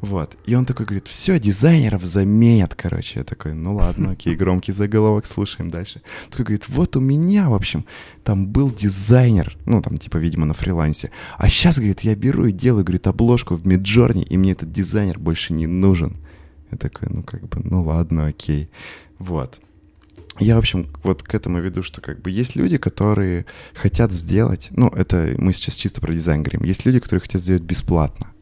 Вот. 0.00 0.36
И 0.46 0.54
он 0.54 0.66
такой 0.66 0.86
говорит, 0.86 1.08
все, 1.08 1.38
дизайнеров 1.38 2.04
заменят, 2.04 2.74
короче. 2.74 3.20
Я 3.20 3.24
такой, 3.24 3.54
ну 3.54 3.76
ладно, 3.76 4.10
окей, 4.12 4.34
громкий 4.34 4.72
заголовок, 4.72 5.26
слушаем 5.26 5.70
дальше. 5.70 6.02
Такой 6.30 6.44
говорит, 6.44 6.68
вот 6.68 6.96
у 6.96 7.00
меня, 7.00 7.48
в 7.48 7.54
общем, 7.54 7.84
там 8.22 8.46
был 8.46 8.70
дизайнер, 8.70 9.56
ну 9.66 9.82
там 9.82 9.98
типа, 9.98 10.18
видимо, 10.18 10.46
на 10.46 10.54
фрилансе. 10.54 11.10
А 11.38 11.48
сейчас, 11.48 11.78
говорит, 11.78 12.00
я 12.00 12.14
беру 12.14 12.46
и 12.46 12.52
делаю, 12.52 12.84
говорит, 12.84 13.06
обложку 13.06 13.54
в 13.56 13.66
Миджорни, 13.66 14.22
и 14.22 14.36
мне 14.36 14.52
этот 14.52 14.70
дизайнер 14.70 15.18
больше 15.18 15.52
не 15.52 15.66
нужен. 15.66 16.16
Я 16.70 16.78
такой, 16.78 17.08
ну 17.10 17.22
как 17.22 17.48
бы, 17.48 17.60
ну 17.64 17.82
ладно, 17.82 18.26
окей. 18.26 18.68
Вот. 19.18 19.60
Я, 20.40 20.56
в 20.56 20.58
общем, 20.58 20.88
вот 21.04 21.22
к 21.22 21.32
этому 21.32 21.60
веду, 21.60 21.84
что 21.84 22.00
как 22.00 22.20
бы 22.20 22.28
есть 22.28 22.56
люди, 22.56 22.76
которые 22.76 23.46
хотят 23.72 24.10
сделать, 24.12 24.68
ну, 24.72 24.88
это 24.88 25.34
мы 25.38 25.52
сейчас 25.52 25.76
чисто 25.76 26.00
про 26.00 26.12
дизайн 26.12 26.42
говорим, 26.42 26.64
есть 26.64 26.84
люди, 26.84 26.98
которые 26.98 27.20
хотят 27.20 27.40
сделать 27.40 27.62
бесплатно 27.62 28.33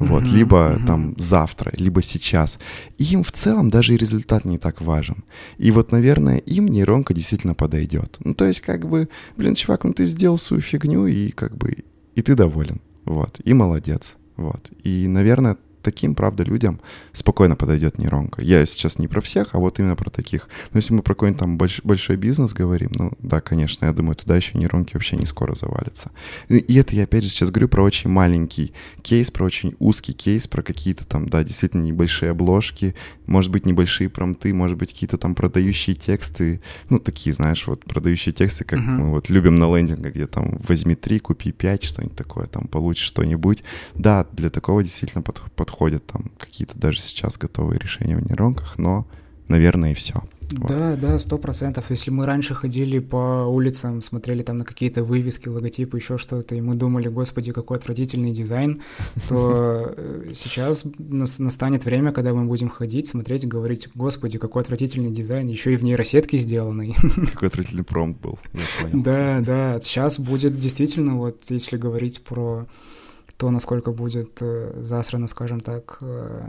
вот, 0.00 0.24
uh-huh, 0.24 0.34
либо 0.34 0.56
uh-huh. 0.56 0.86
там 0.86 1.14
завтра, 1.18 1.72
либо 1.76 2.02
сейчас. 2.02 2.58
И 2.98 3.04
им 3.04 3.22
в 3.22 3.32
целом 3.32 3.68
даже 3.68 3.94
и 3.94 3.98
результат 3.98 4.46
не 4.46 4.58
так 4.58 4.80
важен. 4.80 5.24
И 5.58 5.70
вот, 5.70 5.92
наверное, 5.92 6.38
им 6.38 6.66
нейронка 6.66 7.14
действительно 7.14 7.54
подойдет. 7.54 8.16
Ну, 8.24 8.34
то 8.34 8.46
есть, 8.46 8.62
как 8.62 8.88
бы, 8.88 9.08
блин, 9.36 9.54
чувак, 9.54 9.84
ну 9.84 9.92
ты 9.92 10.06
сделал 10.06 10.38
свою 10.38 10.62
фигню, 10.62 11.06
и 11.06 11.30
как 11.30 11.56
бы, 11.56 11.84
и 12.14 12.22
ты 12.22 12.34
доволен. 12.34 12.80
Вот, 13.04 13.40
и 13.44 13.52
молодец. 13.52 14.16
Вот. 14.36 14.70
И, 14.82 15.06
наверное, 15.06 15.58
таким, 15.82 16.14
правда, 16.14 16.42
людям 16.42 16.80
спокойно 17.12 17.56
подойдет 17.56 17.98
нейронка. 17.98 18.42
Я 18.42 18.64
сейчас 18.66 18.98
не 18.98 19.08
про 19.08 19.20
всех, 19.20 19.54
а 19.54 19.58
вот 19.58 19.78
именно 19.78 19.96
про 19.96 20.10
таких. 20.10 20.48
Но 20.72 20.78
если 20.78 20.94
мы 20.94 21.02
про 21.02 21.14
какой-нибудь 21.14 21.40
там 21.40 21.58
больш, 21.58 21.80
большой 21.84 22.16
бизнес 22.16 22.52
говорим, 22.52 22.90
ну 22.94 23.12
да, 23.20 23.40
конечно, 23.40 23.86
я 23.86 23.92
думаю, 23.92 24.14
туда 24.14 24.36
еще 24.36 24.58
нейронки 24.58 24.94
вообще 24.94 25.16
не 25.16 25.26
скоро 25.26 25.54
завалятся. 25.54 26.10
И 26.48 26.74
это 26.76 26.94
я 26.94 27.04
опять 27.04 27.24
же 27.24 27.30
сейчас 27.30 27.50
говорю 27.50 27.68
про 27.68 27.82
очень 27.82 28.10
маленький 28.10 28.72
кейс, 29.02 29.30
про 29.30 29.44
очень 29.44 29.74
узкий 29.78 30.12
кейс, 30.12 30.46
про 30.46 30.62
какие-то 30.62 31.06
там, 31.06 31.28
да, 31.28 31.42
действительно 31.44 31.82
небольшие 31.82 32.30
обложки, 32.30 32.94
может 33.26 33.50
быть, 33.50 33.66
небольшие 33.66 34.08
промты, 34.08 34.52
может 34.52 34.76
быть, 34.76 34.90
какие-то 34.90 35.16
там 35.16 35.34
продающие 35.34 35.94
тексты, 35.94 36.60
ну, 36.88 36.98
такие, 36.98 37.32
знаешь, 37.32 37.66
вот 37.66 37.84
продающие 37.84 38.32
тексты, 38.32 38.64
как 38.64 38.78
uh-huh. 38.80 38.82
мы 38.82 39.10
вот 39.10 39.30
любим 39.30 39.54
на 39.54 39.74
лендингах, 39.76 40.14
где 40.14 40.26
там 40.26 40.58
возьми 40.68 40.94
три, 40.94 41.20
купи 41.20 41.52
пять, 41.52 41.84
что-нибудь 41.84 42.16
такое, 42.16 42.46
там 42.46 42.66
получишь 42.66 43.06
что-нибудь. 43.06 43.62
Да, 43.94 44.26
для 44.32 44.50
такого 44.50 44.82
действительно 44.82 45.22
под, 45.22 45.40
под 45.54 45.69
подходят 45.70 46.04
там 46.06 46.30
какие-то 46.38 46.78
даже 46.78 47.00
сейчас 47.00 47.38
готовые 47.38 47.78
решения 47.78 48.16
в 48.16 48.28
нейронках, 48.28 48.76
но, 48.78 49.06
наверное, 49.48 49.92
и 49.92 49.94
все. 49.94 50.14
Вот. 50.50 50.68
Да, 50.68 50.96
да, 50.96 51.18
сто 51.20 51.38
процентов. 51.38 51.90
Если 51.90 52.10
мы 52.10 52.26
раньше 52.26 52.54
ходили 52.54 52.98
по 52.98 53.46
улицам, 53.46 54.02
смотрели 54.02 54.42
там 54.42 54.56
на 54.56 54.64
какие-то 54.64 55.04
вывески, 55.04 55.48
логотипы, 55.48 55.98
еще 55.98 56.18
что-то, 56.18 56.56
и 56.56 56.60
мы 56.60 56.74
думали, 56.74 57.06
господи, 57.06 57.52
какой 57.52 57.76
отвратительный 57.76 58.30
дизайн, 58.30 58.80
то 59.28 59.94
э, 59.96 60.32
сейчас 60.34 60.86
настанет 60.98 61.84
время, 61.84 62.10
когда 62.10 62.34
мы 62.34 62.46
будем 62.46 62.68
ходить, 62.68 63.06
смотреть 63.06 63.46
говорить, 63.46 63.90
господи, 63.94 64.38
какой 64.38 64.62
отвратительный 64.62 65.12
дизайн, 65.12 65.46
еще 65.46 65.72
и 65.72 65.76
в 65.76 65.84
нейросетке 65.84 66.36
сделанный. 66.36 66.96
Какой 67.32 67.46
отвратительный 67.46 67.84
промпт 67.84 68.20
был, 68.20 68.38
Да, 68.92 69.40
да, 69.40 69.80
сейчас 69.80 70.18
будет 70.18 70.58
действительно, 70.58 71.16
вот 71.16 71.44
если 71.48 71.76
говорить 71.76 72.22
про 72.24 72.66
то, 73.40 73.50
насколько 73.50 73.90
будет 73.90 74.42
э, 74.42 74.80
засрано, 74.82 75.26
скажем 75.26 75.60
так, 75.60 75.96
э, 76.02 76.42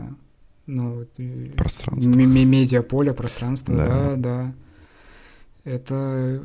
ну, 0.66 1.06
пространство. 1.56 2.10
медиаполе, 2.10 3.14
пространство, 3.14 3.74
да. 3.74 3.86
да, 3.86 4.16
да. 4.16 4.54
Это 5.64 6.42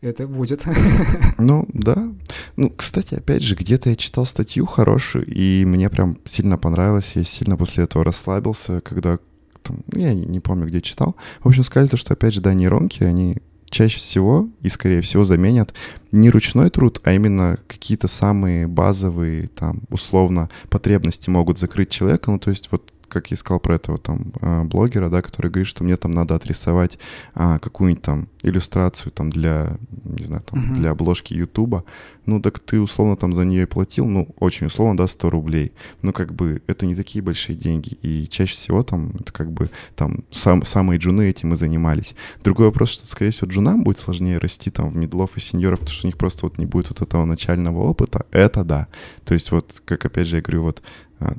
это 0.00 0.26
будет. 0.26 0.66
Ну, 1.38 1.68
да. 1.74 2.08
Ну, 2.56 2.70
кстати, 2.70 3.16
опять 3.16 3.42
же, 3.42 3.54
где-то 3.54 3.90
я 3.90 3.96
читал 3.96 4.24
статью 4.24 4.64
хорошую, 4.64 5.26
и 5.26 5.64
мне 5.66 5.90
прям 5.90 6.18
сильно 6.24 6.56
понравилось. 6.56 7.12
Я 7.14 7.24
сильно 7.24 7.58
после 7.58 7.84
этого 7.84 8.04
расслабился, 8.04 8.80
когда 8.80 9.18
там, 9.62 9.80
я 9.92 10.14
не, 10.14 10.24
не 10.24 10.40
помню, 10.40 10.68
где 10.68 10.80
читал. 10.80 11.16
В 11.40 11.48
общем, 11.48 11.64
сказали 11.64 11.88
то, 11.88 11.98
что, 11.98 12.14
опять 12.14 12.32
же, 12.32 12.40
да, 12.40 12.54
нейронки, 12.54 13.02
они 13.02 13.42
чаще 13.72 13.98
всего 13.98 14.48
и, 14.60 14.68
скорее 14.68 15.00
всего, 15.00 15.24
заменят 15.24 15.74
не 16.12 16.30
ручной 16.30 16.70
труд, 16.70 17.00
а 17.02 17.12
именно 17.12 17.58
какие-то 17.66 18.06
самые 18.06 18.68
базовые, 18.68 19.48
там, 19.48 19.80
условно, 19.88 20.50
потребности 20.68 21.30
могут 21.30 21.58
закрыть 21.58 21.90
человека. 21.90 22.30
Ну, 22.30 22.38
то 22.38 22.50
есть 22.50 22.68
вот 22.70 22.92
как 23.12 23.30
я 23.30 23.36
сказал 23.36 23.60
про 23.60 23.74
этого 23.74 23.98
там 23.98 24.32
а, 24.40 24.64
блогера, 24.64 25.10
да, 25.10 25.20
который 25.20 25.50
говорит, 25.50 25.68
что 25.68 25.84
мне 25.84 25.96
там 25.96 26.10
надо 26.10 26.34
отрисовать 26.34 26.98
а, 27.34 27.58
какую-нибудь 27.58 28.02
там 28.02 28.28
иллюстрацию 28.42 29.12
там 29.12 29.28
для, 29.28 29.76
не 30.04 30.24
знаю, 30.24 30.42
там 30.42 30.60
uh-huh. 30.60 30.74
для 30.74 30.90
обложки 30.90 31.34
Ютуба, 31.34 31.84
ну 32.24 32.40
так 32.40 32.58
ты 32.58 32.80
условно 32.80 33.16
там 33.16 33.34
за 33.34 33.44
нее 33.44 33.66
платил, 33.66 34.06
ну 34.06 34.28
очень 34.38 34.66
условно, 34.66 34.96
да, 34.96 35.06
100 35.06 35.30
рублей. 35.30 35.72
Ну 36.00 36.12
как 36.12 36.32
бы 36.32 36.62
это 36.66 36.86
не 36.86 36.94
такие 36.94 37.22
большие 37.22 37.54
деньги, 37.54 37.98
и 38.02 38.26
чаще 38.28 38.54
всего 38.54 38.82
там 38.82 39.12
это 39.20 39.32
как 39.32 39.52
бы 39.52 39.70
там 39.94 40.24
сам, 40.30 40.64
самые 40.64 40.98
джуны 40.98 41.28
этим 41.28 41.52
и 41.52 41.56
занимались. 41.56 42.14
Другой 42.42 42.66
вопрос, 42.66 42.90
что, 42.90 43.06
скорее 43.06 43.30
всего, 43.30 43.50
джунам 43.50 43.84
будет 43.84 43.98
сложнее 43.98 44.38
расти 44.38 44.70
там 44.70 44.90
в 44.90 44.96
медлов 44.96 45.36
и 45.36 45.40
сеньоров, 45.40 45.80
потому 45.80 45.94
что 45.94 46.06
у 46.06 46.08
них 46.08 46.16
просто 46.16 46.46
вот 46.46 46.58
не 46.58 46.66
будет 46.66 46.88
вот 46.88 47.02
этого 47.02 47.24
начального 47.26 47.82
опыта, 47.82 48.24
это 48.30 48.64
да. 48.64 48.88
То 49.24 49.34
есть 49.34 49.50
вот, 49.50 49.82
как 49.84 50.04
опять 50.04 50.28
же 50.28 50.36
я 50.36 50.42
говорю, 50.42 50.62
вот 50.62 50.82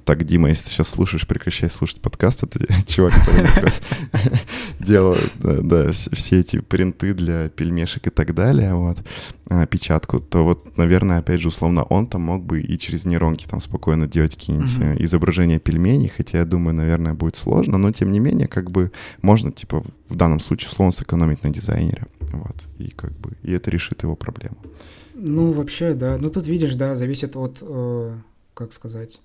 так, 0.06 0.24
Дима, 0.24 0.50
если 0.50 0.66
ты 0.66 0.72
сейчас 0.72 0.90
слушаешь, 0.90 1.28
прекращай 1.28 1.70
слушать 1.70 2.02
подкаст. 2.02 2.44
Это 2.44 2.60
чувак, 2.88 3.14
который 3.14 3.50
делал 4.80 5.16
да, 5.40 5.92
все 5.92 6.40
эти 6.40 6.60
принты 6.60 7.14
для 7.14 7.50
пельмешек 7.50 8.08
и 8.08 8.10
так 8.10 8.34
далее, 8.34 8.74
вот, 8.76 8.98
а, 9.50 9.66
печатку, 9.66 10.20
то 10.20 10.44
вот, 10.44 10.78
наверное, 10.78 11.20
опять 11.20 11.42
же, 11.42 11.50
условно, 11.50 11.84
он 11.84 12.08
там 12.08 12.22
мог 12.22 12.44
бы 12.44 12.62
и 12.62 12.78
через 12.78 13.06
нейронки 13.06 13.46
там 13.46 13.60
спокойно 13.60 14.08
делать 14.08 14.36
какие-нибудь 14.36 14.78
uh 14.78 15.04
изображения 15.04 15.60
пельменей, 15.60 16.08
хотя, 16.08 16.40
я 16.40 16.46
думаю, 16.46 16.76
наверное, 16.76 17.14
будет 17.14 17.36
сложно, 17.36 17.78
но, 17.78 17.92
тем 17.92 18.12
не 18.12 18.20
менее, 18.20 18.48
как 18.48 18.72
бы 18.72 18.92
можно, 19.22 19.52
типа, 19.52 19.84
в 20.08 20.16
данном 20.16 20.40
случае, 20.40 20.70
условно, 20.70 20.92
сэкономить 20.92 21.44
на 21.44 21.50
дизайнере, 21.50 22.08
вот, 22.32 22.68
и 22.78 22.90
как 22.90 23.12
бы, 23.14 23.32
и 23.44 23.52
это 23.52 23.70
решит 23.70 24.04
его 24.04 24.16
проблему. 24.16 24.58
Ну, 25.14 25.52
вообще, 25.52 25.94
да. 25.94 26.18
Ну, 26.20 26.30
тут, 26.30 26.48
видишь, 26.48 26.76
да, 26.76 26.96
зависит 26.96 27.36
от, 27.36 27.60
э, 27.62 28.18
как 28.54 28.74
сказать 28.74 29.20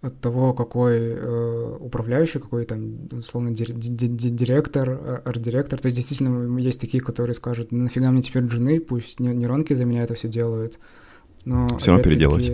от 0.00 0.20
того, 0.20 0.54
какой 0.54 0.96
э, 0.96 1.76
управляющий, 1.80 2.38
какой 2.38 2.64
там, 2.64 3.08
условно, 3.10 3.50
директор, 3.50 4.90
а, 4.90 5.22
арт-директор. 5.24 5.80
То 5.80 5.86
есть 5.86 5.96
действительно 5.96 6.56
есть 6.58 6.80
такие, 6.80 7.02
которые 7.02 7.34
скажут, 7.34 7.72
«Ну, 7.72 7.82
нафига 7.84 8.10
мне 8.10 8.22
теперь 8.22 8.44
джуны, 8.44 8.80
пусть 8.80 9.18
нейронки 9.18 9.74
за 9.74 9.84
меня 9.84 10.04
это 10.04 10.14
все 10.14 10.28
делают. 10.28 10.78
Но 11.44 11.78
все 11.78 11.90
равно 11.90 12.04
переделать. 12.04 12.52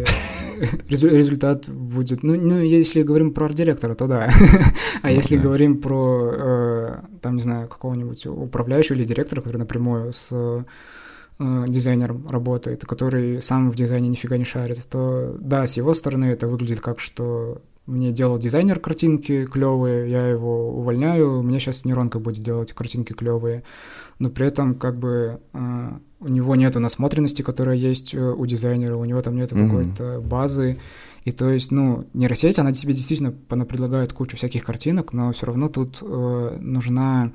Результат 0.88 1.68
будет... 1.68 2.22
Ну, 2.22 2.36
ну, 2.36 2.60
если 2.60 3.02
говорим 3.02 3.34
про 3.34 3.46
арт-директора, 3.46 3.94
то 3.94 4.06
да. 4.06 4.30
а 5.02 5.08
ну, 5.08 5.14
если 5.14 5.36
да. 5.36 5.42
говорим 5.42 5.80
про, 5.80 6.30
э, 6.32 6.98
там, 7.20 7.36
не 7.36 7.42
знаю, 7.42 7.68
какого-нибудь 7.68 8.26
управляющего 8.26 8.96
или 8.96 9.04
директора, 9.04 9.42
который 9.42 9.58
напрямую 9.58 10.12
с 10.12 10.64
э, 11.38 11.64
дизайнером 11.68 12.28
работает, 12.28 12.84
который 12.84 13.40
сам 13.40 13.70
в 13.70 13.76
дизайне 13.76 14.08
нифига 14.08 14.36
не 14.36 14.44
шарит, 14.44 14.86
то 14.88 15.36
да, 15.38 15.66
с 15.66 15.76
его 15.76 15.94
стороны 15.94 16.26
это 16.26 16.46
выглядит 16.46 16.80
как, 16.80 17.00
что 17.00 17.62
мне 17.86 18.12
делал 18.12 18.38
дизайнер 18.38 18.80
картинки 18.80 19.44
клевые, 19.44 20.10
я 20.10 20.26
его 20.26 20.70
увольняю, 20.70 21.42
мне 21.42 21.60
сейчас 21.60 21.84
нейронка 21.84 22.18
будет 22.18 22.42
делать 22.42 22.72
картинки 22.72 23.12
клевые, 23.12 23.62
но 24.18 24.30
при 24.30 24.46
этом 24.46 24.74
как 24.74 24.98
бы 24.98 25.40
э, 25.52 25.90
у 26.20 26.28
него 26.28 26.56
нету 26.56 26.80
насмотренности, 26.80 27.42
которая 27.42 27.76
есть 27.76 28.14
э, 28.14 28.18
у 28.18 28.46
дизайнера, 28.46 28.96
у 28.96 29.04
него 29.04 29.20
там 29.20 29.36
нету 29.36 29.54
mm-hmm. 29.54 29.66
какой-то 29.66 30.20
базы, 30.20 30.78
и 31.24 31.30
то 31.30 31.50
есть, 31.50 31.72
ну, 31.72 32.06
нейросеть, 32.14 32.58
она 32.58 32.72
тебе 32.72 32.94
действительно 32.94 33.34
она 33.48 33.64
предлагает 33.64 34.12
кучу 34.12 34.36
всяких 34.36 34.64
картинок, 34.64 35.12
но 35.12 35.32
все 35.32 35.46
равно 35.46 35.68
тут 35.68 35.98
э, 36.02 36.58
нужна 36.60 37.32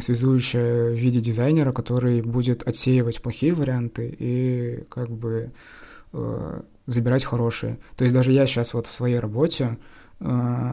связующая 0.00 0.90
в 0.90 0.94
виде 0.94 1.20
дизайнера, 1.20 1.72
который 1.72 2.20
будет 2.22 2.66
отсеивать 2.66 3.22
плохие 3.22 3.54
варианты 3.54 4.14
и 4.18 4.84
как 4.88 5.08
бы 5.08 5.52
э, 6.12 6.60
забирать 6.86 7.24
хорошие. 7.24 7.78
То 7.96 8.04
есть 8.04 8.14
даже 8.14 8.32
я 8.32 8.46
сейчас 8.46 8.74
вот 8.74 8.86
в 8.86 8.90
своей 8.90 9.18
работе 9.18 9.78
э, 10.20 10.70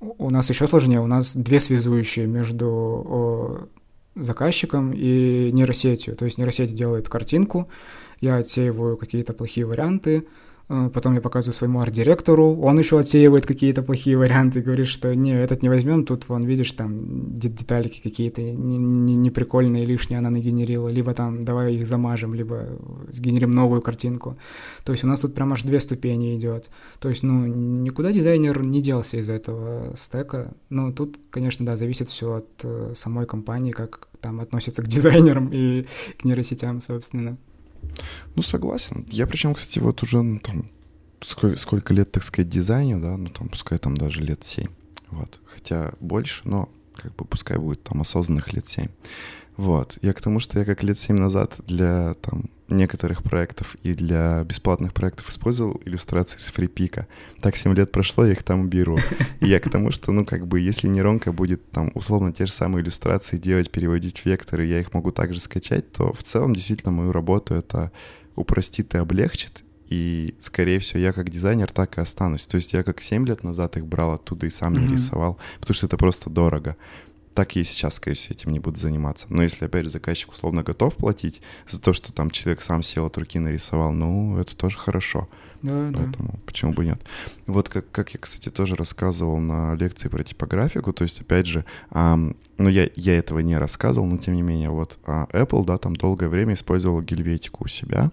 у 0.00 0.30
нас 0.30 0.48
еще 0.50 0.66
сложнее, 0.66 1.00
у 1.00 1.06
нас 1.06 1.36
две 1.36 1.60
связующие 1.60 2.26
между 2.26 3.68
э, 4.16 4.20
заказчиком 4.22 4.92
и 4.92 5.50
нейросетью. 5.52 6.14
То 6.14 6.24
есть 6.24 6.38
нейросеть 6.38 6.74
делает 6.74 7.08
картинку, 7.08 7.68
я 8.20 8.36
отсеиваю 8.36 8.96
какие-то 8.96 9.32
плохие 9.32 9.66
варианты, 9.66 10.26
потом 10.94 11.14
я 11.14 11.20
показываю 11.20 11.54
своему 11.54 11.80
арт-директору, 11.80 12.56
он 12.60 12.78
еще 12.78 12.98
отсеивает 13.00 13.44
какие-то 13.44 13.82
плохие 13.82 14.16
варианты 14.16 14.60
говорит, 14.60 14.86
что 14.86 15.14
не, 15.16 15.32
этот 15.32 15.64
не 15.64 15.68
возьмем, 15.68 16.04
тут, 16.04 16.28
вон, 16.28 16.44
видишь, 16.44 16.70
там 16.72 17.36
детальки 17.36 18.00
какие-то 18.00 18.40
неприкольные, 18.40 19.80
не, 19.82 19.86
не 19.86 19.86
лишние 19.86 20.18
она 20.18 20.30
нагенерила, 20.30 20.88
либо 20.88 21.12
там 21.12 21.40
давай 21.40 21.74
их 21.74 21.86
замажем, 21.86 22.34
либо 22.34 22.68
сгенерим 23.08 23.50
новую 23.50 23.82
картинку. 23.82 24.38
То 24.84 24.92
есть 24.92 25.02
у 25.02 25.08
нас 25.08 25.20
тут 25.20 25.34
прям 25.34 25.52
аж 25.52 25.64
две 25.64 25.80
ступени 25.80 26.36
идет. 26.38 26.70
То 27.00 27.08
есть, 27.08 27.24
ну, 27.24 27.46
никуда 27.46 28.12
дизайнер 28.12 28.62
не 28.62 28.80
делся 28.80 29.16
из 29.16 29.28
этого 29.28 29.92
стека. 29.96 30.54
Но 30.68 30.92
тут, 30.92 31.16
конечно, 31.30 31.66
да, 31.66 31.74
зависит 31.74 32.08
все 32.08 32.34
от 32.34 32.48
э, 32.62 32.92
самой 32.94 33.26
компании, 33.26 33.72
как 33.72 34.06
там 34.20 34.40
относятся 34.40 34.82
к 34.82 34.86
дизайнерам 34.88 35.48
и 35.52 35.86
к 36.16 36.24
нейросетям, 36.24 36.80
собственно. 36.80 37.38
Ну, 38.34 38.42
согласен. 38.42 39.06
Я 39.10 39.26
причем, 39.26 39.54
кстати, 39.54 39.78
вот 39.78 40.02
уже, 40.02 40.22
ну, 40.22 40.38
там, 40.38 40.66
сколько, 41.20 41.56
сколько 41.58 41.94
лет, 41.94 42.12
так 42.12 42.24
сказать, 42.24 42.48
дизайню, 42.48 43.00
да, 43.00 43.16
ну, 43.16 43.28
там, 43.28 43.48
пускай 43.48 43.78
там 43.78 43.96
даже 43.96 44.20
лет 44.20 44.44
семь. 44.44 44.68
Вот. 45.08 45.40
Хотя 45.44 45.92
больше, 46.00 46.42
но 46.44 46.68
как 46.94 47.14
бы 47.16 47.24
пускай 47.24 47.58
будет 47.58 47.82
там 47.82 48.00
осознанных 48.00 48.52
лет 48.52 48.68
семь. 48.68 48.88
Вот. 49.56 49.98
Я 50.02 50.12
к 50.12 50.22
тому, 50.22 50.40
что 50.40 50.58
я 50.58 50.64
как 50.64 50.82
лет 50.82 50.98
семь 50.98 51.18
назад 51.18 51.54
для 51.66 52.14
там 52.14 52.50
некоторых 52.70 53.22
проектов 53.22 53.76
и 53.82 53.94
для 53.94 54.44
бесплатных 54.44 54.92
проектов 54.92 55.28
использовал 55.28 55.80
иллюстрации 55.84 56.38
с 56.38 56.48
фрипика. 56.48 57.06
Так 57.40 57.56
7 57.56 57.74
лет 57.74 57.92
прошло, 57.92 58.24
я 58.24 58.32
их 58.32 58.42
там 58.42 58.68
беру. 58.68 58.98
И 59.40 59.46
я 59.46 59.60
к 59.60 59.70
тому, 59.70 59.90
что, 59.90 60.12
ну, 60.12 60.24
как 60.24 60.46
бы, 60.46 60.60
если 60.60 60.88
нейронка 60.88 61.32
будет 61.32 61.70
там 61.70 61.90
условно 61.94 62.32
те 62.32 62.46
же 62.46 62.52
самые 62.52 62.82
иллюстрации 62.82 63.36
делать, 63.36 63.70
переводить 63.70 64.24
векторы, 64.24 64.64
я 64.64 64.80
их 64.80 64.94
могу 64.94 65.12
также 65.12 65.40
скачать, 65.40 65.90
то 65.92 66.12
в 66.12 66.22
целом 66.22 66.54
действительно 66.54 66.92
мою 66.92 67.12
работу 67.12 67.54
это 67.54 67.92
упростит 68.36 68.94
и 68.94 68.98
облегчит. 68.98 69.64
И, 69.88 70.36
скорее 70.38 70.78
всего, 70.78 71.00
я 71.00 71.12
как 71.12 71.30
дизайнер 71.30 71.70
так 71.72 71.98
и 71.98 72.00
останусь. 72.00 72.46
То 72.46 72.56
есть 72.56 72.72
я 72.72 72.84
как 72.84 73.02
7 73.02 73.26
лет 73.26 73.42
назад 73.42 73.76
их 73.76 73.86
брал 73.86 74.14
оттуда 74.14 74.46
и 74.46 74.50
сам 74.50 74.74
mm-hmm. 74.74 74.86
не 74.86 74.92
рисовал, 74.94 75.38
потому 75.58 75.74
что 75.74 75.86
это 75.86 75.96
просто 75.96 76.30
дорого 76.30 76.76
так 77.34 77.56
и 77.56 77.64
сейчас, 77.64 77.94
скорее 77.94 78.16
всего, 78.16 78.34
этим 78.34 78.52
не 78.52 78.58
буду 78.58 78.78
заниматься. 78.78 79.26
Но 79.28 79.42
если, 79.42 79.64
опять 79.64 79.84
же, 79.84 79.90
заказчик 79.90 80.32
условно 80.32 80.62
готов 80.62 80.96
платить 80.96 81.40
за 81.68 81.80
то, 81.80 81.92
что 81.92 82.12
там 82.12 82.30
человек 82.30 82.60
сам 82.60 82.82
сел 82.82 83.06
от 83.06 83.16
руки 83.18 83.38
нарисовал, 83.38 83.92
ну, 83.92 84.36
это 84.38 84.56
тоже 84.56 84.78
хорошо. 84.78 85.28
Да, 85.62 85.92
Поэтому 85.94 86.32
да. 86.32 86.38
почему 86.46 86.72
бы 86.72 86.84
нет? 86.84 87.00
Вот 87.46 87.68
как, 87.68 87.90
как 87.90 88.10
я, 88.14 88.18
кстати, 88.18 88.48
тоже 88.48 88.76
рассказывал 88.76 89.38
на 89.38 89.74
лекции 89.74 90.08
про 90.08 90.22
типографику, 90.22 90.92
то 90.92 91.04
есть, 91.04 91.20
опять 91.20 91.46
же, 91.46 91.64
эм, 91.92 92.36
ну, 92.60 92.68
я, 92.68 92.88
я 92.94 93.18
этого 93.18 93.38
не 93.40 93.56
рассказывал, 93.56 94.06
но 94.06 94.18
тем 94.18 94.34
не 94.34 94.42
менее, 94.42 94.70
вот 94.70 94.98
а 95.06 95.26
Apple, 95.32 95.64
да, 95.64 95.78
там 95.78 95.96
долгое 95.96 96.28
время 96.28 96.54
использовал 96.54 97.00
гельветику 97.00 97.64
у 97.64 97.68
себя, 97.68 98.10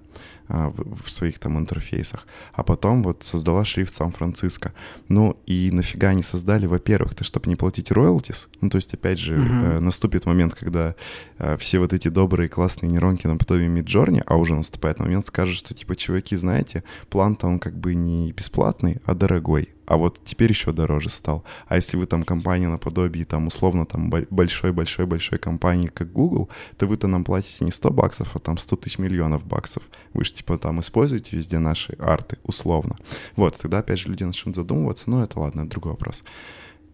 а, 0.50 0.70
в, 0.70 1.04
в 1.04 1.10
своих 1.10 1.40
там 1.40 1.60
интерфейсах, 1.60 2.26
а 2.54 2.64
потом 2.64 3.04
вот 3.04 3.24
создала 3.24 3.66
шрифт 3.66 3.94
Сан-Франциско. 3.94 4.74
Ну 5.10 5.36
и 5.46 5.70
нафига 5.74 6.10
они 6.10 6.24
создали? 6.24 6.66
Во-первых, 6.66 7.12
это 7.12 7.26
чтобы 7.26 7.50
не 7.50 7.58
платить 7.58 7.92
роялтис, 7.92 8.48
ну 8.62 8.70
то 8.70 8.78
есть 8.78 8.94
опять 8.94 9.20
же 9.20 9.36
mm-hmm. 9.36 9.78
э, 9.78 9.80
наступит 9.80 10.26
момент, 10.26 10.56
когда 10.56 10.96
э, 11.40 11.58
все 11.58 11.80
вот 11.80 11.92
эти 11.92 12.08
добрые 12.08 12.48
классные 12.48 12.90
нейронки 12.90 13.28
наподобие 13.28 13.68
Миджорни, 13.68 14.24
а 14.26 14.38
уже 14.38 14.56
наступает 14.56 15.00
момент, 15.00 15.28
скажут, 15.28 15.58
что 15.58 15.74
типа, 15.74 15.98
чуваки, 15.98 16.38
знаете, 16.38 16.86
план-то 17.10 17.48
он 17.48 17.60
как 17.60 17.78
бы 17.78 17.94
не 17.94 18.32
бесплатный, 18.32 19.02
а 19.06 19.14
дорогой 19.14 19.68
а 19.88 19.96
вот 19.96 20.20
теперь 20.26 20.52
еще 20.52 20.74
дороже 20.74 21.10
стал. 21.10 21.44
А 21.68 21.78
если 21.78 21.96
вы 21.96 22.06
там 22.06 22.24
компания 22.24 22.68
наподобие, 22.68 23.24
там, 23.24 23.48
условно, 23.48 23.86
там, 23.86 24.10
большой-большой-большой 24.10 25.40
компании, 25.40 25.88
как 25.88 26.12
Google, 26.12 26.50
то 26.78 26.88
вы-то 26.88 27.08
нам 27.08 27.24
платите 27.24 27.64
не 27.64 27.72
100 27.72 27.92
баксов, 27.92 28.36
а 28.36 28.40
там 28.40 28.58
100 28.58 28.76
тысяч 28.76 29.00
миллионов 29.00 29.46
баксов. 29.46 29.84
Вы 30.14 30.26
же, 30.26 30.34
типа, 30.34 30.58
там 30.58 30.82
используете 30.82 31.38
везде 31.38 31.60
наши 31.60 31.94
арты, 31.94 32.38
условно. 32.44 32.98
Вот, 33.38 33.58
тогда, 33.58 33.80
опять 33.80 34.00
же, 34.00 34.10
люди 34.10 34.26
начнут 34.26 34.56
задумываться, 34.56 35.10
но 35.10 35.24
это 35.24 35.40
ладно, 35.40 35.62
это 35.62 35.72
другой 35.72 35.94
вопрос. 35.94 36.24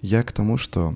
Я 0.02 0.22
к 0.22 0.32
тому, 0.32 0.58
что 0.58 0.96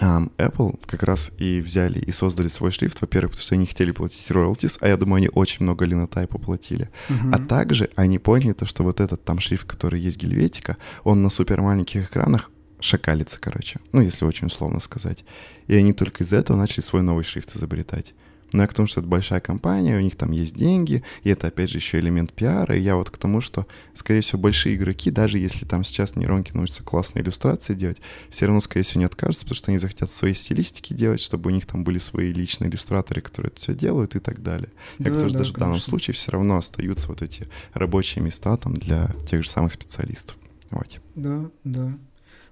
Apple 0.00 0.80
как 0.86 1.02
раз 1.02 1.30
и 1.38 1.60
взяли 1.60 1.98
и 1.98 2.12
создали 2.12 2.48
свой 2.48 2.70
шрифт, 2.72 3.00
во-первых, 3.00 3.32
потому 3.32 3.44
что 3.44 3.54
они 3.54 3.66
хотели 3.66 3.92
платить 3.92 4.30
royalties, 4.30 4.78
а 4.80 4.88
я 4.88 4.96
думаю, 4.96 5.18
они 5.18 5.30
очень 5.32 5.64
много 5.64 5.84
линотайпа 5.84 6.38
платили. 6.38 6.90
Uh-huh. 7.08 7.34
А 7.34 7.38
также 7.38 7.90
они 7.94 8.18
поняли 8.18 8.52
то, 8.52 8.66
что 8.66 8.82
вот 8.82 9.00
этот 9.00 9.24
там 9.24 9.38
шрифт, 9.38 9.64
который 9.64 10.00
есть 10.00 10.16
Гельветика, 10.16 10.76
он 11.04 11.22
на 11.22 11.30
супер 11.30 11.60
маленьких 11.60 12.06
экранах 12.10 12.50
шакалится, 12.80 13.38
короче. 13.40 13.80
Ну, 13.92 14.00
если 14.00 14.24
очень 14.24 14.48
условно 14.48 14.80
сказать. 14.80 15.24
И 15.68 15.74
они 15.76 15.92
только 15.92 16.24
из-за 16.24 16.36
этого 16.36 16.56
начали 16.56 16.80
свой 16.80 17.02
новый 17.02 17.24
шрифт 17.24 17.54
изобретать. 17.54 18.14
Но 18.52 18.62
я 18.62 18.66
к 18.66 18.74
тому, 18.74 18.86
что 18.86 19.00
это 19.00 19.08
большая 19.08 19.40
компания, 19.40 19.96
у 19.96 20.00
них 20.00 20.16
там 20.16 20.30
есть 20.30 20.54
деньги, 20.54 21.02
и 21.22 21.30
это, 21.30 21.48
опять 21.48 21.70
же, 21.70 21.78
еще 21.78 21.98
элемент 21.98 22.32
пиара. 22.32 22.76
И 22.76 22.80
я 22.80 22.96
вот 22.96 23.10
к 23.10 23.16
тому, 23.16 23.40
что, 23.40 23.66
скорее 23.94 24.20
всего, 24.20 24.40
большие 24.40 24.76
игроки, 24.76 25.10
даже 25.10 25.38
если 25.38 25.64
там 25.64 25.84
сейчас 25.84 26.16
нейронки 26.16 26.52
научатся 26.54 26.82
классные 26.82 27.22
иллюстрации 27.22 27.74
делать, 27.74 27.98
все 28.30 28.46
равно, 28.46 28.60
скорее 28.60 28.84
всего, 28.84 29.00
не 29.00 29.06
откажутся, 29.06 29.44
потому 29.44 29.56
что 29.56 29.70
они 29.70 29.78
захотят 29.78 30.10
свои 30.10 30.34
стилистики 30.34 30.92
делать, 30.92 31.20
чтобы 31.20 31.50
у 31.50 31.52
них 31.52 31.66
там 31.66 31.84
были 31.84 31.98
свои 31.98 32.32
личные 32.32 32.70
иллюстраторы, 32.70 33.20
которые 33.20 33.50
это 33.50 33.60
все 33.60 33.74
делают 33.74 34.14
и 34.16 34.18
так 34.18 34.42
далее. 34.42 34.70
Я 34.98 35.06
да, 35.06 35.10
к 35.10 35.14
тому, 35.14 35.28
что 35.28 35.32
да, 35.32 35.38
даже 35.38 35.52
конечно. 35.52 35.56
в 35.56 35.60
данном 35.60 35.78
случае 35.78 36.14
все 36.14 36.30
равно 36.32 36.56
остаются 36.56 37.08
вот 37.08 37.22
эти 37.22 37.48
рабочие 37.72 38.22
места 38.22 38.56
там 38.56 38.74
для 38.74 39.14
тех 39.28 39.42
же 39.42 39.50
самых 39.50 39.72
специалистов. 39.72 40.36
Вот. 40.70 41.00
Да, 41.14 41.50
да. 41.64 41.92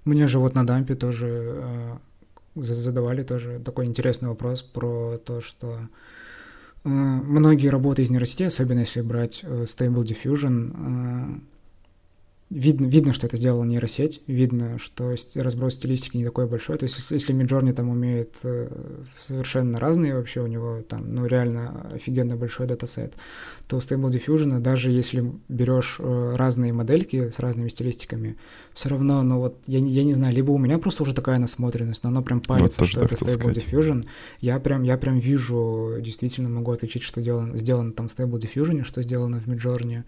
Мне 0.04 0.26
же 0.26 0.38
вот 0.38 0.54
на 0.54 0.66
дампе 0.66 0.94
тоже 0.94 1.28
э, 1.28 1.96
задавали 2.62 3.22
тоже 3.22 3.60
такой 3.64 3.86
интересный 3.86 4.28
вопрос 4.28 4.62
про 4.62 5.18
то, 5.18 5.40
что 5.40 5.78
э, 6.84 6.88
многие 6.88 7.68
работы 7.68 8.02
из 8.02 8.10
нейросетей, 8.10 8.46
особенно 8.46 8.80
если 8.80 9.00
брать 9.00 9.40
э, 9.42 9.64
Stable 9.64 10.04
Diffusion, 10.04 10.72
э, 10.74 11.40
видно, 12.50 12.86
видно, 12.86 13.12
что 13.12 13.26
это 13.26 13.36
сделала 13.36 13.64
нейросеть, 13.64 14.22
видно, 14.26 14.76
что 14.78 15.14
разброс 15.36 15.74
стилистики 15.74 16.16
не 16.16 16.24
такой 16.24 16.46
большой. 16.46 16.76
То 16.78 16.84
есть, 16.84 17.10
если 17.10 17.34
Midjourney 17.34 17.72
там 17.72 17.88
умеет 17.88 18.40
э, 18.42 18.68
совершенно 19.22 19.78
разные 19.78 20.16
вообще, 20.16 20.40
у 20.40 20.48
него 20.48 20.82
там, 20.88 21.08
ну, 21.08 21.26
реально 21.26 21.88
офигенно 21.94 22.36
большой 22.36 22.66
датасет, 22.66 23.14
то 23.68 23.76
у 23.76 23.78
Stable 23.78 24.10
Diffusion, 24.10 24.58
даже 24.58 24.90
если 24.90 25.32
берешь 25.48 25.96
э, 26.00 26.34
разные 26.36 26.72
модельки 26.72 27.30
с 27.30 27.38
разными 27.38 27.68
стилистиками, 27.68 28.36
все 28.72 28.88
равно, 28.88 29.22
ну, 29.22 29.38
вот, 29.38 29.58
я, 29.66 29.78
я 29.78 30.04
не 30.04 30.14
знаю, 30.14 30.34
либо 30.34 30.50
у 30.50 30.58
меня 30.58 30.78
просто 30.78 31.04
уже 31.04 31.14
такая 31.14 31.38
насмотренность, 31.38 32.02
но 32.02 32.10
оно 32.10 32.22
прям 32.22 32.40
парится, 32.40 32.80
вот 32.80 32.90
что 32.90 33.02
это 33.02 33.14
Stable 33.14 33.28
сказать. 33.28 33.56
Diffusion. 33.58 34.06
Я 34.40 34.58
прям, 34.58 34.82
я 34.82 34.96
прям 34.96 35.18
вижу, 35.18 35.96
действительно 36.00 36.48
могу 36.48 36.72
отличить, 36.72 37.02
что 37.02 37.20
сделано, 37.22 37.56
сделано 37.56 37.92
там 37.92 38.08
в 38.08 38.10
Stable 38.18 38.40
Diffusion, 38.40 38.82
что 38.82 39.02
сделано 39.02 39.38
в 39.38 39.46
Midjourney. 39.46 40.02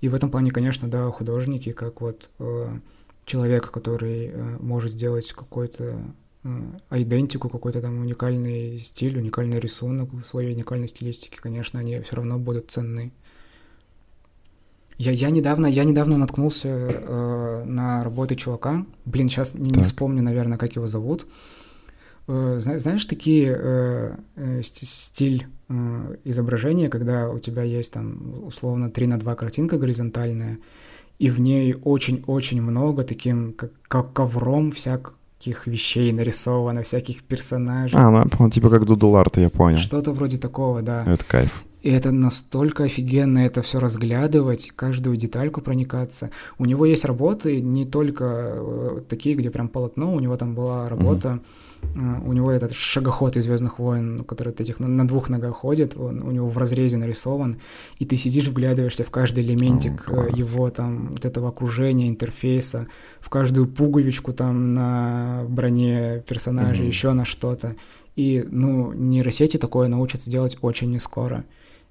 И 0.00 0.08
в 0.08 0.14
этом 0.14 0.30
плане, 0.30 0.50
конечно, 0.50 0.88
да, 0.88 1.10
художники, 1.10 1.72
как 1.72 2.00
вот 2.00 2.30
э, 2.38 2.78
человек, 3.24 3.70
который 3.70 4.26
э, 4.26 4.56
может 4.60 4.92
сделать 4.92 5.32
какой-то 5.32 5.98
э, 6.44 6.48
идентику, 6.90 7.48
какой-то 7.48 7.80
там 7.80 8.00
уникальный 8.00 8.78
стиль, 8.80 9.18
уникальный 9.18 9.58
рисунок 9.58 10.12
в 10.12 10.22
своей 10.22 10.54
уникальной 10.54 10.88
стилистике, 10.88 11.38
конечно, 11.40 11.80
они 11.80 12.00
все 12.00 12.16
равно 12.16 12.38
будут 12.38 12.70
ценны. 12.70 13.12
Я, 14.98 15.12
я 15.12 15.30
недавно, 15.30 15.66
я 15.66 15.84
недавно 15.84 16.16
наткнулся 16.16 16.68
э, 16.68 17.64
на 17.66 18.02
работы 18.02 18.34
чувака. 18.34 18.86
Блин, 19.04 19.28
сейчас 19.28 19.54
не, 19.54 19.70
не 19.70 19.82
вспомню, 19.82 20.22
наверное, 20.22 20.56
как 20.56 20.76
его 20.76 20.86
зовут. 20.86 21.26
Э, 22.28 22.56
знаешь, 22.58 23.04
такие 23.06 23.54
э, 23.58 24.16
э 24.36 24.62
стиль 24.62 25.46
э, 25.68 26.16
изображения, 26.24 26.88
когда 26.88 27.28
у 27.28 27.38
тебя 27.38 27.62
есть 27.62 27.92
там 27.92 28.44
условно 28.46 28.90
3 28.90 29.06
на 29.06 29.18
2 29.18 29.34
картинка 29.34 29.78
горизонтальная, 29.78 30.58
и 31.18 31.30
в 31.30 31.40
ней 31.40 31.74
очень-очень 31.74 32.62
много 32.62 33.02
таким, 33.04 33.52
как, 33.52 33.70
как 33.88 34.12
ковром 34.12 34.70
всяких 34.70 35.66
вещей 35.66 36.12
нарисовано, 36.12 36.82
всяких 36.82 37.22
персонажей. 37.22 37.98
А, 37.98 38.26
ну, 38.38 38.50
типа 38.50 38.70
как 38.70 38.82
Doodle 38.82 39.22
Art, 39.22 39.40
я 39.40 39.48
понял. 39.48 39.78
Что-то 39.78 40.12
вроде 40.12 40.38
такого, 40.38 40.82
да. 40.82 41.04
Это 41.06 41.24
кайф. 41.24 41.64
И 41.86 41.90
это 41.90 42.10
настолько 42.10 42.82
офигенно 42.82 43.38
это 43.38 43.62
все 43.62 43.78
разглядывать, 43.78 44.72
каждую 44.74 45.16
детальку 45.16 45.60
проникаться. 45.60 46.30
У 46.58 46.64
него 46.64 46.84
есть 46.84 47.04
работы 47.04 47.60
не 47.60 47.86
только 47.86 48.24
э, 48.56 49.00
такие, 49.08 49.36
где 49.36 49.50
прям 49.50 49.68
полотно, 49.68 50.12
у 50.12 50.18
него 50.18 50.36
там 50.36 50.56
была 50.56 50.88
работа, 50.88 51.28
mm-hmm. 51.28 51.44
У 51.94 52.32
него 52.32 52.50
этот 52.50 52.72
шагоход 52.72 53.36
из 53.36 53.44
Звездных 53.44 53.78
войн, 53.78 54.24
который 54.24 54.52
этих 54.52 54.80
на, 54.80 54.88
на 54.88 55.06
двух 55.06 55.28
ногах 55.28 55.54
ходит, 55.56 55.96
он 55.96 56.22
у 56.22 56.30
него 56.30 56.48
в 56.48 56.58
разрезе 56.58 56.96
нарисован, 56.96 57.56
и 57.98 58.04
ты 58.04 58.16
сидишь, 58.16 58.48
вглядываешься 58.48 59.04
в 59.04 59.10
каждый 59.10 59.44
элементик 59.44 60.08
oh, 60.08 60.36
его 60.36 60.70
там 60.70 61.08
вот 61.10 61.24
этого 61.24 61.48
окружения, 61.48 62.08
интерфейса, 62.08 62.86
в 63.20 63.30
каждую 63.30 63.66
пуговичку 63.66 64.32
там 64.32 64.74
на 64.74 65.44
броне 65.48 66.22
персонажа, 66.28 66.82
mm-hmm. 66.82 66.88
еще 66.88 67.12
на 67.12 67.24
что-то. 67.24 67.76
И, 68.14 68.46
ну, 68.50 68.92
нейросети 68.92 69.58
такое 69.58 69.88
научатся 69.88 70.30
делать 70.30 70.56
очень 70.62 70.90
не 70.90 70.98
скоро. 70.98 71.44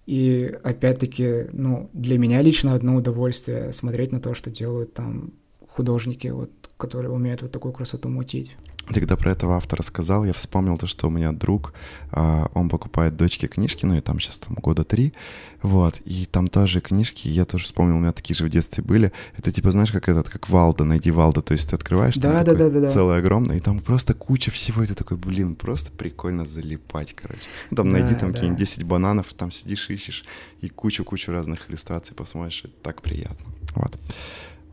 И 0.06 0.56
опять-таки, 0.64 1.48
ну, 1.52 1.90
для 1.94 2.18
меня 2.18 2.42
лично 2.42 2.74
одно 2.74 2.96
удовольствие 2.96 3.72
смотреть 3.74 4.12
на 4.12 4.20
то, 4.20 4.34
что 4.34 4.52
делают 4.52 4.94
там 4.94 5.34
художники, 5.68 6.28
вот, 6.28 6.52
которые 6.78 7.12
умеют 7.12 7.42
вот 7.42 7.52
такую 7.52 7.74
красоту 7.74 8.10
мутить. 8.10 8.56
Ты 8.88 9.00
когда 9.00 9.16
про 9.16 9.32
этого 9.32 9.56
автора 9.56 9.82
сказал, 9.82 10.26
я 10.26 10.34
вспомнил 10.34 10.78
то, 10.78 10.86
что 10.86 11.08
у 11.08 11.10
меня 11.10 11.32
друг, 11.32 11.74
а, 12.12 12.50
он 12.54 12.70
покупает 12.70 13.18
дочке 13.18 13.48
книжки, 13.48 13.86
ну 13.86 13.96
и 13.96 14.02
там 14.02 14.20
сейчас 14.20 14.40
там 14.40 14.56
года 14.56 14.84
три, 14.84 15.14
вот, 15.62 16.00
и 16.06 16.26
там 16.26 16.48
тоже 16.48 16.82
книжки, 16.82 17.28
я 17.28 17.46
тоже 17.46 17.66
вспомнил, 17.66 17.98
у 17.98 18.00
меня 18.00 18.12
такие 18.12 18.36
же 18.36 18.46
в 18.46 18.50
детстве 18.50 18.84
были. 18.84 19.12
Это 19.36 19.52
типа, 19.52 19.72
знаешь, 19.72 19.92
как 19.92 20.08
этот, 20.08 20.30
как 20.30 20.50
Валда, 20.50 20.84
найди 20.84 21.10
Валда, 21.10 21.42
то 21.42 21.54
есть 21.54 21.70
ты 21.70 21.76
открываешь, 21.76 22.16
да, 22.16 22.44
там 22.44 22.46
да, 22.46 22.54
да, 22.54 22.70
да, 22.70 22.82
да. 22.82 22.90
целый 22.90 23.18
огромный, 23.18 23.58
и 23.58 23.60
там 23.60 23.80
просто 23.80 24.14
куча 24.14 24.52
всего, 24.52 24.84
и 24.84 24.86
ты 24.86 24.94
такой, 24.94 25.18
блин, 25.18 25.56
просто 25.56 25.92
прикольно 25.92 26.46
залипать, 26.46 27.16
короче. 27.16 27.48
Ну, 27.72 27.78
там 27.78 27.92
да, 27.92 28.00
найди 28.00 28.14
там 28.16 28.30
да. 28.30 28.34
какие-нибудь 28.34 28.60
10 28.60 28.84
бананов, 28.84 29.34
там 29.34 29.50
сидишь, 29.50 29.90
ищешь, 29.90 30.26
и 30.62 30.70
кучу-кучу 30.70 31.32
разных 31.32 31.70
иллюстраций 31.70 32.16
посмотришь, 32.16 32.66
это 32.66 32.74
так 32.84 33.02
приятно. 33.02 33.52
Вот. 33.76 33.98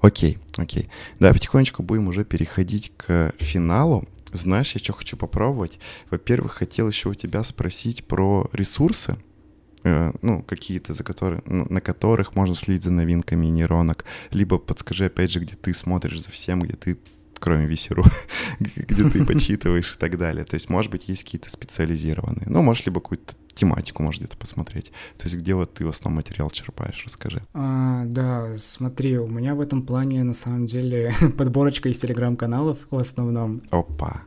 Окей, 0.03 0.39
окей. 0.57 0.89
Да, 1.21 1.33
потихонечку 1.33 1.83
будем 1.85 2.09
уже 2.09 2.25
переходить 2.25 2.93
к 2.97 3.33
финалу. 3.39 4.05
Знаешь, 4.33 4.73
я 4.75 4.81
что 4.81 4.93
хочу 4.93 5.17
попробовать? 5.17 5.79
Во-первых, 6.11 6.55
хотел 6.55 6.89
еще 6.89 7.11
у 7.11 7.15
тебя 7.15 7.45
спросить 7.45 8.05
про 8.05 8.51
ресурсы, 8.53 9.17
э, 9.85 10.13
ну, 10.21 10.43
какие-то, 10.43 10.93
за 10.93 11.05
которые, 11.05 11.43
ну, 11.47 11.67
на 11.71 11.81
которых 11.81 12.35
можно 12.35 12.57
следить 12.57 12.83
за 12.83 12.91
новинками 12.91 13.47
нейронок, 13.47 14.05
либо 14.33 14.59
подскажи, 14.59 15.05
опять 15.05 15.31
же, 15.31 15.39
где 15.39 15.55
ты 15.55 15.73
смотришь 15.73 16.23
за 16.23 16.33
всем, 16.33 16.63
где 16.63 16.75
ты 16.75 16.99
кроме 17.43 17.67
Висеру, 17.67 18.05
где 18.61 19.11
ты 19.11 19.25
почитываешь 19.25 19.95
и 19.97 19.99
так 19.99 20.17
далее. 20.17 20.45
То 20.45 20.55
есть, 20.55 20.71
может 20.71 20.93
быть, 20.93 21.09
есть 21.09 21.25
какие-то 21.25 21.51
специализированные. 21.51 22.47
Ну, 22.47 22.63
можешь 22.63 22.87
либо 22.87 23.01
какую-то 23.01 23.35
тематику, 23.53 24.05
может, 24.05 24.23
где-то 24.23 24.37
посмотреть. 24.37 24.93
То 25.19 25.25
есть, 25.25 25.35
где 25.35 25.55
вот 25.55 25.75
ты 25.75 25.85
в 25.85 25.89
основном 25.89 26.19
материал 26.19 26.51
черпаешь, 26.51 27.03
расскажи. 27.05 27.43
А, 27.53 28.05
да, 28.07 28.55
смотри, 28.57 29.19
у 29.19 29.27
меня 29.27 29.57
в 29.57 29.61
этом 29.61 29.83
плане, 29.83 30.23
на 30.23 30.35
самом 30.35 30.67
деле, 30.67 31.13
подборочка 31.37 31.89
из 31.89 31.99
телеграм-каналов 31.99 32.79
в 32.91 32.97
основном. 32.97 33.61
Опа, 33.71 34.23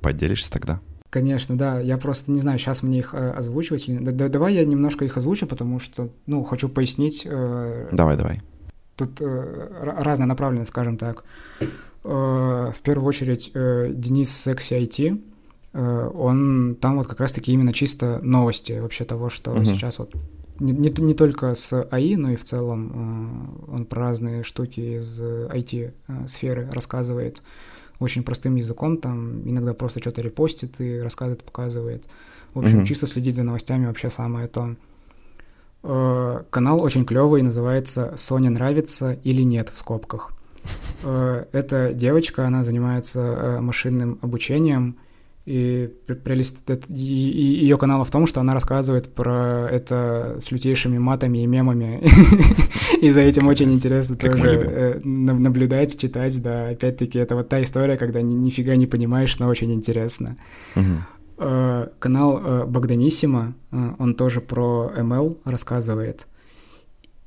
поделишься 0.00 0.52
тогда? 0.52 0.80
Конечно, 1.10 1.58
да. 1.58 1.80
Я 1.80 1.98
просто 1.98 2.30
не 2.30 2.38
знаю, 2.38 2.60
сейчас 2.60 2.84
мне 2.84 3.00
их 3.00 3.14
э, 3.14 3.32
озвучивать. 3.32 3.84
Да, 3.88 4.12
да, 4.12 4.28
давай 4.28 4.54
я 4.54 4.64
немножко 4.64 5.04
их 5.04 5.16
озвучу, 5.16 5.48
потому 5.48 5.80
что, 5.80 6.10
ну, 6.26 6.44
хочу 6.44 6.68
пояснить. 6.68 7.26
Э, 7.28 7.88
давай, 7.90 8.16
давай. 8.16 8.40
Тут 8.94 9.20
э, 9.20 9.92
разная 10.02 10.28
направленность, 10.28 10.70
скажем 10.70 10.96
так. 10.96 11.24
Э, 12.02 12.70
в 12.74 12.80
первую 12.82 13.06
очередь 13.06 13.50
э, 13.54 13.90
Денис 13.92 14.30
Секси 14.30 14.74
IT, 14.74 15.22
э, 15.72 16.10
он 16.14 16.76
там 16.80 16.96
вот 16.96 17.06
как 17.06 17.20
раз-таки 17.20 17.52
именно 17.52 17.72
чисто 17.72 18.20
новости 18.22 18.78
вообще 18.80 19.04
того, 19.04 19.28
что 19.28 19.52
uh-huh. 19.52 19.64
сейчас 19.64 19.98
вот 19.98 20.14
не, 20.58 20.72
не, 20.72 20.90
не 20.90 21.14
только 21.14 21.54
с 21.54 21.72
AI, 21.72 22.16
но 22.16 22.30
и 22.30 22.36
в 22.36 22.44
целом 22.44 23.64
он 23.70 23.86
про 23.86 24.02
разные 24.02 24.42
штуки 24.42 24.96
из 24.96 25.20
IT-сферы 25.20 26.68
рассказывает 26.70 27.42
очень 27.98 28.22
простым 28.22 28.56
языком, 28.56 28.96
там 28.96 29.48
иногда 29.48 29.74
просто 29.74 30.00
что-то 30.00 30.22
репостит 30.22 30.80
и 30.80 31.00
рассказывает, 31.00 31.42
показывает. 31.44 32.04
В 32.54 32.60
общем, 32.60 32.80
uh-huh. 32.80 32.86
чисто 32.86 33.06
следить 33.06 33.36
за 33.36 33.42
новостями 33.42 33.86
вообще 33.86 34.10
самое 34.10 34.48
то. 34.48 34.74
Канал 35.82 36.82
очень 36.82 37.06
клевый, 37.06 37.40
называется 37.40 38.12
«Соня 38.16 38.50
нравится 38.50 39.18
или 39.24 39.42
нет» 39.42 39.70
в 39.70 39.78
скобках. 39.78 40.30
Э, 41.02 41.44
эта 41.52 41.92
девочка, 41.92 42.46
она 42.46 42.64
занимается 42.64 43.20
э, 43.20 43.60
машинным 43.60 44.18
обучением, 44.22 44.96
и 45.46 45.90
прелесть 46.06 46.58
ее 46.90 47.78
канала 47.78 48.04
в 48.04 48.10
том, 48.10 48.26
что 48.26 48.40
она 48.40 48.52
рассказывает 48.52 49.12
про 49.12 49.68
это 49.70 50.36
с 50.38 50.50
лютейшими 50.52 50.98
матами 50.98 51.42
и 51.42 51.46
мемами. 51.46 52.02
И 53.00 53.10
за 53.10 53.22
этим 53.22 53.46
очень 53.46 53.72
интересно 53.72 54.16
тоже 54.16 54.48
э, 54.48 55.00
наблюдать, 55.02 55.98
читать, 55.98 56.40
да. 56.42 56.68
Опять-таки, 56.68 57.18
это 57.18 57.34
вот 57.34 57.48
та 57.48 57.62
история, 57.62 57.96
когда 57.96 58.20
нифига 58.20 58.76
не 58.76 58.86
понимаешь, 58.86 59.38
но 59.38 59.48
очень 59.48 59.72
интересно. 59.72 60.36
Канал 61.36 62.66
Богданисима, 62.66 63.54
он 63.98 64.14
тоже 64.14 64.42
про 64.42 64.92
ML 64.94 65.38
рассказывает. 65.44 66.26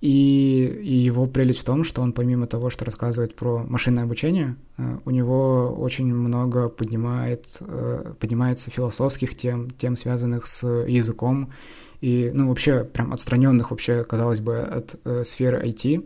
И, 0.04 0.82
его 0.84 1.28
прелесть 1.28 1.62
в 1.62 1.64
том, 1.64 1.86
что 1.86 2.02
он 2.02 2.12
помимо 2.12 2.46
того, 2.46 2.70
что 2.70 2.84
рассказывает 2.84 3.36
про 3.36 3.64
машинное 3.64 4.04
обучение, 4.04 4.58
э, 4.78 4.98
у 5.06 5.12
него 5.12 5.74
очень 5.80 6.14
много 6.14 6.68
поднимает, 6.68 7.46
э, 7.62 8.14
поднимается 8.20 8.70
философских 8.70 9.38
тем, 9.38 9.70
тем, 9.70 9.96
связанных 9.96 10.46
с 10.46 10.68
языком, 10.68 11.54
и, 12.02 12.32
ну, 12.34 12.50
вообще, 12.50 12.84
прям 12.84 13.14
отстраненных 13.14 13.72
вообще, 13.72 14.04
казалось 14.04 14.42
бы, 14.42 14.60
от 14.60 15.00
э, 15.06 15.24
сферы 15.24 15.66
IT, 15.66 16.06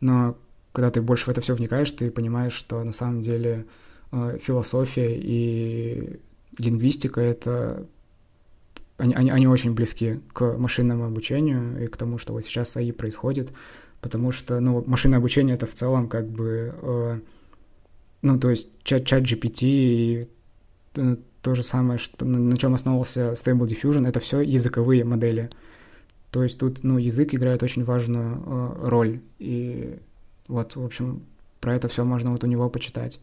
но 0.00 0.36
когда 0.72 0.90
ты 0.90 1.00
больше 1.00 1.26
в 1.26 1.28
это 1.28 1.40
все 1.40 1.54
вникаешь, 1.54 1.92
ты 1.92 2.10
понимаешь, 2.10 2.54
что 2.54 2.82
на 2.82 2.90
самом 2.90 3.20
деле 3.20 3.66
э, 4.10 4.38
философия 4.42 5.14
и 5.16 6.18
лингвистика— 6.58 7.20
это 7.20 7.86
они, 9.02 9.14
они, 9.14 9.30
они 9.30 9.48
очень 9.48 9.74
близки 9.74 10.20
к 10.32 10.56
машинному 10.56 11.06
обучению 11.06 11.82
и 11.82 11.86
к 11.88 11.96
тому, 11.96 12.18
что 12.18 12.32
вот 12.34 12.44
сейчас 12.44 12.76
АИ 12.76 12.92
происходит, 12.92 13.52
потому 14.00 14.30
что, 14.30 14.60
ну, 14.60 14.84
машинное 14.86 15.18
обучение— 15.18 15.54
это 15.56 15.66
в 15.66 15.74
целом 15.74 16.08
как 16.08 16.28
бы, 16.28 16.72
э, 16.80 17.20
ну, 18.22 18.38
то 18.38 18.50
есть 18.50 18.70
чат, 18.84 19.04
чат 19.04 19.24
GPT 19.24 19.66
и 19.66 20.28
э, 20.94 21.16
то 21.42 21.54
же 21.56 21.64
самое, 21.64 21.98
что, 21.98 22.24
на 22.24 22.56
чем 22.56 22.74
основывался 22.74 23.32
Stable 23.32 23.66
Diffusion, 23.66 24.06
это 24.06 24.20
все 24.20 24.40
языковые 24.40 25.02
модели. 25.04 25.50
То 26.30 26.44
есть 26.44 26.60
тут, 26.60 26.84
ну, 26.84 26.96
язык 26.96 27.34
играет 27.34 27.64
очень 27.64 27.82
важную 27.82 28.40
э, 28.46 28.88
роль, 28.88 29.20
и 29.40 29.98
вот, 30.46 30.76
в 30.76 30.84
общем, 30.84 31.22
про 31.60 31.74
это 31.74 31.88
все 31.88 32.04
можно 32.04 32.30
вот 32.30 32.44
у 32.44 32.46
него 32.46 32.70
почитать. 32.70 33.20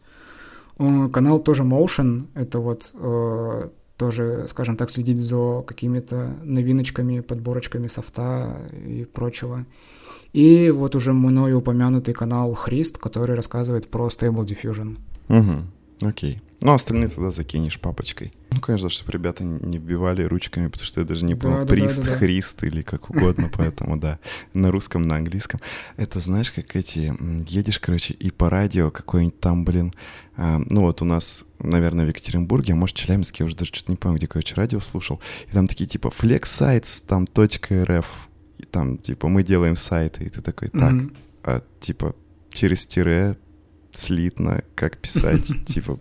Э, 0.78 1.08
канал 1.10 1.38
тоже 1.38 1.62
Motion, 1.62 2.26
это 2.34 2.58
вот 2.58 2.92
э, 2.92 3.68
тоже, 4.00 4.46
скажем 4.48 4.76
так, 4.78 4.88
следить 4.88 5.18
за 5.18 5.62
какими-то 5.66 6.34
новиночками, 6.42 7.20
подборочками 7.20 7.86
софта 7.86 8.66
и 8.72 9.04
прочего. 9.04 9.66
И 10.32 10.70
вот 10.70 10.94
уже 10.94 11.12
мною 11.12 11.58
упомянутый 11.58 12.14
канал 12.14 12.54
Христ, 12.54 12.96
который 12.96 13.36
рассказывает 13.36 13.90
про 13.90 14.08
Stable 14.08 14.46
Diffusion. 14.46 14.96
Угу, 15.28 16.08
окей. 16.08 16.40
Ну, 16.62 16.72
остальные 16.72 17.10
тогда 17.10 17.30
закинешь 17.30 17.78
папочкой. 17.78 18.32
Ну, 18.52 18.60
конечно, 18.60 18.88
чтобы 18.88 19.12
ребята 19.12 19.44
не 19.44 19.78
вбивали 19.78 20.24
ручками, 20.24 20.66
потому 20.66 20.86
что 20.86 21.00
я 21.00 21.06
даже 21.06 21.24
не 21.24 21.34
понял, 21.34 21.60
да, 21.60 21.66
прист, 21.66 21.98
да, 21.98 22.04
да, 22.04 22.10
да. 22.10 22.16
христ 22.16 22.64
или 22.64 22.82
как 22.82 23.10
угодно, 23.10 23.50
поэтому 23.56 23.96
да, 23.96 24.18
на 24.54 24.70
русском, 24.72 25.02
на 25.02 25.16
английском. 25.16 25.60
Это 25.96 26.20
знаешь, 26.20 26.50
как 26.50 26.74
эти, 26.74 27.14
едешь, 27.48 27.78
короче, 27.78 28.14
и 28.14 28.30
по 28.30 28.50
радио 28.50 28.90
какой-нибудь 28.90 29.38
там, 29.38 29.64
блин, 29.64 29.92
а, 30.36 30.60
ну 30.66 30.82
вот 30.82 31.00
у 31.00 31.04
нас, 31.04 31.44
наверное, 31.58 32.06
в 32.06 32.08
Екатеринбурге, 32.08 32.72
а 32.72 32.76
может, 32.76 32.96
Челябинске, 32.96 33.44
я 33.44 33.46
уже 33.46 33.56
даже 33.56 33.72
что-то 33.72 33.92
не 33.92 33.96
помню, 33.96 34.18
где, 34.18 34.26
короче, 34.26 34.54
радио 34.56 34.80
слушал, 34.80 35.20
и 35.48 35.52
там 35.52 35.68
такие 35.68 35.86
типа 35.86 36.08
flex 36.08 37.04
там 37.06 37.24
.rf, 37.24 38.06
и 38.58 38.64
там 38.64 38.98
типа 38.98 39.28
мы 39.28 39.42
делаем 39.44 39.76
сайты, 39.76 40.24
и 40.24 40.28
ты 40.28 40.40
такой, 40.40 40.68
так, 40.68 40.94
а 41.44 41.62
типа 41.80 42.16
через 42.52 42.86
тире 42.86 43.36
слитно, 43.92 44.62
как 44.74 44.98
писать, 44.98 45.44
типа 45.66 46.00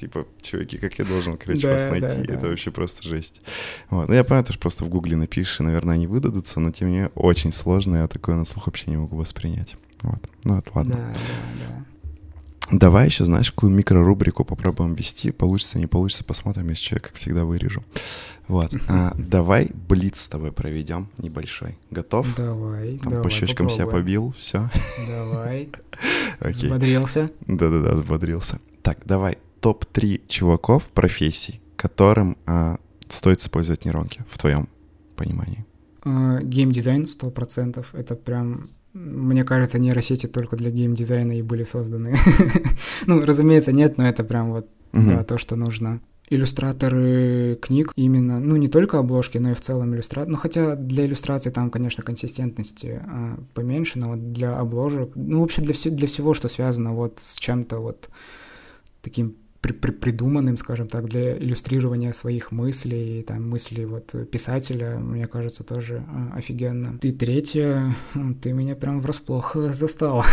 типа, 0.00 0.26
чуваки, 0.42 0.78
как 0.78 0.98
я 0.98 1.04
должен, 1.04 1.36
короче, 1.36 1.68
вас 1.68 1.88
найти? 1.90 2.30
Это 2.30 2.48
вообще 2.48 2.70
просто 2.70 3.06
жесть. 3.06 3.40
Вот. 3.90 4.08
Ну, 4.08 4.14
я 4.14 4.24
понимаю, 4.24 4.46
что 4.46 4.58
просто 4.58 4.84
в 4.84 4.88
гугле 4.88 5.16
напишешь, 5.16 5.60
и, 5.60 5.62
наверное, 5.62 5.94
они 5.94 6.06
выдадутся, 6.06 6.60
но 6.60 6.70
тем 6.70 6.88
не 6.88 6.94
менее 6.94 7.10
очень 7.14 7.52
сложно, 7.52 7.96
я 7.96 8.08
такое 8.08 8.36
на 8.36 8.44
слух 8.44 8.66
вообще 8.66 8.90
не 8.90 8.96
могу 8.96 9.16
воспринять. 9.16 9.76
Вот. 10.02 10.20
Ну, 10.44 10.58
это 10.58 10.70
ладно. 10.74 10.94
Да, 10.94 11.12
да, 11.12 11.68
да. 11.68 11.84
Давай 12.70 13.06
еще, 13.06 13.24
знаешь, 13.24 13.52
какую 13.52 13.72
микрорубрику 13.72 14.44
попробуем 14.44 14.94
ввести. 14.94 15.30
Получится, 15.30 15.78
не 15.78 15.86
получится, 15.86 16.24
посмотрим, 16.24 16.68
если 16.68 16.94
я, 16.94 17.00
как 17.00 17.14
всегда, 17.14 17.44
вырежу. 17.44 17.84
Вот. 18.48 18.72
А, 18.88 19.14
давай 19.16 19.70
блиц 19.72 20.20
с 20.20 20.28
тобой 20.28 20.50
проведем 20.50 21.08
небольшой. 21.18 21.78
Готов? 21.92 22.26
Давай. 22.36 22.98
Там 22.98 23.10
давай, 23.10 23.22
по 23.22 23.30
щечкам 23.30 23.66
попробуем. 23.66 23.70
себя 23.70 23.86
побил, 23.86 24.34
все. 24.36 24.70
Давай. 25.08 25.70
Окей. 26.40 26.64
Взбодрился? 26.64 27.30
Да-да-да, 27.46 27.94
взбодрился. 27.94 28.58
Так, 28.82 28.98
давай 29.04 29.38
топ-3 29.60 30.26
чуваков 30.28 30.84
профессий, 30.84 31.60
которым 31.76 32.36
а, 32.46 32.78
стоит 33.08 33.40
использовать 33.40 33.84
нейронки, 33.84 34.24
в 34.30 34.38
твоем 34.38 34.68
понимании? 35.16 35.64
А, 36.02 36.40
геймдизайн 36.40 37.06
сто 37.06 37.30
процентов. 37.30 37.94
Это 37.94 38.14
прям 38.14 38.70
мне 38.96 39.44
кажется, 39.44 39.78
нейросети 39.78 40.26
только 40.26 40.56
для 40.56 40.70
геймдизайна 40.70 41.38
и 41.38 41.42
были 41.42 41.64
созданы. 41.64 42.16
ну, 43.06 43.20
разумеется, 43.20 43.70
нет, 43.70 43.98
но 43.98 44.08
это 44.08 44.24
прям 44.24 44.52
вот 44.52 44.68
да, 44.92 45.22
то, 45.24 45.36
что 45.36 45.56
нужно. 45.56 46.00
Иллюстраторы 46.28 47.56
книг 47.60 47.92
именно, 47.94 48.40
ну, 48.40 48.56
не 48.56 48.68
только 48.68 48.98
обложки, 48.98 49.38
но 49.38 49.50
и 49.50 49.54
в 49.54 49.60
целом 49.60 49.94
иллюстрации. 49.94 50.30
Ну, 50.30 50.36
хотя 50.36 50.74
для 50.74 51.06
иллюстрации 51.06 51.50
там, 51.50 51.70
конечно, 51.70 52.02
консистентности 52.02 53.00
а, 53.04 53.38
поменьше, 53.54 53.98
но 53.98 54.10
вот 54.10 54.32
для 54.32 54.58
обложек, 54.58 55.12
ну, 55.14 55.42
вообще 55.42 55.62
для, 55.62 55.72
все, 55.72 55.90
для 55.90 56.08
всего, 56.08 56.34
что 56.34 56.48
связано 56.48 56.94
вот 56.94 57.20
с 57.20 57.36
чем-то 57.36 57.78
вот 57.78 58.08
таким 59.02 59.36
при 59.72 59.90
при 59.90 60.06
придуманным, 60.06 60.56
скажем 60.56 60.86
так, 60.86 61.08
для 61.08 61.36
иллюстрирования 61.36 62.12
своих 62.12 62.52
мыслей, 62.52 63.22
там, 63.22 63.48
мыслей 63.50 63.84
вот 63.86 64.14
писателя, 64.30 64.98
мне 64.98 65.26
кажется, 65.26 65.64
тоже 65.64 66.04
э, 66.06 66.38
офигенно. 66.38 66.98
И 67.02 67.10
третье, 67.10 67.94
ты 68.42 68.52
меня 68.52 68.76
прям 68.76 69.00
врасплох 69.00 69.56
застал. 69.56 70.24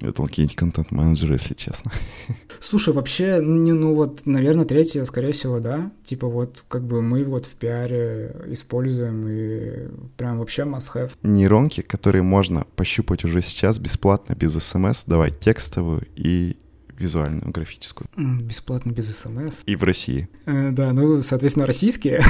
Это 0.00 0.22
какие-нибудь 0.26 0.56
контент-менеджеры, 0.56 1.34
если 1.34 1.54
честно. 1.54 1.90
Слушай, 2.60 2.92
вообще, 2.92 3.40
не, 3.42 3.72
ну 3.72 3.94
вот, 3.94 4.26
наверное, 4.26 4.66
третье, 4.66 5.04
скорее 5.04 5.32
всего, 5.32 5.58
да. 5.58 5.90
Типа 6.04 6.26
вот, 6.26 6.64
как 6.68 6.84
бы 6.84 7.00
мы 7.00 7.24
вот 7.24 7.46
в 7.46 7.50
пиаре 7.50 8.36
используем 8.48 9.26
и 9.28 9.88
прям 10.16 10.38
вообще 10.38 10.62
must-have. 10.62 11.12
Нейронки, 11.22 11.80
которые 11.80 12.22
можно 12.22 12.66
пощупать 12.76 13.24
уже 13.24 13.40
сейчас 13.42 13.78
бесплатно, 13.78 14.34
без 14.34 14.52
смс, 14.52 15.04
давать 15.06 15.40
текстовую 15.40 16.06
и 16.14 16.56
визуальную, 17.02 17.50
графическую. 17.50 18.08
Бесплатно 18.16 18.92
без 18.92 19.14
смс. 19.16 19.62
И 19.66 19.76
в 19.76 19.82
России. 19.82 20.28
Э, 20.46 20.70
да, 20.70 20.92
ну, 20.92 21.20
соответственно, 21.22 21.66
российские. 21.66 22.22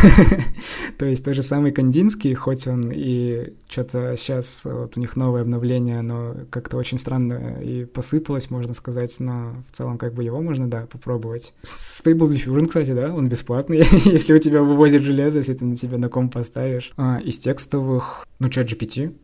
То 0.98 1.06
есть 1.06 1.24
тот 1.24 1.34
же 1.34 1.42
самый 1.42 1.72
Кандинский, 1.72 2.34
хоть 2.34 2.66
он 2.66 2.90
и 2.92 3.52
что-то 3.68 4.16
сейчас 4.16 4.64
вот 4.64 4.96
у 4.96 5.00
них 5.00 5.16
новое 5.16 5.42
обновление, 5.42 6.02
но 6.02 6.34
как-то 6.50 6.76
очень 6.76 6.98
странно 6.98 7.60
и 7.62 7.84
посыпалось, 7.84 8.50
можно 8.50 8.74
сказать, 8.74 9.14
но 9.20 9.62
в 9.68 9.72
целом 9.72 9.98
как 9.98 10.14
бы 10.14 10.24
его 10.24 10.40
можно, 10.40 10.68
да, 10.68 10.86
попробовать. 10.86 11.52
Stable 11.62 12.28
Diffusion, 12.28 12.66
кстати, 12.66 12.92
да, 12.92 13.12
он 13.12 13.28
бесплатный, 13.28 13.78
если 14.04 14.32
у 14.32 14.38
тебя 14.38 14.62
вывозит 14.62 15.02
железо, 15.02 15.38
если 15.38 15.54
ты 15.54 15.64
на 15.64 15.76
себя 15.76 15.98
на 15.98 16.08
ком 16.08 16.30
поставишь. 16.30 16.92
А, 16.96 17.20
из 17.20 17.38
текстовых, 17.38 18.26
ну, 18.38 18.48
чат 18.48 18.66
GPT, 18.66 19.14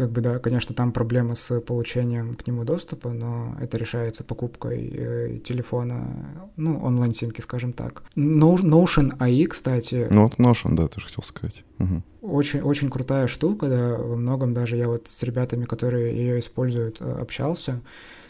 как 0.00 0.12
бы, 0.12 0.22
да, 0.22 0.38
конечно, 0.38 0.74
там 0.74 0.92
проблемы 0.92 1.36
с 1.36 1.60
получением 1.60 2.34
к 2.34 2.46
нему 2.46 2.64
доступа, 2.64 3.10
но 3.10 3.54
это 3.60 3.76
решается 3.76 4.24
покупкой 4.24 4.90
э, 4.90 5.38
телефона, 5.44 6.48
ну, 6.56 6.82
онлайн-симки, 6.82 7.42
скажем 7.42 7.74
так. 7.74 8.02
Notion 8.16 9.18
AI, 9.18 9.44
кстати... 9.44 10.08
Ну, 10.10 10.22
вот 10.22 10.38
Notion, 10.38 10.74
да, 10.74 10.88
тоже 10.88 11.08
хотел 11.08 11.22
сказать. 11.22 11.64
Угу. 11.80 12.02
Очень, 12.22 12.60
очень 12.62 12.88
крутая 12.88 13.26
штука, 13.26 13.68
да, 13.68 13.98
во 13.98 14.16
многом 14.16 14.54
даже 14.54 14.78
я 14.78 14.88
вот 14.88 15.06
с 15.06 15.22
ребятами, 15.22 15.64
которые 15.64 16.16
ее 16.16 16.38
используют, 16.38 17.02
э, 17.02 17.18
общался, 17.20 17.82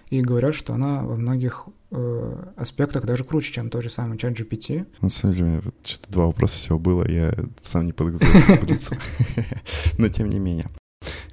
и 0.09 0.21
говорят, 0.23 0.57
что 0.57 0.75
она 0.75 1.05
во 1.05 1.15
многих 1.15 1.67
э, 1.93 2.45
аспектах 2.57 3.05
даже 3.05 3.23
круче, 3.23 3.53
чем 3.53 3.71
тот 3.71 3.85
же 3.85 3.91
самый 3.91 4.19
чат 4.19 4.33
GPT. 4.33 4.87
На 5.03 5.09
самом 5.09 5.37
деле, 5.37 5.61
вот 5.65 5.75
что-то 5.85 6.11
два 6.11 6.27
вопроса 6.27 6.57
всего 6.57 6.81
было, 6.81 7.09
я 7.09 7.33
сам 7.61 7.85
не 7.85 7.93
подготовился 7.93 8.99
Но 9.99 10.09
тем 10.09 10.29
не 10.29 10.41
менее. 10.41 10.67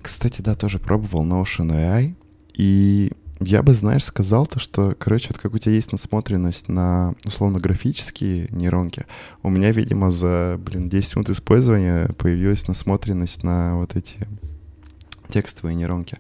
Кстати, 0.08 0.42
да, 0.42 0.56
тоже 0.56 0.80
пробовал 0.80 1.26
Notion 1.26 1.70
AI, 1.72 2.16
и 2.54 3.12
я 3.40 3.62
бы, 3.62 3.74
знаешь, 3.74 4.06
сказал 4.06 4.48
то, 4.48 4.58
что, 4.58 4.96
короче, 4.98 5.28
вот 5.30 5.38
как 5.38 5.54
у 5.54 5.58
тебя 5.58 5.74
есть 5.74 5.92
насмотренность 5.92 6.70
на, 6.70 7.14
условно, 7.26 7.60
графические 7.60 8.48
нейронки, 8.52 9.06
у 9.44 9.50
меня, 9.50 9.72
видимо, 9.72 10.10
за, 10.10 10.58
блин, 10.60 10.88
10 10.88 11.18
минут 11.18 11.30
использования 11.30 12.10
появилась 12.18 12.68
насмотренность 12.70 13.44
на 13.44 13.76
вот 13.76 13.98
эти 13.98 14.16
текстовые 15.30 15.76
нейронки. 15.76 16.20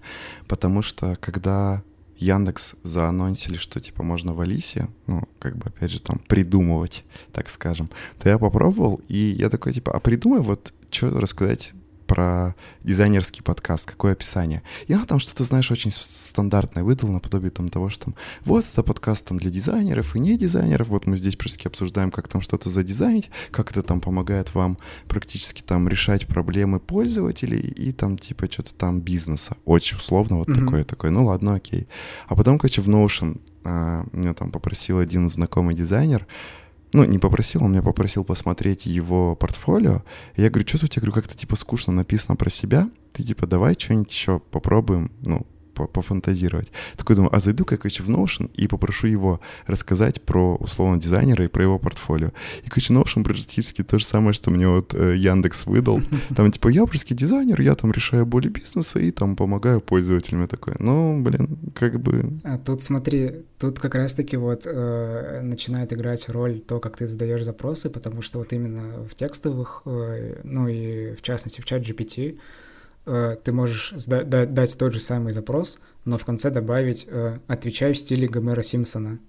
Потому 0.50 0.82
что, 0.82 1.16
когда 1.22 1.82
Яндекс 2.18 2.76
заанонсили, 2.84 3.56
что, 3.56 3.80
типа, 3.80 4.04
можно 4.04 4.34
в 4.34 4.42
Алисе, 4.42 4.90
ну, 5.08 5.24
как 5.40 5.56
бы, 5.56 5.68
опять 5.68 5.92
же, 5.92 6.02
там, 6.02 6.20
придумывать, 6.28 7.06
так 7.32 7.50
скажем, 7.50 7.90
то 8.20 8.28
я 8.28 8.38
попробовал, 8.38 9.00
и 9.08 9.18
я 9.40 9.50
такой, 9.50 9.72
типа, 9.72 9.94
а 9.96 10.00
придумай 10.02 10.42
вот, 10.42 10.74
что 10.92 11.20
рассказать 11.20 11.72
про 12.08 12.56
дизайнерский 12.84 13.44
подкаст, 13.44 13.86
какое 13.86 14.14
описание. 14.14 14.64
И 14.88 14.94
она 14.94 15.06
там 15.06 15.20
что-то, 15.20 15.44
знаешь, 15.44 15.70
очень 15.70 15.92
стандартное 15.92 16.84
выдала, 16.84 17.12
наподобие 17.12 17.52
там 17.52 17.68
того, 17.68 17.90
что 17.90 18.06
там, 18.06 18.16
вот 18.46 18.66
это 18.72 18.82
подкаст 18.82 19.28
там 19.28 19.38
для 19.38 19.52
дизайнеров 19.52 20.16
и 20.16 20.20
не 20.20 20.38
дизайнеров, 20.38 20.88
вот 20.88 21.06
мы 21.06 21.18
здесь 21.18 21.36
практически 21.36 21.68
обсуждаем, 21.68 22.12
как 22.12 22.28
там 22.28 22.42
что-то 22.42 22.70
задизайнить, 22.70 23.30
как 23.52 23.72
это 23.72 23.84
там 23.84 24.00
помогает 24.00 24.56
вам 24.56 24.78
практически 25.08 25.62
там 25.62 25.88
решать 25.88 26.28
проблемы 26.28 26.80
пользователей 26.80 27.60
и 27.60 27.92
там 27.92 28.18
типа 28.18 28.50
что-то 28.52 28.74
там 28.74 29.02
бизнеса. 29.02 29.58
Очень 29.66 29.98
условно 29.98 30.38
вот 30.38 30.48
mm-hmm. 30.48 30.66
такое, 30.66 30.84
такое, 30.84 31.12
ну 31.12 31.26
ладно, 31.26 31.56
окей. 31.56 31.88
А 32.28 32.36
потом, 32.36 32.58
короче, 32.58 32.82
в 32.82 32.90
Notion 32.90 33.40
а, 33.64 34.06
меня 34.14 34.34
там 34.34 34.52
попросил 34.52 35.00
один 35.00 35.30
знакомый 35.30 35.76
дизайнер, 35.76 36.26
ну, 36.94 37.04
не 37.04 37.20
попросил, 37.20 37.64
он 37.64 37.72
меня 37.72 37.82
попросил 37.82 38.24
посмотреть 38.24 38.86
его 38.86 39.36
портфолио. 39.36 40.04
И 40.36 40.42
я 40.42 40.50
говорю, 40.50 40.68
что 40.68 40.80
тут, 40.80 40.96
я 40.96 41.02
говорю, 41.02 41.14
как-то 41.14 41.36
типа 41.36 41.56
скучно 41.56 41.94
написано 41.94 42.36
про 42.36 42.50
себя. 42.50 42.90
Ты 43.14 43.24
типа 43.24 43.46
давай 43.48 43.76
что-нибудь 43.78 44.12
еще 44.12 44.40
попробуем, 44.40 45.12
ну, 45.22 45.46
пофантазировать. 45.86 46.72
Такой 46.96 47.16
думаю, 47.16 47.36
а 47.36 47.40
зайду 47.40 47.66
как 47.66 47.82
короче, 47.82 48.04
в 48.04 48.10
Notion 48.10 48.50
и 48.56 48.68
попрошу 48.68 49.08
его 49.08 49.40
рассказать 49.68 50.22
про, 50.22 50.56
условно, 50.56 51.00
дизайнера 51.00 51.46
и 51.46 51.48
про 51.48 51.64
его 51.64 51.80
портфолио. 51.80 52.32
И, 52.66 52.70
короче, 52.70 52.94
Notion 52.94 53.24
практически 53.24 53.84
то 53.84 54.00
же 54.00 54.06
самое, 54.06 54.34
что 54.34 54.52
мне 54.52 54.68
вот 54.68 54.94
э, 54.94 55.16
Яндекс 55.16 55.66
выдал. 55.66 56.02
Там, 56.36 56.52
типа, 56.52 56.70
я 56.70 56.86
просто 56.86 57.14
дизайнер, 57.14 57.62
я 57.62 57.76
там 57.76 57.92
решаю 57.92 58.26
боли 58.26 58.50
бизнеса 58.50 59.00
и 59.00 59.12
там 59.12 59.36
помогаю 59.36 59.82
пользователям. 59.82 60.42
Я 60.42 60.48
такой, 60.48 60.76
ну, 60.80 61.22
блин, 61.22 61.58
как 61.76 62.00
бы... 62.00 62.40
А 62.44 62.58
тут 62.58 62.82
смотри, 62.82 63.46
тут 63.60 63.80
как 63.80 63.96
раз-таки 63.96 64.38
вот 64.38 64.64
э, 64.66 65.42
начинает 65.44 65.94
играть 65.94 66.30
роль 66.30 66.60
то, 66.60 66.80
как 66.80 66.98
ты 66.98 67.08
задаешь 67.08 67.44
запросы, 67.44 67.90
потому 67.90 68.22
что 68.22 68.40
вот 68.40 68.54
именно 68.54 69.06
в 69.10 69.16
текстовых, 69.16 69.82
э, 69.86 70.42
ну 70.44 70.68
и 70.68 71.14
в 71.16 71.22
частности 71.22 71.62
в 71.62 71.66
чат 71.66 71.82
GPT, 71.82 72.38
ты 73.44 73.52
можешь 73.52 73.94
дать 74.06 74.78
тот 74.78 74.94
же 74.94 75.00
самый 75.00 75.32
запрос, 75.32 75.80
но 76.06 76.18
в 76.18 76.26
конце 76.26 76.52
добавить 76.52 77.06
э, 77.08 77.40
«отвечай 77.48 77.94
в 77.94 77.98
стиле 77.98 78.28
Гомера 78.28 78.62
Симпсона», 78.62 79.20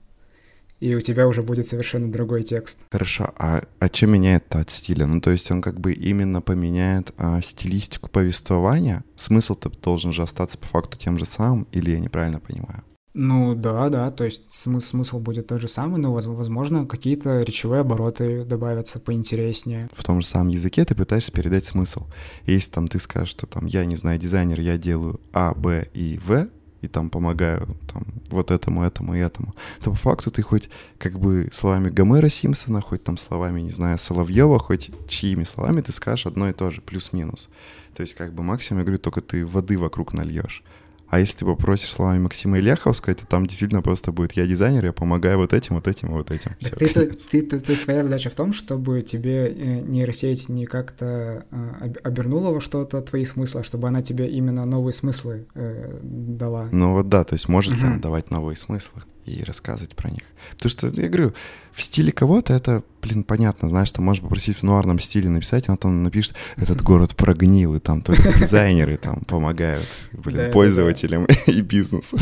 и 0.80 0.94
у 0.94 1.00
тебя 1.00 1.26
уже 1.26 1.42
будет 1.42 1.66
совершенно 1.66 2.10
другой 2.10 2.42
текст. 2.42 2.80
Хорошо, 2.90 3.32
а, 3.36 3.62
а 3.80 3.86
что 3.88 4.06
меняет-то 4.06 4.60
от 4.60 4.70
стиля? 4.70 5.06
Ну, 5.06 5.20
то 5.20 5.30
есть 5.30 5.50
он 5.50 5.60
как 5.60 5.80
бы 5.80 5.92
именно 5.92 6.40
поменяет 6.40 7.12
а, 7.18 7.40
стилистику 7.42 8.08
повествования? 8.08 9.04
Смысл-то 9.16 9.70
должен 9.70 10.12
же 10.12 10.22
остаться 10.22 10.56
по 10.56 10.66
факту 10.66 10.96
тем 10.96 11.18
же 11.18 11.26
самым, 11.26 11.66
или 11.72 11.90
я 11.90 11.98
неправильно 11.98 12.38
понимаю? 12.38 12.84
Ну 13.20 13.56
да, 13.56 13.88
да, 13.88 14.12
то 14.12 14.22
есть 14.22 14.44
смысл, 14.46 14.90
смысл 14.90 15.18
будет 15.18 15.48
тот 15.48 15.60
же 15.60 15.66
самый, 15.66 16.00
но, 16.00 16.12
возможно, 16.12 16.86
какие-то 16.86 17.40
речевые 17.40 17.80
обороты 17.80 18.44
добавятся 18.44 19.00
поинтереснее. 19.00 19.88
В 19.92 20.04
том 20.04 20.20
же 20.20 20.26
самом 20.28 20.50
языке 20.50 20.84
ты 20.84 20.94
пытаешься 20.94 21.32
передать 21.32 21.64
смысл. 21.64 22.06
Если 22.46 22.70
там 22.70 22.86
ты 22.86 23.00
скажешь, 23.00 23.30
что 23.30 23.46
там 23.46 23.66
я 23.66 23.84
не 23.86 23.96
знаю, 23.96 24.20
дизайнер, 24.20 24.60
я 24.60 24.78
делаю 24.78 25.20
А, 25.32 25.52
Б 25.54 25.88
и 25.94 26.20
В, 26.24 26.46
и 26.80 26.86
там 26.86 27.10
помогаю 27.10 27.66
там, 27.92 28.06
вот 28.30 28.52
этому, 28.52 28.84
этому 28.84 29.16
и 29.16 29.18
этому, 29.18 29.52
то 29.82 29.90
по 29.90 29.96
факту 29.96 30.30
ты 30.30 30.42
хоть 30.42 30.70
как 30.98 31.18
бы 31.18 31.48
словами 31.52 31.90
Гомера 31.90 32.28
Симпсона, 32.28 32.80
хоть 32.80 33.02
там 33.02 33.16
словами, 33.16 33.62
не 33.62 33.70
знаю, 33.70 33.98
Соловьева, 33.98 34.60
хоть 34.60 34.92
чьими 35.08 35.42
словами 35.42 35.80
ты 35.80 35.90
скажешь 35.90 36.26
одно 36.26 36.48
и 36.48 36.52
то 36.52 36.70
же, 36.70 36.82
плюс-минус. 36.82 37.50
То 37.96 38.02
есть 38.02 38.14
как 38.14 38.32
бы 38.32 38.44
максимум, 38.44 38.78
я 38.78 38.84
говорю, 38.84 39.00
только 39.00 39.22
ты 39.22 39.44
воды 39.44 39.76
вокруг 39.76 40.12
нальешь. 40.12 40.62
А 41.10 41.20
если 41.20 41.38
ты 41.38 41.44
попросишь 41.46 41.92
словами 41.92 42.18
Максима 42.18 42.58
Ильяховского, 42.58 43.14
то 43.14 43.26
там 43.26 43.46
действительно 43.46 43.80
просто 43.80 44.12
будет 44.12 44.32
«я 44.32 44.46
дизайнер, 44.46 44.84
я 44.84 44.92
помогаю 44.92 45.38
вот 45.38 45.52
этим, 45.52 45.76
вот 45.76 45.88
этим 45.88 46.08
и 46.08 46.12
вот 46.12 46.30
этим». 46.30 46.52
Ты, 46.60 46.70
ты, 46.88 47.06
ты, 47.06 47.42
ты, 47.42 47.60
то 47.60 47.72
есть 47.72 47.84
твоя 47.84 48.02
задача 48.02 48.30
в 48.30 48.34
том, 48.34 48.52
чтобы 48.52 49.00
тебе 49.00 49.48
э, 49.48 49.80
нейросеть 49.80 50.48
не 50.48 50.66
как-то 50.66 51.46
э, 51.50 51.92
обернула 52.04 52.50
во 52.50 52.60
что-то 52.60 53.00
твои 53.00 53.24
смыслы, 53.24 53.60
а 53.60 53.64
чтобы 53.64 53.88
она 53.88 54.02
тебе 54.02 54.28
именно 54.28 54.66
новые 54.66 54.92
смыслы 54.92 55.46
э, 55.54 55.98
дала. 56.02 56.68
Ну 56.72 56.92
вот 56.92 57.08
да, 57.08 57.24
то 57.24 57.34
есть 57.34 57.48
может 57.48 57.76
ли 57.76 57.84
она 57.84 57.98
давать 57.98 58.30
новые 58.30 58.56
смыслы? 58.56 59.02
И 59.28 59.44
рассказывать 59.44 59.94
про 59.94 60.10
них. 60.10 60.22
Потому 60.52 60.70
что, 60.70 60.86
я 60.88 61.08
говорю, 61.08 61.34
в 61.72 61.82
стиле 61.82 62.12
кого-то 62.12 62.52
это, 62.52 62.82
блин, 63.02 63.22
понятно, 63.22 63.68
знаешь, 63.68 63.90
ты 63.92 64.00
можешь 64.00 64.22
попросить 64.22 64.58
в 64.58 64.62
нуарном 64.62 64.98
стиле 64.98 65.28
написать, 65.28 65.68
она 65.68 65.76
там 65.76 66.02
напишет, 66.02 66.34
этот 66.56 66.82
город 66.82 67.14
прогнил, 67.16 67.74
и 67.74 67.80
там 67.80 68.02
только 68.02 68.32
дизайнеры 68.38 68.96
там 68.96 69.20
помогают, 69.20 69.86
блин, 70.12 70.50
пользователям 70.50 71.26
и 71.46 71.60
бизнесу. 71.60 72.18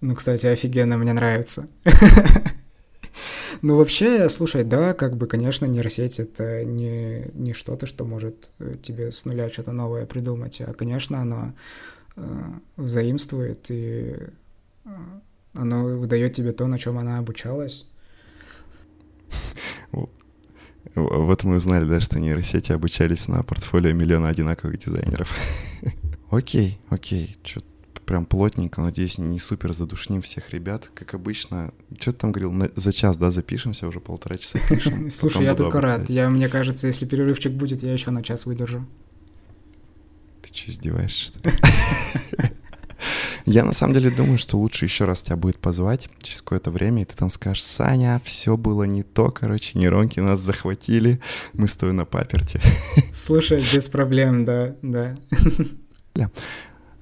Ну, 0.00 0.14
кстати, 0.14 0.46
офигенно, 0.46 0.96
мне 0.96 1.12
нравится. 1.12 1.68
Ну, 3.62 3.76
вообще, 3.76 4.28
слушай, 4.28 4.64
да, 4.64 4.94
как 4.94 5.16
бы, 5.16 5.26
конечно, 5.26 5.66
нейросеть— 5.66 6.18
это 6.20 6.64
не, 6.64 7.30
не 7.34 7.52
что-то, 7.52 7.86
что 7.86 8.04
может 8.04 8.50
э, 8.58 8.76
тебе 8.80 9.12
с 9.12 9.26
нуля 9.26 9.50
что-то 9.50 9.72
новое 9.72 10.06
придумать, 10.06 10.60
а, 10.60 10.72
конечно, 10.72 11.20
оно 11.20 11.52
э, 12.16 12.22
взаимствует 12.76 13.66
и 13.70 14.16
э, 14.84 14.90
оно 15.54 15.84
выдает 15.84 16.32
тебе 16.32 16.52
то, 16.52 16.66
на 16.66 16.78
чем 16.78 16.98
она 16.98 17.18
обучалась. 17.18 17.86
Вот 20.94 21.44
мы 21.44 21.56
узнали, 21.56 21.84
да, 21.84 22.00
что 22.00 22.18
нейросети 22.18 22.72
обучались 22.72 23.28
на 23.28 23.42
портфолио 23.42 23.92
миллиона 23.92 24.28
одинаковых 24.28 24.78
дизайнеров. 24.78 25.34
Окей, 26.30 26.78
окей, 26.90 27.36
что 27.42 27.60
прям 28.06 28.24
плотненько, 28.24 28.80
надеюсь, 28.80 29.18
не 29.18 29.40
супер 29.40 29.72
задушним 29.72 30.22
всех 30.22 30.50
ребят, 30.50 30.88
как 30.94 31.14
обычно. 31.14 31.72
Что 31.98 32.12
ты 32.12 32.18
там 32.18 32.30
говорил, 32.30 32.70
за 32.76 32.92
час, 32.92 33.16
да, 33.16 33.30
запишемся, 33.30 33.88
уже 33.88 33.98
полтора 33.98 34.36
часа 34.36 34.60
пишем. 34.68 35.10
Слушай, 35.10 35.44
я 35.44 35.54
только 35.54 35.80
рад. 35.80 36.08
Я, 36.08 36.30
мне 36.30 36.48
кажется, 36.48 36.86
если 36.86 37.04
перерывчик 37.04 37.52
будет, 37.52 37.82
я 37.82 37.92
еще 37.92 38.12
на 38.12 38.22
час 38.22 38.46
выдержу. 38.46 38.86
Ты 40.42 40.54
что, 40.54 40.70
издеваешься, 40.70 41.26
что 41.26 41.48
ли? 41.48 41.54
Я 43.52 43.64
на 43.64 43.72
самом 43.72 43.94
деле 43.94 44.10
думаю, 44.10 44.38
что 44.38 44.58
лучше 44.58 44.84
еще 44.84 45.06
раз 45.06 45.24
тебя 45.24 45.34
будет 45.34 45.58
позвать 45.58 46.08
через 46.22 46.40
какое-то 46.40 46.70
время, 46.70 47.02
и 47.02 47.04
ты 47.04 47.16
там 47.16 47.30
скажешь, 47.30 47.64
Саня, 47.64 48.22
все 48.24 48.56
было 48.56 48.84
не 48.84 49.02
то, 49.02 49.32
короче, 49.32 49.76
нейронки 49.76 50.20
нас 50.20 50.38
захватили, 50.38 51.20
мы 51.52 51.66
с 51.66 51.74
тобой 51.74 51.92
на 51.92 52.04
паперте. 52.04 52.60
Слушай, 53.12 53.60
без 53.74 53.88
проблем, 53.88 54.44
да, 54.44 54.76
да. 54.82 55.16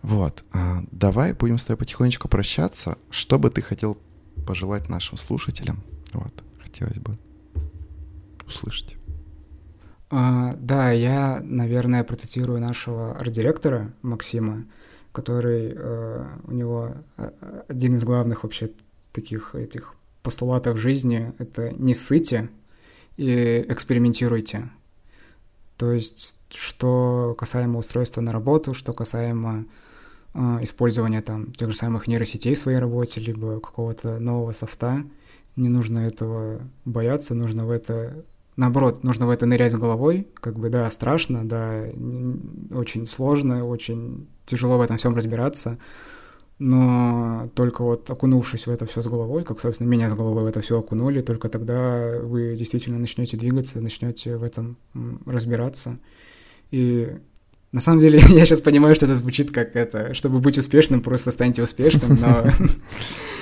Вот, 0.01 0.43
а, 0.55 0.85
давай 0.91 1.35
будем 1.35 1.59
с 1.59 1.67
тобой 1.67 1.77
потихонечку 1.77 2.29
прощаться. 2.29 2.97
Что 3.11 3.39
бы 3.39 3.51
ты 3.51 3.61
хотел 3.61 3.99
пожелать 4.47 4.89
нашим 4.89 5.19
слушателям? 5.19 5.83
Вот, 6.15 6.33
хотелось 6.63 6.97
бы 6.97 7.13
услышать. 8.47 8.97
А, 10.09 10.55
да, 10.59 10.93
я, 10.93 11.41
наверное, 11.43 12.05
процитирую 12.05 12.59
нашего 12.59 13.19
арт-директора 13.19 13.93
Максима, 14.01 14.65
который 15.13 15.73
э, 15.75 16.27
у 16.45 16.53
него 16.53 16.95
э, 17.17 17.31
один 17.69 17.95
из 17.95 18.05
главных 18.05 18.43
вообще 18.43 18.71
таких 19.13 19.55
этих 19.55 19.95
постулатов 20.23 20.79
жизни— 20.79 21.33
это 21.39 21.71
не 21.71 21.95
сыте 21.95 22.51
и 23.17 23.65
экспериментируйте. 23.69 24.71
То 25.77 25.93
есть, 25.93 26.37
что 26.51 27.35
касаемо 27.39 27.79
устройства 27.79 28.21
на 28.21 28.33
работу, 28.33 28.75
что 28.75 28.93
касаемо 28.93 29.65
э, 30.35 30.59
использования 30.63 31.23
там 31.23 31.53
тех 31.53 31.71
же 31.71 31.77
самых 31.77 32.07
нейросетей 32.07 32.55
в 32.55 32.59
своей 32.59 32.79
работе, 32.79 33.21
либо 33.21 33.61
какого-то 33.61 34.19
нового 34.19 34.53
софта, 34.53 35.05
не 35.57 35.69
нужно 35.69 36.01
этого 36.01 36.61
бояться, 36.85 37.35
нужно 37.35 37.65
в 37.65 37.71
это 37.71 38.25
наоборот, 38.59 39.05
нужно 39.05 39.27
в 39.27 39.31
это 39.31 39.47
нырять 39.47 39.75
головой, 39.75 40.27
как 40.35 40.59
бы, 40.59 40.69
да, 40.69 40.91
страшно, 40.91 41.49
да, 41.49 41.89
очень 42.73 43.07
сложно, 43.07 43.65
очень 43.65 44.27
тяжело 44.49 44.79
в 44.79 44.81
этом 44.81 44.97
всем 44.97 45.15
разбираться, 45.15 45.79
но 46.59 47.49
только 47.55 47.83
вот 47.85 48.11
окунувшись 48.11 48.67
в 48.67 48.71
это 48.71 48.85
все 48.87 49.01
с 49.01 49.07
головой, 49.07 49.45
как, 49.45 49.61
собственно, 49.61 49.89
меня 49.89 50.11
с 50.11 50.15
головой 50.15 50.43
в 50.43 50.47
это 50.47 50.61
все 50.61 50.79
окунули, 50.79 51.23
только 51.23 51.49
тогда 51.49 52.19
вы 52.21 52.57
действительно 52.57 52.99
начнете 52.99 53.37
двигаться, 53.37 53.81
начнете 53.81 54.37
в 54.37 54.43
этом 54.43 54.77
разбираться. 55.25 55.99
И 56.71 57.09
на 57.71 57.81
самом 57.81 58.01
деле, 58.01 58.19
я 58.29 58.45
сейчас 58.45 58.61
понимаю, 58.61 58.95
что 58.95 59.07
это 59.07 59.15
звучит 59.15 59.53
как 59.53 59.77
это, 59.77 60.15
чтобы 60.15 60.41
быть 60.41 60.59
успешным, 60.59 61.03
просто 61.03 61.31
станьте 61.31 61.63
успешным, 61.63 62.19
но 62.21 62.51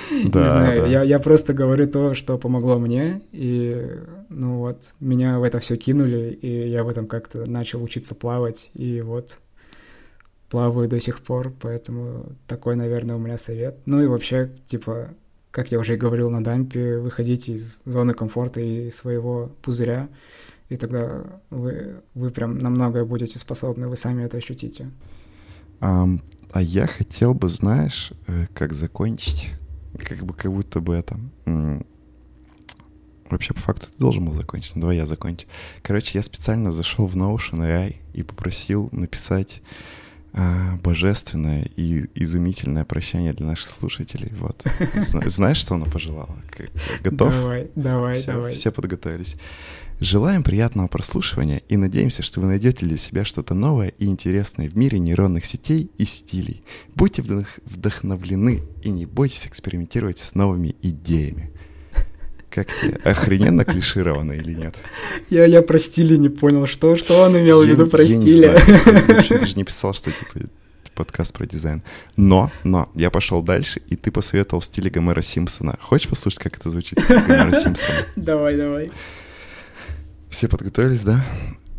не 0.11 0.29
знаю, 0.29 0.89
я, 0.89 1.03
я 1.03 1.19
просто 1.19 1.53
говорю 1.53 1.87
то, 1.87 2.13
что 2.13 2.37
помогло 2.37 2.77
мне, 2.77 3.21
и 3.31 3.99
ну 4.29 4.59
вот, 4.59 4.93
меня 4.99 5.39
в 5.39 5.43
это 5.43 5.59
все 5.59 5.77
кинули, 5.77 6.37
и 6.41 6.69
я 6.69 6.83
в 6.83 6.89
этом 6.89 7.07
как-то 7.07 7.49
начал 7.49 7.81
учиться 7.83 8.15
плавать, 8.15 8.69
и 8.73 9.01
вот 9.01 9.39
плаваю 10.49 10.87
до 10.87 10.99
сих 10.99 11.21
пор, 11.21 11.53
поэтому 11.59 12.25
такой, 12.47 12.75
наверное, 12.75 13.15
у 13.15 13.19
меня 13.19 13.37
совет. 13.37 13.77
Ну 13.85 14.01
и 14.01 14.07
вообще, 14.07 14.51
типа, 14.65 15.09
как 15.51 15.71
я 15.71 15.79
уже 15.79 15.95
и 15.95 15.97
говорил 15.97 16.29
на 16.29 16.43
дампе, 16.43 16.97
выходите 16.97 17.53
из 17.53 17.81
зоны 17.85 18.13
комфорта 18.13 18.61
и 18.61 18.89
своего 18.89 19.51
пузыря, 19.61 20.09
и 20.69 20.75
тогда 20.75 21.23
вы, 21.49 22.01
вы 22.13 22.29
прям 22.29 22.57
на 22.57 22.69
многое 22.69 23.05
будете 23.05 23.39
способны, 23.39 23.87
вы 23.87 23.95
сами 23.95 24.23
это 24.23 24.37
ощутите. 24.37 24.91
Um, 25.79 26.21
а 26.51 26.61
я 26.61 26.87
хотел 26.87 27.33
бы, 27.33 27.49
знаешь, 27.49 28.11
э, 28.27 28.47
как 28.53 28.73
закончить, 28.73 29.51
как 29.97 30.19
бы 30.19 30.33
как 30.33 30.51
будто 30.51 30.79
бы 30.79 30.95
это... 30.95 31.19
Вообще, 33.29 33.53
по 33.53 33.59
факту, 33.59 33.87
ты 33.87 33.97
должен 33.99 34.25
был 34.25 34.33
закончить, 34.33 34.75
но 34.75 34.81
давай 34.81 34.95
я 34.95 35.05
закончу. 35.05 35.47
Короче, 35.81 36.17
я 36.17 36.23
специально 36.23 36.71
зашел 36.71 37.07
в 37.07 37.17
Notion 37.17 37.59
AI 37.59 37.97
и 38.13 38.23
попросил 38.23 38.87
написать 38.93 39.61
а, 40.33 40.77
божественное 40.83 41.69
и 41.75 42.05
изумительное 42.15 42.85
прощание 42.85 43.33
для 43.33 43.47
наших 43.47 43.67
слушателей. 43.67 44.31
Вот. 44.39 44.63
Знаешь, 45.25 45.57
что 45.57 45.75
она 45.75 45.85
пожелала? 45.85 46.35
Готов? 47.03 47.33
Давай, 47.33 47.71
давай, 47.75 48.13
все, 48.15 48.31
давай. 48.33 48.53
Все 48.53 48.71
подготовились. 48.71 49.35
Желаем 49.99 50.43
приятного 50.43 50.87
прослушивания 50.87 51.63
и 51.69 51.75
надеемся, 51.75 52.21
что 52.21 52.39
вы 52.39 52.47
найдете 52.47 52.85
для 52.85 52.97
себя 52.97 53.25
что-то 53.25 53.55
новое 53.55 53.87
и 53.97 54.05
интересное 54.05 54.69
в 54.69 54.77
мире 54.77 54.99
нейронных 54.99 55.43
сетей 55.43 55.89
и 55.97 56.05
стилей. 56.05 56.61
Будьте 56.93 57.23
вдох- 57.23 57.59
вдохновлены 57.65 58.61
и 58.83 58.91
не 58.91 59.07
бойтесь 59.07 59.47
экспериментировать 59.47 60.19
с 60.19 60.35
новыми 60.35 60.75
идеями. 60.83 61.51
Как 62.57 62.73
тебе? 62.73 62.97
Охрененно 63.03 63.63
клишировано 63.65 64.31
или 64.31 64.51
нет? 64.51 64.75
Я, 65.29 65.45
я 65.45 65.61
про 65.61 65.77
стили 65.77 66.15
не 66.15 66.29
понял, 66.29 66.65
что, 66.65 66.95
что 66.95 67.21
он 67.21 67.37
имел 67.37 67.63
в 67.63 67.67
виду 67.67 67.85
про 67.85 68.01
я 68.01 68.07
стили. 68.07 68.57
Ты 69.39 69.45
же 69.45 69.55
не 69.55 69.63
писал, 69.63 69.93
что 69.93 70.09
типа 70.09 70.49
подкаст 70.95 71.35
про 71.35 71.45
дизайн. 71.45 71.83
Но, 72.15 72.51
но, 72.63 72.89
я 72.95 73.11
пошел 73.11 73.43
дальше, 73.43 73.79
и 73.89 73.95
ты 73.95 74.09
посоветовал 74.09 74.61
в 74.61 74.65
стиле 74.65 74.89
Гомера 74.89 75.21
Симпсона. 75.21 75.77
Хочешь 75.79 76.09
послушать, 76.09 76.39
как 76.39 76.57
это 76.57 76.71
звучит? 76.71 76.97
Гомера 77.07 77.53
Симпсона. 77.53 77.99
Давай, 78.15 78.57
давай. 78.57 78.91
Все 80.31 80.47
подготовились, 80.47 81.03
да? 81.03 81.23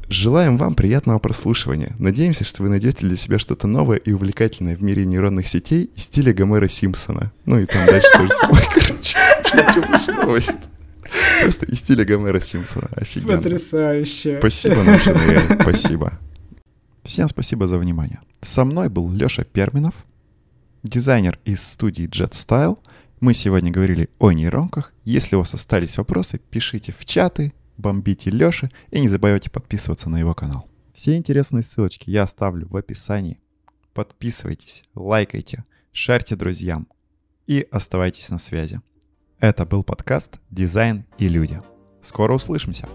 Желаем 0.09 0.57
вам 0.57 0.75
приятного 0.75 1.19
прослушивания. 1.19 1.95
Надеемся, 1.99 2.45
что 2.45 2.63
вы 2.63 2.71
найдете 2.71 3.07
для 3.07 3.17
себя 3.17 3.39
что-то 3.39 3.67
новое 3.67 3.99
и 3.99 4.13
увлекательное 4.13 4.75
в 4.75 4.83
мире 4.83 5.05
нейронных 5.05 5.47
сетей 5.47 5.91
и 5.95 6.01
стиля 6.01 6.33
Гомера 6.33 6.67
Симпсона. 6.67 7.31
Ну 7.45 7.59
и 7.59 7.67
там 7.67 7.85
дальше 7.87 8.09
тоже 8.15 8.31
самое, 8.31 8.65
короче. 8.73 9.19
Просто 11.43 11.67
из 11.67 11.81
стиля 11.81 12.07
Гомера 12.07 12.41
Симпсона. 12.41 12.89
Офигенно. 12.97 13.37
Потрясающе. 13.37 14.39
Спасибо, 14.39 14.83
наша 14.83 15.15
Спасибо. 15.61 16.19
Всем 17.03 17.29
спасибо 17.29 17.67
за 17.67 17.79
внимание. 17.79 18.21
Со 18.41 18.65
мной 18.65 18.89
был 18.89 19.11
Лёша 19.11 19.45
Перминов, 19.45 19.95
дизайнер 20.83 21.39
из 21.45 21.63
студии 21.63 22.09
Jet 22.09 22.33
Style. 22.33 22.79
Мы 23.21 23.35
сегодня 23.35 23.71
говорили 23.71 24.09
о 24.19 24.33
нейронках. 24.33 24.95
Если 25.05 25.37
у 25.37 25.41
вас 25.41 25.53
остались 25.53 25.99
вопросы, 25.99 26.41
пишите 26.51 26.95
в 26.99 27.05
чаты, 27.05 27.53
бомбите 27.79 28.31
Лёши 28.31 28.71
и 28.91 29.01
не 29.01 29.09
забывайте 29.09 29.51
подписываться 29.51 30.11
на 30.11 30.19
его 30.19 30.35
канал. 30.35 30.69
Все 30.93 31.17
интересные 31.17 31.63
ссылочки 31.63 32.11
я 32.11 32.25
оставлю 32.25 32.69
в 32.69 32.77
описании. 32.77 33.39
Подписывайтесь, 33.95 34.83
лайкайте, 34.95 35.65
шарьте 35.93 36.37
друзьям 36.37 36.89
и 37.47 37.67
оставайтесь 37.71 38.29
на 38.31 38.39
связи. 38.39 38.81
Это 39.41 39.65
был 39.65 39.85
подкаст 39.85 40.39
«Дизайн 40.51 41.07
и 41.17 41.29
люди». 41.29 41.63
Скоро 42.03 42.35
услышимся! 42.35 42.89